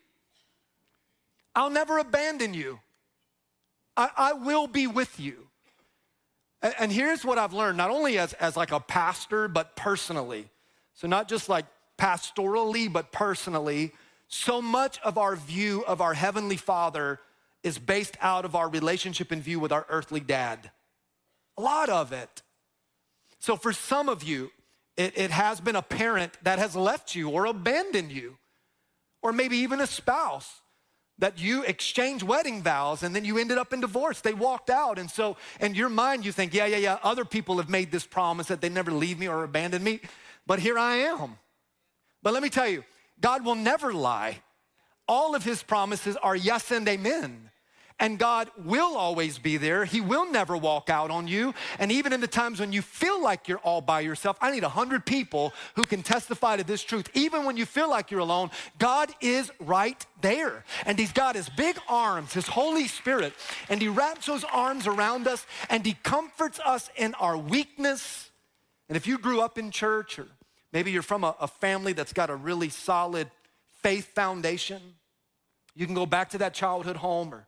I'll 1.55 1.71
never 1.71 1.99
abandon 1.99 2.53
you. 2.55 2.79
I, 3.99 4.11
I 4.17 4.33
will 4.33 4.69
be 4.69 4.87
with 4.87 5.19
you. 5.19 5.49
And, 6.63 6.75
and 6.79 6.93
here's 6.93 7.25
what 7.25 7.37
I've 7.37 7.53
learned, 7.53 7.77
not 7.77 7.91
only 7.91 8.17
as, 8.19 8.33
as 8.35 8.57
like 8.57 8.71
a 8.71 8.81
pastor, 8.81 9.49
but 9.49 9.75
personally. 9.75 10.49
So 10.95 11.09
not 11.09 11.29
just 11.29 11.49
like 11.49 11.67
pastorally, 11.99 12.91
but 12.91 13.11
personally. 13.13 13.93
So 14.29 14.63
much 14.63 15.01
of 15.01 15.19
our 15.19 15.35
view 15.35 15.85
of 15.87 16.01
our 16.01 16.15
Heavenly 16.15 16.57
Father 16.57 17.19
is 17.65 17.79
based 17.79 18.17
out 18.21 18.45
of 18.45 18.55
our 18.55 18.69
relationship 18.69 19.33
and 19.33 19.43
view 19.43 19.59
with 19.59 19.73
our 19.73 19.85
earthly 19.89 20.21
dad. 20.21 20.71
A 21.57 21.63
lot 21.63 21.89
of 21.89 22.13
it. 22.13 22.43
So 23.41 23.57
for 23.57 23.73
some 23.73 24.09
of 24.09 24.23
you, 24.23 24.53
it, 24.97 25.17
it, 25.17 25.31
has 25.33 25.61
been 25.61 25.77
a 25.77 25.83
parent 25.83 26.33
that 26.43 26.59
has 26.59 26.75
left 26.77 27.15
you 27.15 27.31
or 27.31 27.47
abandoned 27.47 28.11
you, 28.13 28.37
or 29.23 29.33
maybe 29.33 29.59
even 29.59 29.81
a 29.81 29.87
spouse 29.87 30.61
that 31.19 31.39
you 31.39 31.65
exchange 31.65 32.23
wedding 32.23 32.63
vows 32.63 33.03
and 33.03 33.15
then 33.15 33.25
you 33.25 33.39
ended 33.39 33.59
up 33.59 33.73
in 33.73 33.81
divorce. 33.81 34.21
They 34.21 34.35
walked 34.35 34.71
out. 34.71 34.99
And 34.99 35.11
so, 35.11 35.37
in 35.61 35.75
your 35.75 35.89
mind, 35.89 36.25
you 36.25 36.33
think, 36.33 36.55
yeah, 36.55 36.67
yeah, 36.67 36.77
yeah, 36.77 36.99
other 37.03 37.25
people 37.25 37.59
have 37.59 37.69
made 37.69 37.91
this 37.91 38.07
promise 38.07 38.47
that 38.49 38.61
they 38.61 38.69
never 38.69 38.93
leave 38.93 39.19
me 39.19 39.29
or 39.29 39.45
abandon 39.45 39.83
me, 39.83 40.01
but 40.47 40.61
here 40.61 40.79
I 40.79 40.97
am. 40.97 41.39
But 42.23 42.35
let 42.35 42.43
me 42.43 42.51
tell 42.51 42.69
you, 42.69 42.85
God 43.21 43.45
will 43.45 43.55
never 43.55 43.93
lie. 43.93 44.39
All 45.07 45.35
of 45.35 45.43
his 45.43 45.63
promises 45.63 46.17
are 46.17 46.37
yes 46.37 46.71
and 46.71 46.87
amen. 46.89 47.48
And 48.01 48.17
God 48.17 48.51
will 48.65 48.97
always 48.97 49.39
be 49.39 49.57
there. 49.57 49.85
He 49.85 50.01
will 50.01 50.31
never 50.31 50.57
walk 50.57 50.89
out 50.89 51.11
on 51.11 51.27
you. 51.27 51.53
And 51.81 51.91
even 51.91 52.13
in 52.13 52.21
the 52.21 52.29
times 52.29 52.61
when 52.61 52.73
you 52.73 52.81
feel 52.81 53.21
like 53.21 53.49
you're 53.49 53.59
all 53.59 53.81
by 53.81 54.01
yourself, 54.01 54.37
I 54.41 54.53
need 54.53 54.63
a 54.63 54.69
hundred 54.69 55.05
people 55.05 55.53
who 55.75 55.83
can 55.83 56.05
testify 56.05 56.57
to 56.57 56.65
this 56.65 56.83
truth. 56.85 57.11
Even 57.15 57.45
when 57.45 57.57
you 57.57 57.67
feel 57.67 57.91
like 57.91 58.13
you're 58.13 58.21
alone, 58.21 58.51
God 58.79 59.11
is 59.21 59.51
right 59.59 60.05
there. 60.21 60.65
And 60.87 60.97
He's 60.97 61.13
got 61.13 61.35
His 61.35 61.49
big 61.49 61.77
arms, 61.89 62.33
His 62.33 62.47
Holy 62.47 62.87
Spirit, 62.87 63.33
and 63.69 63.83
He 63.83 63.89
wraps 63.89 64.27
those 64.27 64.45
arms 64.45 64.87
around 64.87 65.27
us 65.27 65.45
and 65.69 65.85
He 65.85 65.95
comforts 66.05 66.61
us 66.65 66.91
in 66.97 67.15
our 67.15 67.37
weakness. 67.37 68.31
And 68.89 68.97
if 68.97 69.09
you 69.09 69.19
grew 69.19 69.41
up 69.41 69.59
in 69.59 69.73
church, 69.73 70.21
or 70.21 70.29
maybe 70.73 70.93
you're 70.93 71.03
from 71.03 71.25
a, 71.25 71.35
a 71.41 71.49
family 71.49 71.95
that's 71.95 72.13
got 72.13 72.31
a 72.31 72.37
really 72.37 72.69
solid 72.69 73.29
faith 73.83 74.15
foundation, 74.15 74.81
you 75.75 75.85
can 75.85 75.97
go 75.97 76.07
back 76.07 76.31
to 76.31 76.39
that 76.39 76.55
childhood 76.55 76.97
home 76.97 77.35
or 77.35 77.47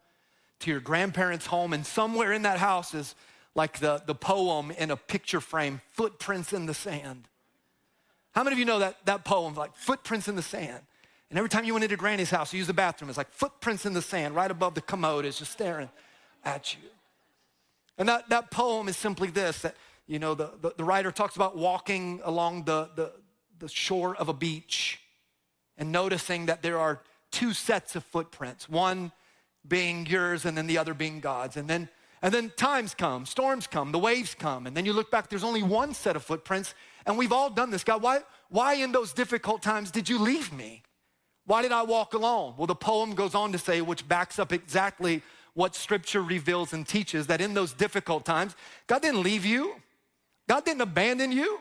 to 0.60 0.70
your 0.70 0.80
grandparents' 0.80 1.46
home, 1.46 1.72
and 1.72 1.84
somewhere 1.84 2.32
in 2.32 2.42
that 2.42 2.58
house 2.58 2.94
is 2.94 3.14
like 3.54 3.78
the, 3.78 4.02
the 4.06 4.14
poem 4.14 4.70
in 4.70 4.90
a 4.90 4.96
picture 4.96 5.40
frame, 5.40 5.80
Footprints 5.92 6.52
in 6.52 6.66
the 6.66 6.74
Sand. 6.74 7.26
How 8.32 8.44
many 8.44 8.54
of 8.54 8.58
you 8.58 8.64
know 8.64 8.78
that, 8.78 9.04
that 9.06 9.24
poem, 9.24 9.54
like 9.54 9.74
Footprints 9.74 10.28
in 10.28 10.36
the 10.36 10.42
Sand? 10.42 10.80
And 11.30 11.38
every 11.38 11.48
time 11.48 11.64
you 11.64 11.72
went 11.72 11.84
into 11.84 11.96
Granny's 11.96 12.30
house, 12.30 12.52
you 12.52 12.58
use 12.58 12.66
the 12.66 12.72
bathroom, 12.72 13.08
it's 13.08 13.16
like 13.16 13.30
footprints 13.30 13.86
in 13.86 13.92
the 13.92 14.02
sand 14.02 14.34
right 14.34 14.50
above 14.50 14.74
the 14.74 14.80
commode 14.80 15.24
is 15.24 15.38
just 15.38 15.52
staring 15.52 15.88
at 16.44 16.74
you. 16.74 16.88
And 17.98 18.08
that, 18.08 18.28
that 18.30 18.50
poem 18.50 18.88
is 18.88 18.96
simply 18.96 19.28
this 19.30 19.62
that, 19.62 19.76
you 20.06 20.18
know, 20.18 20.34
the, 20.34 20.50
the, 20.60 20.72
the 20.78 20.84
writer 20.84 21.12
talks 21.12 21.36
about 21.36 21.56
walking 21.56 22.20
along 22.24 22.64
the, 22.64 22.90
the, 22.96 23.12
the 23.60 23.68
shore 23.68 24.16
of 24.16 24.28
a 24.28 24.32
beach 24.32 25.00
and 25.78 25.92
noticing 25.92 26.46
that 26.46 26.62
there 26.62 26.78
are 26.78 27.00
two 27.30 27.52
sets 27.52 27.94
of 27.94 28.02
footprints. 28.04 28.68
One 28.68 29.12
being 29.66 30.06
yours 30.06 30.44
and 30.44 30.56
then 30.56 30.66
the 30.66 30.78
other 30.78 30.94
being 30.94 31.20
God's. 31.20 31.56
And 31.56 31.68
then 31.68 31.88
and 32.22 32.34
then 32.34 32.52
times 32.56 32.94
come, 32.94 33.24
storms 33.24 33.66
come, 33.66 33.92
the 33.92 33.98
waves 33.98 34.34
come, 34.34 34.66
and 34.66 34.76
then 34.76 34.84
you 34.84 34.92
look 34.92 35.10
back, 35.10 35.30
there's 35.30 35.44
only 35.44 35.62
one 35.62 35.94
set 35.94 36.16
of 36.16 36.22
footprints, 36.22 36.74
and 37.06 37.16
we've 37.16 37.32
all 37.32 37.48
done 37.48 37.70
this. 37.70 37.82
God, 37.82 38.02
why, 38.02 38.20
why 38.50 38.74
in 38.74 38.92
those 38.92 39.12
difficult 39.12 39.62
times 39.62 39.90
did 39.90 40.08
you 40.08 40.18
leave 40.18 40.52
me? 40.52 40.82
Why 41.46 41.62
did 41.62 41.72
I 41.72 41.82
walk 41.82 42.12
alone? 42.12 42.54
Well, 42.58 42.66
the 42.66 42.74
poem 42.74 43.14
goes 43.14 43.34
on 43.34 43.52
to 43.52 43.58
say, 43.58 43.80
which 43.80 44.06
backs 44.06 44.38
up 44.38 44.52
exactly 44.52 45.22
what 45.54 45.74
scripture 45.74 46.22
reveals 46.22 46.74
and 46.74 46.86
teaches 46.86 47.26
that 47.28 47.40
in 47.40 47.54
those 47.54 47.72
difficult 47.72 48.26
times, 48.26 48.54
God 48.86 49.00
didn't 49.00 49.22
leave 49.22 49.46
you, 49.46 49.76
God 50.46 50.64
didn't 50.64 50.82
abandon 50.82 51.32
you. 51.32 51.60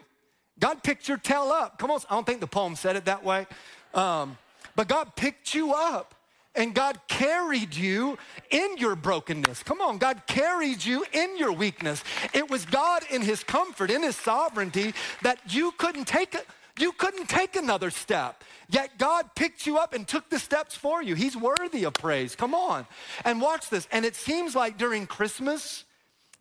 God 0.59 0.83
picked 0.83 1.07
your 1.07 1.17
tail 1.17 1.51
up. 1.53 1.79
Come 1.79 1.89
on, 1.89 2.01
I 2.09 2.15
don't 2.15 2.25
think 2.25 2.41
the 2.41 2.47
poem 2.47 2.75
said 2.75 2.97
it 2.97 3.05
that 3.05 3.23
way. 3.23 3.47
Um, 3.93 4.37
but 4.75 4.89
God 4.89 5.15
picked 5.15 5.55
you 5.55 5.73
up 5.73 6.15
and 6.55 6.73
God 6.75 6.99
carried 7.07 7.75
you 7.75 8.17
in 8.49 8.77
your 8.77 8.95
brokenness. 8.95 9.63
Come 9.63 9.81
on, 9.81 9.97
God 9.97 10.23
carried 10.27 10.83
you 10.83 11.05
in 11.13 11.37
your 11.37 11.51
weakness. 11.53 12.03
It 12.33 12.49
was 12.49 12.65
God 12.65 13.03
in 13.11 13.21
his 13.21 13.43
comfort, 13.43 13.91
in 13.91 14.03
his 14.03 14.15
sovereignty 14.15 14.93
that 15.23 15.39
you 15.53 15.71
couldn't 15.77 16.05
take 16.05 16.35
it. 16.35 16.47
You 16.79 16.91
couldn't 16.93 17.27
take 17.29 17.55
another 17.55 17.91
step. 17.91 18.43
Yet 18.69 18.97
God 18.97 19.31
picked 19.35 19.67
you 19.67 19.77
up 19.77 19.93
and 19.93 20.07
took 20.07 20.29
the 20.29 20.39
steps 20.39 20.75
for 20.75 21.03
you. 21.03 21.15
He's 21.15 21.35
worthy 21.35 21.83
of 21.83 21.93
praise. 21.93 22.35
Come 22.35 22.55
on. 22.55 22.87
And 23.25 23.41
watch 23.41 23.69
this. 23.69 23.87
And 23.91 24.05
it 24.05 24.15
seems 24.15 24.55
like 24.55 24.77
during 24.77 25.05
Christmas, 25.05 25.85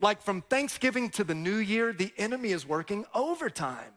like 0.01 0.23
from 0.23 0.43
Thanksgiving 0.43 1.11
to 1.11 1.25
the 1.25 1.35
new 1.35 1.57
year, 1.57 1.93
the 1.93 2.13
enemy 2.19 2.51
is 2.53 2.67
working 2.67 3.05
overtime. 3.15 3.93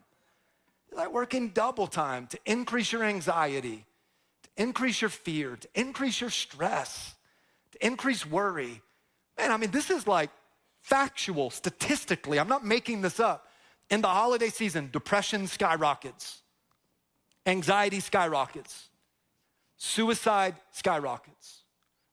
like 0.91 1.12
working 1.12 1.49
double 1.49 1.88
time 1.88 2.28
to 2.28 2.39
increase 2.45 2.91
your 2.91 3.03
anxiety, 3.03 3.86
increase 4.62 5.01
your 5.01 5.09
fear, 5.09 5.55
to 5.55 5.68
increase 5.74 6.22
your 6.22 6.30
stress, 6.30 7.16
to 7.72 7.86
increase 7.86 8.26
worry. 8.26 8.82
Man, 9.38 9.51
I 9.51 9.57
mean, 9.57 9.72
this 9.72 9.89
is 9.89 10.07
like 10.07 10.30
factual, 10.82 11.49
statistically. 11.49 12.39
I'm 12.39 12.47
not 12.47 12.66
making 12.66 13.01
this 13.01 13.20
up. 13.20 13.47
In 13.89 14.01
the 14.01 14.07
holiday 14.07 14.49
season, 14.49 14.89
depression 14.93 15.47
skyrockets, 15.47 16.41
anxiety 17.45 17.99
skyrockets, 17.99 18.88
suicide 19.76 20.55
skyrockets. 20.72 21.64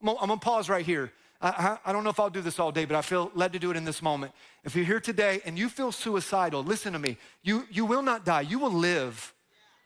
I'm 0.02 0.16
gonna, 0.16 0.36
pause 0.38 0.68
right 0.68 0.84
here. 0.84 1.12
I, 1.40 1.78
I, 1.84 1.92
don't 1.92 2.02
know 2.02 2.10
if 2.10 2.18
I'll 2.18 2.30
do 2.30 2.40
this 2.40 2.58
all 2.58 2.72
day, 2.72 2.84
but 2.84 2.96
I 2.96 3.02
feel 3.02 3.30
led 3.34 3.52
to 3.52 3.58
do 3.60 3.70
it 3.70 3.76
in 3.76 3.84
this 3.84 4.02
moment. 4.02 4.32
If 4.64 4.74
you're 4.74 4.84
here 4.84 5.00
today 5.00 5.40
and 5.44 5.56
you 5.56 5.68
feel 5.68 5.92
suicidal, 5.92 6.64
listen 6.64 6.92
to 6.94 6.98
me. 6.98 7.16
You, 7.42 7.64
you 7.70 7.84
will 7.84 8.02
not 8.02 8.24
die, 8.24 8.40
you 8.40 8.58
will 8.58 8.72
live. 8.72 9.34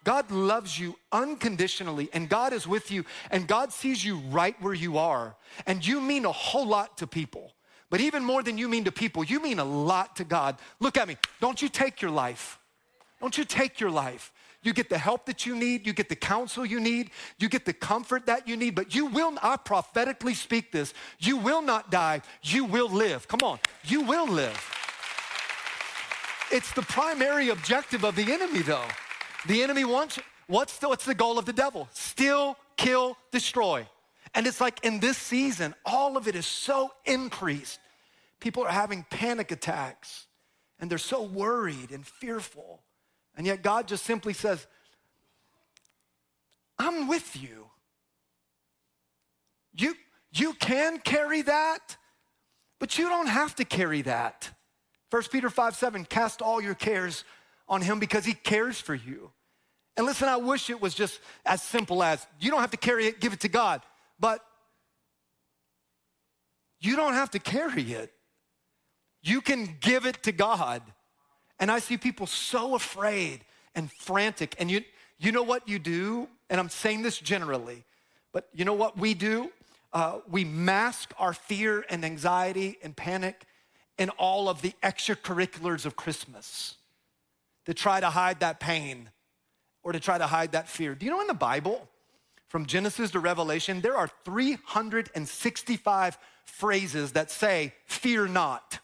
God 0.04 0.30
loves 0.30 0.78
you 0.78 0.96
unconditionally, 1.12 2.08
and 2.12 2.28
God 2.28 2.52
is 2.52 2.66
with 2.66 2.90
you, 2.90 3.04
and 3.30 3.46
God 3.46 3.72
sees 3.72 4.04
you 4.04 4.18
right 4.30 4.60
where 4.60 4.74
you 4.74 4.98
are. 4.98 5.36
And 5.66 5.86
you 5.86 6.00
mean 6.00 6.24
a 6.24 6.32
whole 6.32 6.66
lot 6.66 6.98
to 6.98 7.06
people. 7.06 7.52
But 7.90 8.00
even 8.00 8.24
more 8.24 8.42
than 8.42 8.58
you 8.58 8.68
mean 8.68 8.84
to 8.84 8.92
people, 8.92 9.22
you 9.22 9.40
mean 9.40 9.58
a 9.58 9.64
lot 9.64 10.16
to 10.16 10.24
God. 10.24 10.56
Look 10.80 10.96
at 10.96 11.06
me. 11.06 11.16
Don't 11.40 11.60
you 11.60 11.68
take 11.68 12.00
your 12.00 12.10
life. 12.10 12.58
Don't 13.20 13.36
you 13.36 13.44
take 13.44 13.80
your 13.80 13.90
life. 13.90 14.32
You 14.62 14.72
get 14.72 14.88
the 14.88 14.98
help 14.98 15.26
that 15.26 15.44
you 15.44 15.56
need, 15.56 15.86
you 15.86 15.92
get 15.92 16.08
the 16.08 16.16
counsel 16.16 16.64
you 16.64 16.78
need, 16.78 17.10
you 17.38 17.48
get 17.48 17.64
the 17.64 17.72
comfort 17.72 18.26
that 18.26 18.46
you 18.46 18.56
need, 18.56 18.76
but 18.76 18.94
you 18.94 19.06
will, 19.06 19.36
I 19.42 19.56
prophetically 19.56 20.34
speak 20.34 20.70
this, 20.70 20.94
you 21.18 21.36
will 21.36 21.62
not 21.62 21.90
die, 21.90 22.22
you 22.42 22.64
will 22.64 22.88
live. 22.88 23.26
Come 23.26 23.40
on, 23.42 23.58
you 23.84 24.02
will 24.02 24.28
live. 24.28 24.56
It's 26.52 26.72
the 26.72 26.82
primary 26.82 27.48
objective 27.48 28.04
of 28.04 28.14
the 28.14 28.32
enemy, 28.32 28.60
though. 28.60 28.84
The 29.46 29.62
enemy 29.62 29.84
wants, 29.84 30.18
what's 30.46 30.78
the, 30.78 30.88
what's 30.88 31.04
the 31.04 31.14
goal 31.14 31.38
of 31.38 31.44
the 31.44 31.52
devil? 31.52 31.88
Steal, 31.92 32.56
kill, 32.76 33.16
destroy. 33.30 33.86
And 34.34 34.46
it's 34.46 34.60
like 34.60 34.84
in 34.84 35.00
this 35.00 35.18
season, 35.18 35.74
all 35.84 36.16
of 36.16 36.28
it 36.28 36.36
is 36.36 36.46
so 36.46 36.90
increased. 37.04 37.80
People 38.40 38.64
are 38.64 38.70
having 38.70 39.04
panic 39.10 39.50
attacks 39.50 40.26
and 40.80 40.90
they're 40.90 40.98
so 40.98 41.22
worried 41.22 41.90
and 41.92 42.06
fearful. 42.06 42.82
And 43.36 43.46
yet 43.46 43.62
God 43.62 43.86
just 43.86 44.04
simply 44.04 44.32
says, 44.32 44.66
I'm 46.78 47.08
with 47.08 47.40
you. 47.40 47.66
You, 49.74 49.94
you 50.32 50.54
can 50.54 50.98
carry 50.98 51.42
that, 51.42 51.96
but 52.78 52.98
you 52.98 53.08
don't 53.08 53.28
have 53.28 53.54
to 53.56 53.64
carry 53.64 54.02
that. 54.02 54.50
1 55.10 55.22
Peter 55.30 55.50
5 55.50 55.76
7, 55.76 56.04
cast 56.04 56.42
all 56.42 56.60
your 56.60 56.74
cares 56.74 57.24
on 57.68 57.80
him 57.80 57.98
because 57.98 58.24
he 58.24 58.34
cares 58.34 58.80
for 58.80 58.94
you. 58.94 59.30
And 59.96 60.06
listen, 60.06 60.28
I 60.28 60.36
wish 60.36 60.70
it 60.70 60.80
was 60.80 60.94
just 60.94 61.20
as 61.44 61.62
simple 61.62 62.02
as 62.02 62.26
you 62.40 62.50
don't 62.50 62.60
have 62.60 62.70
to 62.70 62.76
carry 62.76 63.06
it, 63.06 63.20
give 63.20 63.32
it 63.32 63.40
to 63.40 63.48
God, 63.48 63.82
but 64.18 64.44
you 66.80 66.96
don't 66.96 67.14
have 67.14 67.30
to 67.32 67.38
carry 67.38 67.92
it. 67.92 68.12
You 69.22 69.40
can 69.40 69.76
give 69.80 70.06
it 70.06 70.22
to 70.24 70.32
God. 70.32 70.82
And 71.60 71.70
I 71.70 71.78
see 71.78 71.96
people 71.96 72.26
so 72.26 72.74
afraid 72.74 73.44
and 73.74 73.90
frantic. 73.92 74.56
And 74.58 74.70
you, 74.70 74.82
you 75.18 75.30
know 75.30 75.42
what 75.42 75.68
you 75.68 75.78
do? 75.78 76.28
And 76.50 76.58
I'm 76.58 76.68
saying 76.68 77.02
this 77.02 77.18
generally, 77.18 77.84
but 78.32 78.48
you 78.52 78.64
know 78.64 78.74
what 78.74 78.98
we 78.98 79.14
do? 79.14 79.52
Uh, 79.92 80.18
we 80.28 80.44
mask 80.44 81.12
our 81.18 81.34
fear 81.34 81.84
and 81.90 82.04
anxiety 82.04 82.78
and 82.82 82.96
panic 82.96 83.44
in 83.98 84.08
all 84.10 84.48
of 84.48 84.62
the 84.62 84.72
extracurriculars 84.82 85.84
of 85.84 85.96
Christmas 85.96 86.76
to 87.66 87.74
try 87.74 88.00
to 88.00 88.10
hide 88.10 88.40
that 88.40 88.60
pain 88.60 89.10
or 89.82 89.92
to 89.92 90.00
try 90.00 90.18
to 90.18 90.26
hide 90.26 90.52
that 90.52 90.68
fear. 90.68 90.94
Do 90.94 91.04
you 91.06 91.12
know 91.12 91.20
in 91.20 91.26
the 91.26 91.34
Bible, 91.34 91.88
from 92.48 92.66
Genesis 92.66 93.10
to 93.12 93.20
Revelation, 93.20 93.80
there 93.80 93.96
are 93.96 94.10
365 94.24 96.18
phrases 96.44 97.12
that 97.12 97.30
say, 97.30 97.72
Fear 97.86 98.28
not. 98.28 98.78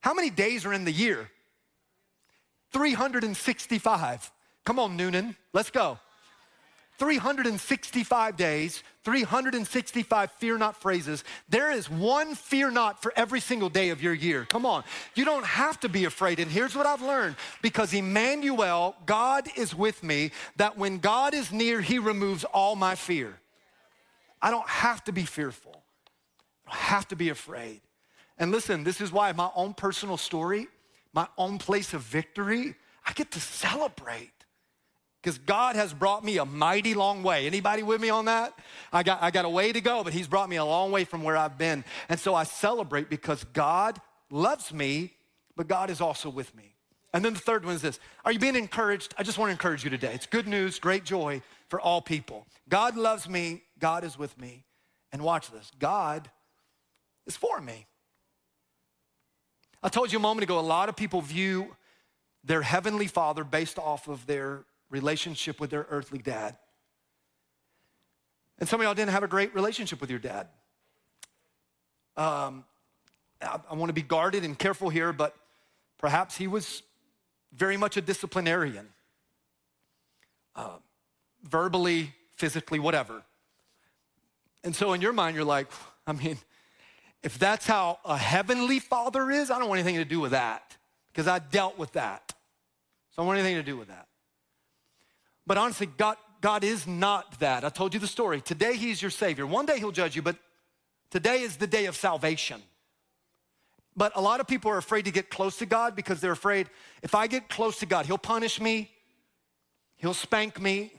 How 0.00 0.12
many 0.12 0.28
days 0.30 0.66
are 0.66 0.72
in 0.72 0.84
the 0.84 0.92
year? 0.92 1.30
365. 2.72 4.32
Come 4.64 4.78
on, 4.78 4.96
Noonan, 4.96 5.36
let's 5.52 5.70
go. 5.70 5.98
365 6.98 8.36
days, 8.36 8.82
365 9.04 10.30
fear 10.32 10.56
not 10.56 10.80
phrases. 10.80 11.24
There 11.48 11.70
is 11.70 11.90
one 11.90 12.34
fear 12.34 12.70
not 12.70 13.02
for 13.02 13.12
every 13.16 13.40
single 13.40 13.68
day 13.68 13.90
of 13.90 14.02
your 14.02 14.14
year. 14.14 14.46
Come 14.48 14.64
on. 14.64 14.84
You 15.14 15.24
don't 15.24 15.44
have 15.44 15.80
to 15.80 15.88
be 15.88 16.04
afraid. 16.04 16.38
And 16.38 16.50
here's 16.50 16.76
what 16.76 16.86
I've 16.86 17.02
learned 17.02 17.36
because 17.62 17.92
Emmanuel, 17.92 18.94
God 19.06 19.48
is 19.56 19.74
with 19.74 20.02
me, 20.02 20.30
that 20.56 20.78
when 20.78 20.98
God 20.98 21.34
is 21.34 21.52
near, 21.52 21.80
he 21.80 21.98
removes 21.98 22.44
all 22.44 22.76
my 22.76 22.94
fear. 22.94 23.38
I 24.40 24.50
don't 24.50 24.68
have 24.68 25.02
to 25.04 25.12
be 25.12 25.24
fearful, 25.24 25.82
I 26.66 26.70
don't 26.70 26.80
have 26.80 27.08
to 27.08 27.16
be 27.16 27.30
afraid. 27.30 27.80
And 28.38 28.50
listen, 28.50 28.84
this 28.84 29.00
is 29.00 29.12
why 29.12 29.32
my 29.32 29.50
own 29.54 29.74
personal 29.74 30.16
story, 30.16 30.68
my 31.12 31.28
own 31.38 31.58
place 31.58 31.94
of 31.94 32.02
victory, 32.02 32.74
I 33.06 33.12
get 33.12 33.30
to 33.32 33.40
celebrate 33.40 34.43
because 35.24 35.38
God 35.38 35.74
has 35.74 35.94
brought 35.94 36.22
me 36.22 36.36
a 36.36 36.44
mighty 36.44 36.92
long 36.92 37.22
way. 37.22 37.46
Anybody 37.46 37.82
with 37.82 37.98
me 37.98 38.10
on 38.10 38.26
that? 38.26 38.52
I 38.92 39.02
got, 39.02 39.22
I 39.22 39.30
got 39.30 39.46
a 39.46 39.48
way 39.48 39.72
to 39.72 39.80
go, 39.80 40.04
but 40.04 40.12
He's 40.12 40.28
brought 40.28 40.50
me 40.50 40.56
a 40.56 40.64
long 40.66 40.92
way 40.92 41.04
from 41.04 41.22
where 41.22 41.34
I've 41.34 41.56
been. 41.56 41.82
And 42.10 42.20
so 42.20 42.34
I 42.34 42.44
celebrate 42.44 43.08
because 43.08 43.42
God 43.54 43.98
loves 44.30 44.70
me, 44.70 45.14
but 45.56 45.66
God 45.66 45.88
is 45.88 46.02
also 46.02 46.28
with 46.28 46.54
me. 46.54 46.74
And 47.14 47.24
then 47.24 47.32
the 47.32 47.40
third 47.40 47.64
one 47.64 47.74
is 47.74 47.80
this 47.80 47.98
Are 48.26 48.32
you 48.32 48.38
being 48.38 48.54
encouraged? 48.54 49.14
I 49.16 49.22
just 49.22 49.38
want 49.38 49.48
to 49.48 49.52
encourage 49.52 49.82
you 49.82 49.88
today. 49.88 50.12
It's 50.12 50.26
good 50.26 50.46
news, 50.46 50.78
great 50.78 51.04
joy 51.04 51.40
for 51.68 51.80
all 51.80 52.02
people. 52.02 52.46
God 52.68 52.94
loves 52.94 53.26
me, 53.26 53.62
God 53.78 54.04
is 54.04 54.18
with 54.18 54.38
me. 54.38 54.64
And 55.10 55.22
watch 55.22 55.50
this 55.50 55.70
God 55.78 56.30
is 57.26 57.34
for 57.34 57.62
me. 57.62 57.86
I 59.82 59.88
told 59.88 60.12
you 60.12 60.18
a 60.18 60.22
moment 60.22 60.42
ago, 60.42 60.58
a 60.58 60.60
lot 60.60 60.90
of 60.90 60.96
people 60.96 61.22
view 61.22 61.76
their 62.42 62.60
heavenly 62.60 63.06
father 63.06 63.42
based 63.42 63.78
off 63.78 64.06
of 64.06 64.26
their 64.26 64.66
relationship 64.94 65.58
with 65.58 65.70
their 65.70 65.86
earthly 65.90 66.20
dad. 66.20 66.56
And 68.60 68.68
some 68.68 68.80
of 68.80 68.84
y'all 68.84 68.94
didn't 68.94 69.10
have 69.10 69.24
a 69.24 69.28
great 69.28 69.52
relationship 69.52 70.00
with 70.00 70.08
your 70.08 70.20
dad. 70.20 70.46
Um, 72.16 72.64
I, 73.42 73.58
I 73.70 73.74
want 73.74 73.88
to 73.90 73.92
be 73.92 74.02
guarded 74.02 74.44
and 74.44 74.56
careful 74.56 74.90
here, 74.90 75.12
but 75.12 75.34
perhaps 75.98 76.36
he 76.36 76.46
was 76.46 76.84
very 77.52 77.76
much 77.76 77.96
a 77.96 78.00
disciplinarian, 78.00 78.86
uh, 80.54 80.76
verbally, 81.42 82.12
physically, 82.36 82.78
whatever. 82.78 83.24
And 84.62 84.76
so 84.76 84.92
in 84.92 85.00
your 85.00 85.12
mind, 85.12 85.34
you're 85.34 85.44
like, 85.44 85.66
I 86.06 86.12
mean, 86.12 86.38
if 87.24 87.36
that's 87.36 87.66
how 87.66 87.98
a 88.04 88.16
heavenly 88.16 88.78
father 88.78 89.28
is, 89.28 89.50
I 89.50 89.58
don't 89.58 89.68
want 89.68 89.80
anything 89.80 89.96
to 89.96 90.04
do 90.04 90.20
with 90.20 90.30
that 90.30 90.76
because 91.08 91.26
I 91.26 91.40
dealt 91.40 91.78
with 91.78 91.92
that. 91.94 92.32
So 93.10 93.16
I 93.18 93.20
don't 93.22 93.26
want 93.26 93.40
anything 93.40 93.56
to 93.56 93.68
do 93.68 93.76
with 93.76 93.88
that. 93.88 94.06
But 95.46 95.58
honestly, 95.58 95.86
God, 95.86 96.16
God 96.40 96.64
is 96.64 96.86
not 96.86 97.38
that. 97.40 97.64
I 97.64 97.68
told 97.68 97.94
you 97.94 98.00
the 98.00 98.06
story. 98.06 98.40
Today, 98.40 98.76
He's 98.76 99.00
your 99.00 99.10
Savior. 99.10 99.46
One 99.46 99.66
day 99.66 99.78
He'll 99.78 99.92
judge 99.92 100.16
you, 100.16 100.22
but 100.22 100.36
today 101.10 101.40
is 101.40 101.56
the 101.56 101.66
day 101.66 101.86
of 101.86 101.96
salvation. 101.96 102.62
But 103.96 104.12
a 104.16 104.20
lot 104.20 104.40
of 104.40 104.46
people 104.48 104.70
are 104.70 104.78
afraid 104.78 105.04
to 105.04 105.12
get 105.12 105.30
close 105.30 105.58
to 105.58 105.66
God 105.66 105.94
because 105.94 106.20
they're 106.20 106.32
afraid 106.32 106.68
if 107.02 107.14
I 107.14 107.26
get 107.26 107.48
close 107.48 107.78
to 107.80 107.86
God, 107.86 108.06
He'll 108.06 108.18
punish 108.18 108.60
me, 108.60 108.90
He'll 109.96 110.14
spank 110.14 110.60
me, 110.60 110.92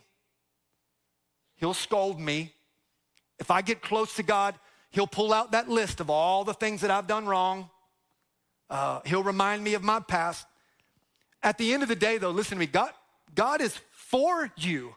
He'll 1.58 1.74
scold 1.74 2.20
me. 2.20 2.54
If 3.38 3.52
I 3.52 3.62
get 3.62 3.82
close 3.82 4.16
to 4.16 4.24
God, 4.24 4.56
He'll 4.92 5.08
pull 5.08 5.34
out 5.34 5.52
that 5.52 5.68
list 5.68 6.00
of 6.00 6.10
all 6.10 6.46
the 6.46 6.54
things 6.54 6.82
that 6.82 6.92
I've 6.92 7.08
done 7.08 7.26
wrong. 7.26 7.70
Uh, 8.70 9.02
he'll 9.06 9.24
remind 9.24 9.64
me 9.64 9.74
of 9.74 9.84
my 9.84 10.00
past. 10.00 10.48
At 11.44 11.58
the 11.58 11.74
end 11.74 11.84
of 11.84 11.90
the 11.90 11.96
day, 11.96 12.18
though, 12.18 12.32
listen 12.32 12.56
to 12.56 12.60
me, 12.60 12.66
God, 12.66 12.92
God 13.36 13.62
is 13.62 13.78
for 14.08 14.52
you. 14.58 14.96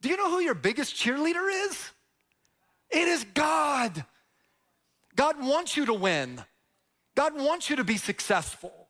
Do 0.00 0.08
you 0.08 0.16
know 0.16 0.30
who 0.30 0.40
your 0.40 0.54
biggest 0.54 0.94
cheerleader 0.94 1.48
is? 1.68 1.90
It 2.90 3.08
is 3.08 3.24
God. 3.34 4.04
God 5.14 5.36
wants 5.40 5.76
you 5.76 5.86
to 5.86 5.94
win. 5.94 6.42
God 7.14 7.34
wants 7.34 7.70
you 7.70 7.76
to 7.76 7.84
be 7.84 7.96
successful. 7.96 8.88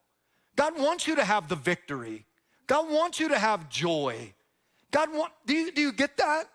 God 0.56 0.78
wants 0.78 1.06
you 1.06 1.16
to 1.16 1.24
have 1.24 1.48
the 1.48 1.56
victory. 1.56 2.24
God 2.66 2.90
wants 2.90 3.20
you 3.20 3.28
to 3.28 3.38
have 3.38 3.68
joy. 3.68 4.32
God 4.90 5.12
want, 5.12 5.32
do 5.44 5.54
you, 5.54 5.72
do 5.72 5.80
you 5.80 5.92
get 5.92 6.16
that? 6.16 6.48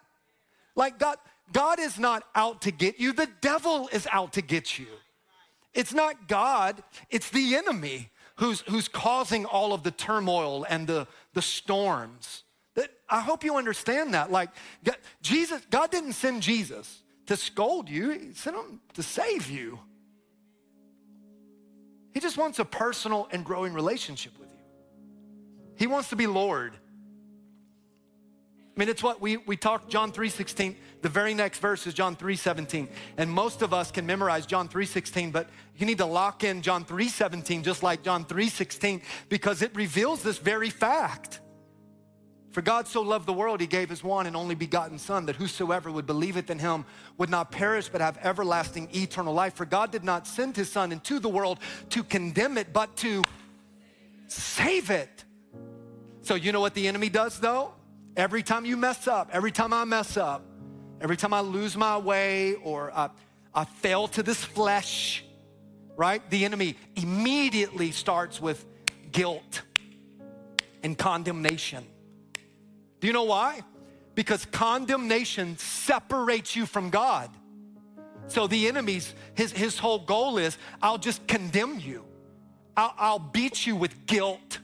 Like 0.75 0.99
God, 0.99 1.17
God 1.51 1.79
is 1.79 1.99
not 1.99 2.23
out 2.35 2.61
to 2.63 2.71
get 2.71 2.99
you. 2.99 3.13
The 3.13 3.29
devil 3.41 3.89
is 3.91 4.07
out 4.11 4.33
to 4.33 4.41
get 4.41 4.79
you. 4.79 4.87
It's 5.73 5.93
not 5.93 6.27
God, 6.27 6.83
it's 7.09 7.29
the 7.29 7.55
enemy 7.55 8.09
who's, 8.35 8.61
who's 8.61 8.87
causing 8.87 9.45
all 9.45 9.73
of 9.73 9.83
the 9.83 9.91
turmoil 9.91 10.65
and 10.69 10.87
the, 10.87 11.07
the 11.33 11.41
storms. 11.41 12.43
That 12.75 12.89
I 13.09 13.21
hope 13.21 13.43
you 13.43 13.57
understand 13.57 14.13
that. 14.13 14.31
Like 14.31 14.49
Jesus, 15.21 15.61
God 15.69 15.91
didn't 15.91 16.13
send 16.13 16.41
Jesus 16.41 17.03
to 17.27 17.37
scold 17.37 17.89
you, 17.89 18.09
he 18.09 18.33
sent 18.33 18.55
him 18.55 18.81
to 18.93 19.03
save 19.03 19.49
you. 19.49 19.79
He 22.13 22.19
just 22.19 22.37
wants 22.37 22.59
a 22.59 22.65
personal 22.65 23.29
and 23.31 23.45
growing 23.45 23.73
relationship 23.73 24.37
with 24.37 24.49
you. 24.49 24.59
He 25.77 25.87
wants 25.87 26.09
to 26.09 26.15
be 26.15 26.27
Lord. 26.27 26.73
I 28.75 28.79
mean, 28.79 28.89
it's 28.89 29.03
what 29.03 29.21
we, 29.21 29.37
we 29.37 29.57
talked 29.57 29.89
John 29.89 30.11
3.16. 30.11 30.75
The 31.01 31.09
very 31.09 31.33
next 31.33 31.59
verse 31.59 31.85
is 31.87 31.93
John 31.93 32.15
3.17. 32.15 32.87
And 33.17 33.29
most 33.29 33.61
of 33.61 33.73
us 33.73 33.91
can 33.91 34.05
memorize 34.05 34.45
John 34.45 34.69
3.16, 34.69 35.31
but 35.31 35.49
you 35.77 35.85
need 35.85 35.97
to 35.97 36.05
lock 36.05 36.43
in 36.43 36.61
John 36.61 36.85
3.17 36.85 37.63
just 37.63 37.83
like 37.83 38.03
John 38.03 38.25
3.16 38.25 39.01
because 39.29 39.61
it 39.61 39.75
reveals 39.75 40.23
this 40.23 40.37
very 40.37 40.69
fact. 40.69 41.41
For 42.51 42.61
God 42.61 42.87
so 42.87 43.01
loved 43.01 43.27
the 43.27 43.33
world, 43.33 43.61
he 43.61 43.67
gave 43.67 43.89
his 43.89 44.03
one 44.03 44.27
and 44.27 44.35
only 44.35 44.55
begotten 44.55 44.99
Son, 44.99 45.25
that 45.27 45.37
whosoever 45.37 45.89
would 45.89 46.05
believeth 46.05 46.49
in 46.49 46.59
him 46.59 46.85
would 47.17 47.29
not 47.29 47.49
perish, 47.51 47.87
but 47.87 48.01
have 48.01 48.17
everlasting 48.21 48.89
eternal 48.93 49.33
life. 49.33 49.53
For 49.53 49.65
God 49.65 49.91
did 49.91 50.03
not 50.03 50.27
send 50.27 50.57
his 50.57 50.69
Son 50.69 50.91
into 50.91 51.19
the 51.19 51.29
world 51.29 51.59
to 51.91 52.03
condemn 52.03 52.57
it, 52.57 52.73
but 52.73 52.95
to 52.97 53.23
save 54.27 54.89
it. 54.89 55.23
So, 56.23 56.35
you 56.35 56.51
know 56.51 56.59
what 56.59 56.73
the 56.73 56.87
enemy 56.87 57.09
does 57.09 57.39
though? 57.39 57.73
Every 58.17 58.43
time 58.43 58.65
you 58.65 58.75
mess 58.75 59.07
up, 59.07 59.29
every 59.31 59.51
time 59.51 59.71
I 59.71 59.85
mess 59.85 60.17
up, 60.17 60.43
every 60.99 61.15
time 61.15 61.33
I 61.33 61.39
lose 61.39 61.77
my 61.77 61.97
way 61.97 62.55
or 62.55 62.91
I, 62.91 63.09
I 63.55 63.63
fail 63.63 64.09
to 64.09 64.23
this 64.23 64.43
flesh, 64.43 65.23
right? 65.95 66.21
The 66.29 66.43
enemy 66.43 66.75
immediately 66.97 67.91
starts 67.91 68.41
with 68.41 68.65
guilt 69.11 69.61
and 70.83 70.97
condemnation. 70.97 71.85
Do 73.01 73.07
you 73.07 73.13
know 73.13 73.23
why? 73.23 73.61
Because 74.15 74.45
condemnation 74.45 75.57
separates 75.57 76.55
you 76.55 76.65
from 76.65 76.89
God. 76.89 77.29
So 78.27 78.47
the 78.47 78.67
enemy's, 78.67 79.13
his, 79.33 79.51
his 79.51 79.77
whole 79.77 79.99
goal 79.99 80.37
is 80.37 80.57
I'll 80.81 80.97
just 80.97 81.27
condemn 81.27 81.79
you. 81.79 82.05
I'll, 82.77 82.93
I'll 82.97 83.19
beat 83.19 83.67
you 83.67 83.75
with 83.75 84.05
guilt 84.05 84.59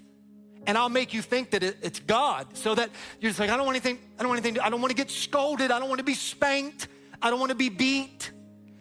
and 0.66 0.78
I'll 0.78 0.90
make 0.90 1.14
you 1.14 1.22
think 1.22 1.52
that 1.52 1.64
it, 1.64 1.78
it's 1.82 2.00
God 2.00 2.48
so 2.54 2.76
that 2.76 2.90
you're 3.20 3.30
just 3.30 3.40
like, 3.40 3.50
I 3.50 3.58
don't 3.58 3.66
want 3.66 3.76
anything, 3.76 4.00
I 4.18 4.22
don't 4.22 4.30
want 4.30 4.46
anything, 4.46 4.62
I 4.62 4.70
don't 4.70 4.82
want 4.82 4.92
to 4.92 4.96
get 4.96 5.10
scolded, 5.10 5.72
I 5.72 5.80
don't 5.80 5.90
want 5.90 6.00
to 6.00 6.06
be 6.06 6.14
spanked, 6.14 6.88
I 7.22 7.30
don't 7.30 7.40
want 7.40 7.50
to 7.50 7.56
be 7.56 7.70
beat. 7.70 8.32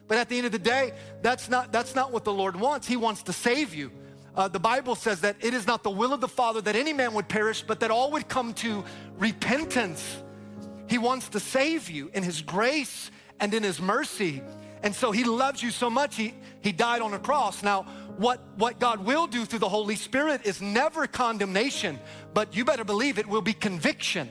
But 0.08 0.18
at 0.18 0.28
the 0.28 0.36
end 0.36 0.46
of 0.46 0.52
the 0.52 0.58
day, 0.58 0.92
that's 1.22 1.48
not, 1.48 1.72
that's 1.72 1.94
not 1.94 2.12
what 2.12 2.24
the 2.24 2.32
Lord 2.32 2.54
wants. 2.54 2.86
He 2.86 2.96
wants 2.96 3.24
to 3.24 3.32
save 3.32 3.74
you. 3.74 3.90
Uh, 4.36 4.48
the 4.48 4.60
Bible 4.60 4.94
says 4.94 5.22
that 5.22 5.36
it 5.40 5.54
is 5.54 5.66
not 5.66 5.82
the 5.82 5.90
will 5.90 6.12
of 6.12 6.20
the 6.20 6.28
Father 6.28 6.60
that 6.60 6.76
any 6.76 6.92
man 6.92 7.14
would 7.14 7.28
perish, 7.28 7.62
but 7.62 7.80
that 7.80 7.90
all 7.90 8.10
would 8.10 8.28
come 8.28 8.52
to 8.54 8.84
repentance. 9.18 10.22
He 10.88 10.98
wants 10.98 11.30
to 11.30 11.40
save 11.40 11.88
you 11.88 12.10
in 12.12 12.22
His 12.22 12.42
grace 12.42 13.10
and 13.40 13.54
in 13.54 13.62
His 13.62 13.80
mercy. 13.80 14.42
And 14.82 14.94
so 14.94 15.10
He 15.10 15.24
loves 15.24 15.62
you 15.62 15.70
so 15.70 15.88
much, 15.88 16.16
He, 16.16 16.34
he 16.60 16.70
died 16.70 17.00
on 17.00 17.14
a 17.14 17.18
cross. 17.18 17.62
Now, 17.62 17.84
what, 18.18 18.40
what 18.56 18.78
God 18.78 19.04
will 19.04 19.26
do 19.26 19.46
through 19.46 19.60
the 19.60 19.68
Holy 19.68 19.96
Spirit 19.96 20.42
is 20.44 20.60
never 20.60 21.06
condemnation, 21.06 21.98
but 22.34 22.54
you 22.54 22.64
better 22.64 22.84
believe 22.84 23.18
it 23.18 23.26
will 23.26 23.42
be 23.42 23.54
conviction. 23.54 24.28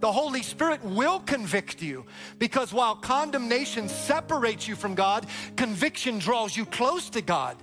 The 0.00 0.12
Holy 0.12 0.42
Spirit 0.42 0.82
will 0.84 1.18
convict 1.20 1.82
you 1.82 2.06
because 2.38 2.72
while 2.72 2.94
condemnation 2.94 3.88
separates 3.88 4.68
you 4.68 4.76
from 4.76 4.94
God, 4.94 5.26
conviction 5.56 6.20
draws 6.20 6.56
you 6.56 6.66
close 6.66 7.10
to 7.10 7.20
God. 7.20 7.56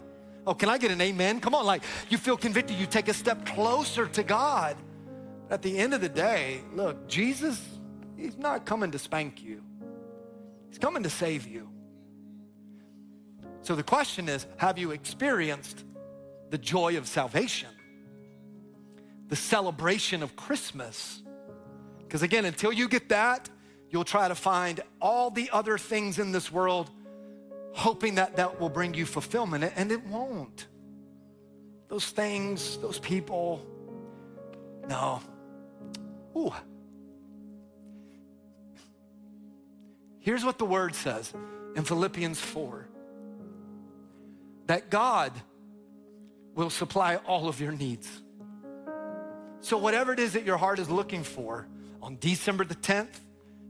Oh, 0.47 0.53
can 0.53 0.69
I 0.69 0.77
get 0.77 0.91
an 0.91 1.01
amen? 1.01 1.39
Come 1.39 1.55
on, 1.55 1.65
like 1.65 1.83
you 2.09 2.17
feel 2.17 2.37
convicted, 2.37 2.77
you 2.77 2.85
take 2.85 3.07
a 3.07 3.13
step 3.13 3.45
closer 3.45 4.05
to 4.07 4.23
God. 4.23 4.77
At 5.49 5.61
the 5.61 5.77
end 5.77 5.93
of 5.93 6.01
the 6.01 6.09
day, 6.09 6.61
look, 6.73 7.07
Jesus, 7.07 7.61
He's 8.15 8.37
not 8.37 8.65
coming 8.65 8.91
to 8.91 8.99
spank 8.99 9.43
you, 9.43 9.63
He's 10.69 10.79
coming 10.79 11.03
to 11.03 11.09
save 11.09 11.47
you. 11.47 11.69
So 13.61 13.75
the 13.75 13.83
question 13.83 14.29
is 14.29 14.45
have 14.57 14.77
you 14.77 14.91
experienced 14.91 15.83
the 16.51 16.57
joy 16.57 16.97
of 16.97 17.07
salvation? 17.07 17.69
The 19.27 19.35
celebration 19.35 20.21
of 20.21 20.35
Christmas? 20.35 21.23
Because 21.97 22.21
again, 22.21 22.45
until 22.45 22.71
you 22.71 22.87
get 22.87 23.09
that, 23.09 23.49
you'll 23.89 24.03
try 24.03 24.27
to 24.27 24.35
find 24.35 24.81
all 25.01 25.31
the 25.31 25.49
other 25.51 25.79
things 25.79 26.19
in 26.19 26.31
this 26.31 26.51
world 26.51 26.91
hoping 27.75 28.15
that 28.15 28.37
that 28.37 28.59
will 28.59 28.69
bring 28.69 28.93
you 28.93 29.05
fulfillment, 29.05 29.71
and 29.75 29.91
it 29.91 30.03
won't. 30.07 30.67
Those 31.89 32.05
things, 32.05 32.77
those 32.77 32.99
people, 32.99 33.65
no. 34.87 35.21
Ooh. 36.37 36.53
Here's 40.19 40.43
what 40.43 40.57
the 40.57 40.65
word 40.65 40.95
says 40.95 41.33
in 41.75 41.83
Philippians 41.83 42.39
4 42.39 42.87
that 44.67 44.89
God 44.89 45.31
will 46.55 46.71
supply 46.71 47.17
all 47.17 47.47
of 47.47 47.59
your 47.59 47.73
needs. 47.73 48.09
So, 49.59 49.77
whatever 49.77 50.13
it 50.13 50.19
is 50.19 50.33
that 50.33 50.45
your 50.45 50.57
heart 50.57 50.79
is 50.79 50.89
looking 50.89 51.23
for 51.23 51.67
on 52.01 52.17
December 52.19 52.63
the 52.63 52.75
10th, 52.75 53.19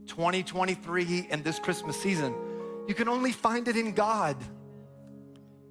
2023, 0.08 1.28
and 1.32 1.44
this 1.44 1.58
Christmas 1.58 2.00
season, 2.00 2.36
you 2.88 2.94
can 2.94 3.08
only 3.08 3.32
find 3.32 3.68
it 3.68 3.76
in 3.76 3.94
God. 3.94 4.38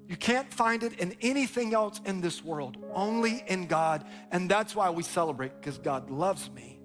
You 0.06 0.16
can't 0.16 0.52
find 0.52 0.82
it 0.82 0.98
in 1.00 1.14
anything 1.20 1.72
else 1.72 2.00
in 2.04 2.20
this 2.20 2.44
world, 2.44 2.76
only 2.92 3.42
in 3.46 3.66
God. 3.66 4.04
And 4.30 4.50
that's 4.50 4.76
why 4.76 4.90
we 4.90 5.02
celebrate, 5.02 5.58
because 5.60 5.78
God 5.78 6.10
loves 6.10 6.50
me. 6.50 6.80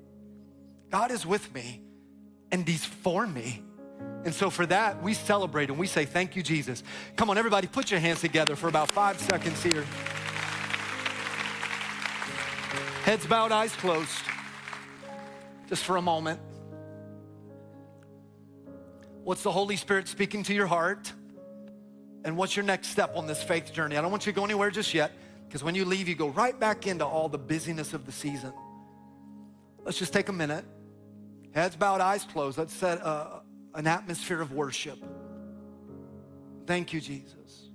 God 0.90 1.12
is 1.12 1.26
with 1.26 1.54
me, 1.54 1.82
and 2.52 2.68
He's 2.68 2.86
for 2.86 3.28
me. 3.28 3.64
And 4.26 4.34
so 4.34 4.50
for 4.50 4.66
that, 4.66 5.02
we 5.02 5.14
celebrate 5.14 5.70
and 5.70 5.78
we 5.78 5.88
say, 5.88 6.06
Thank 6.06 6.36
you, 6.36 6.44
Jesus. 6.44 6.84
Come 7.16 7.30
on, 7.30 7.38
everybody, 7.38 7.68
put 7.68 7.92
your 7.92 8.00
hands 8.00 8.22
together 8.22 8.56
for 8.56 8.68
about 8.68 8.92
five 8.92 9.20
seconds 9.20 9.62
here. 9.64 9.86
Heads 13.04 13.26
bowed, 13.26 13.52
eyes 13.52 13.76
closed, 13.76 14.24
just 15.68 15.84
for 15.84 15.98
a 15.98 16.02
moment. 16.02 16.40
What's 19.24 19.44
the 19.44 19.52
Holy 19.52 19.76
Spirit 19.76 20.08
speaking 20.08 20.44
to 20.44 20.54
your 20.54 20.68
heart? 20.68 21.12
And 22.24 22.36
what's 22.36 22.56
your 22.56 22.66
next 22.66 22.90
step 22.90 23.16
on 23.16 23.28
this 23.28 23.42
faith 23.42 23.72
journey? 23.72 23.96
I 23.96 24.02
don't 24.02 24.12
want 24.12 24.26
you 24.26 24.32
to 24.32 24.36
go 24.36 24.44
anywhere 24.44 24.72
just 24.72 24.94
yet, 24.94 25.12
because 25.48 25.64
when 25.64 25.76
you 25.76 25.86
leave, 25.86 26.08
you 26.08 26.16
go 26.16 26.30
right 26.30 26.60
back 26.60 26.88
into 26.88 27.06
all 27.06 27.30
the 27.30 27.38
busyness 27.38 27.94
of 27.94 28.06
the 28.06 28.12
season. 28.12 28.54
Let's 29.84 29.98
just 29.98 30.12
take 30.14 30.30
a 30.30 30.34
minute. 30.34 30.66
Heads 31.54 31.76
bowed, 31.76 32.02
eyes 32.02 32.26
closed. 32.26 32.58
Let's 32.58 32.74
set 32.74 33.00
a, 33.00 33.42
an 33.74 33.88
atmosphere 33.88 34.42
of 34.42 34.52
worship. 34.52 35.00
Thank 36.66 36.94
you, 36.94 37.02
Jesus. 37.02 37.69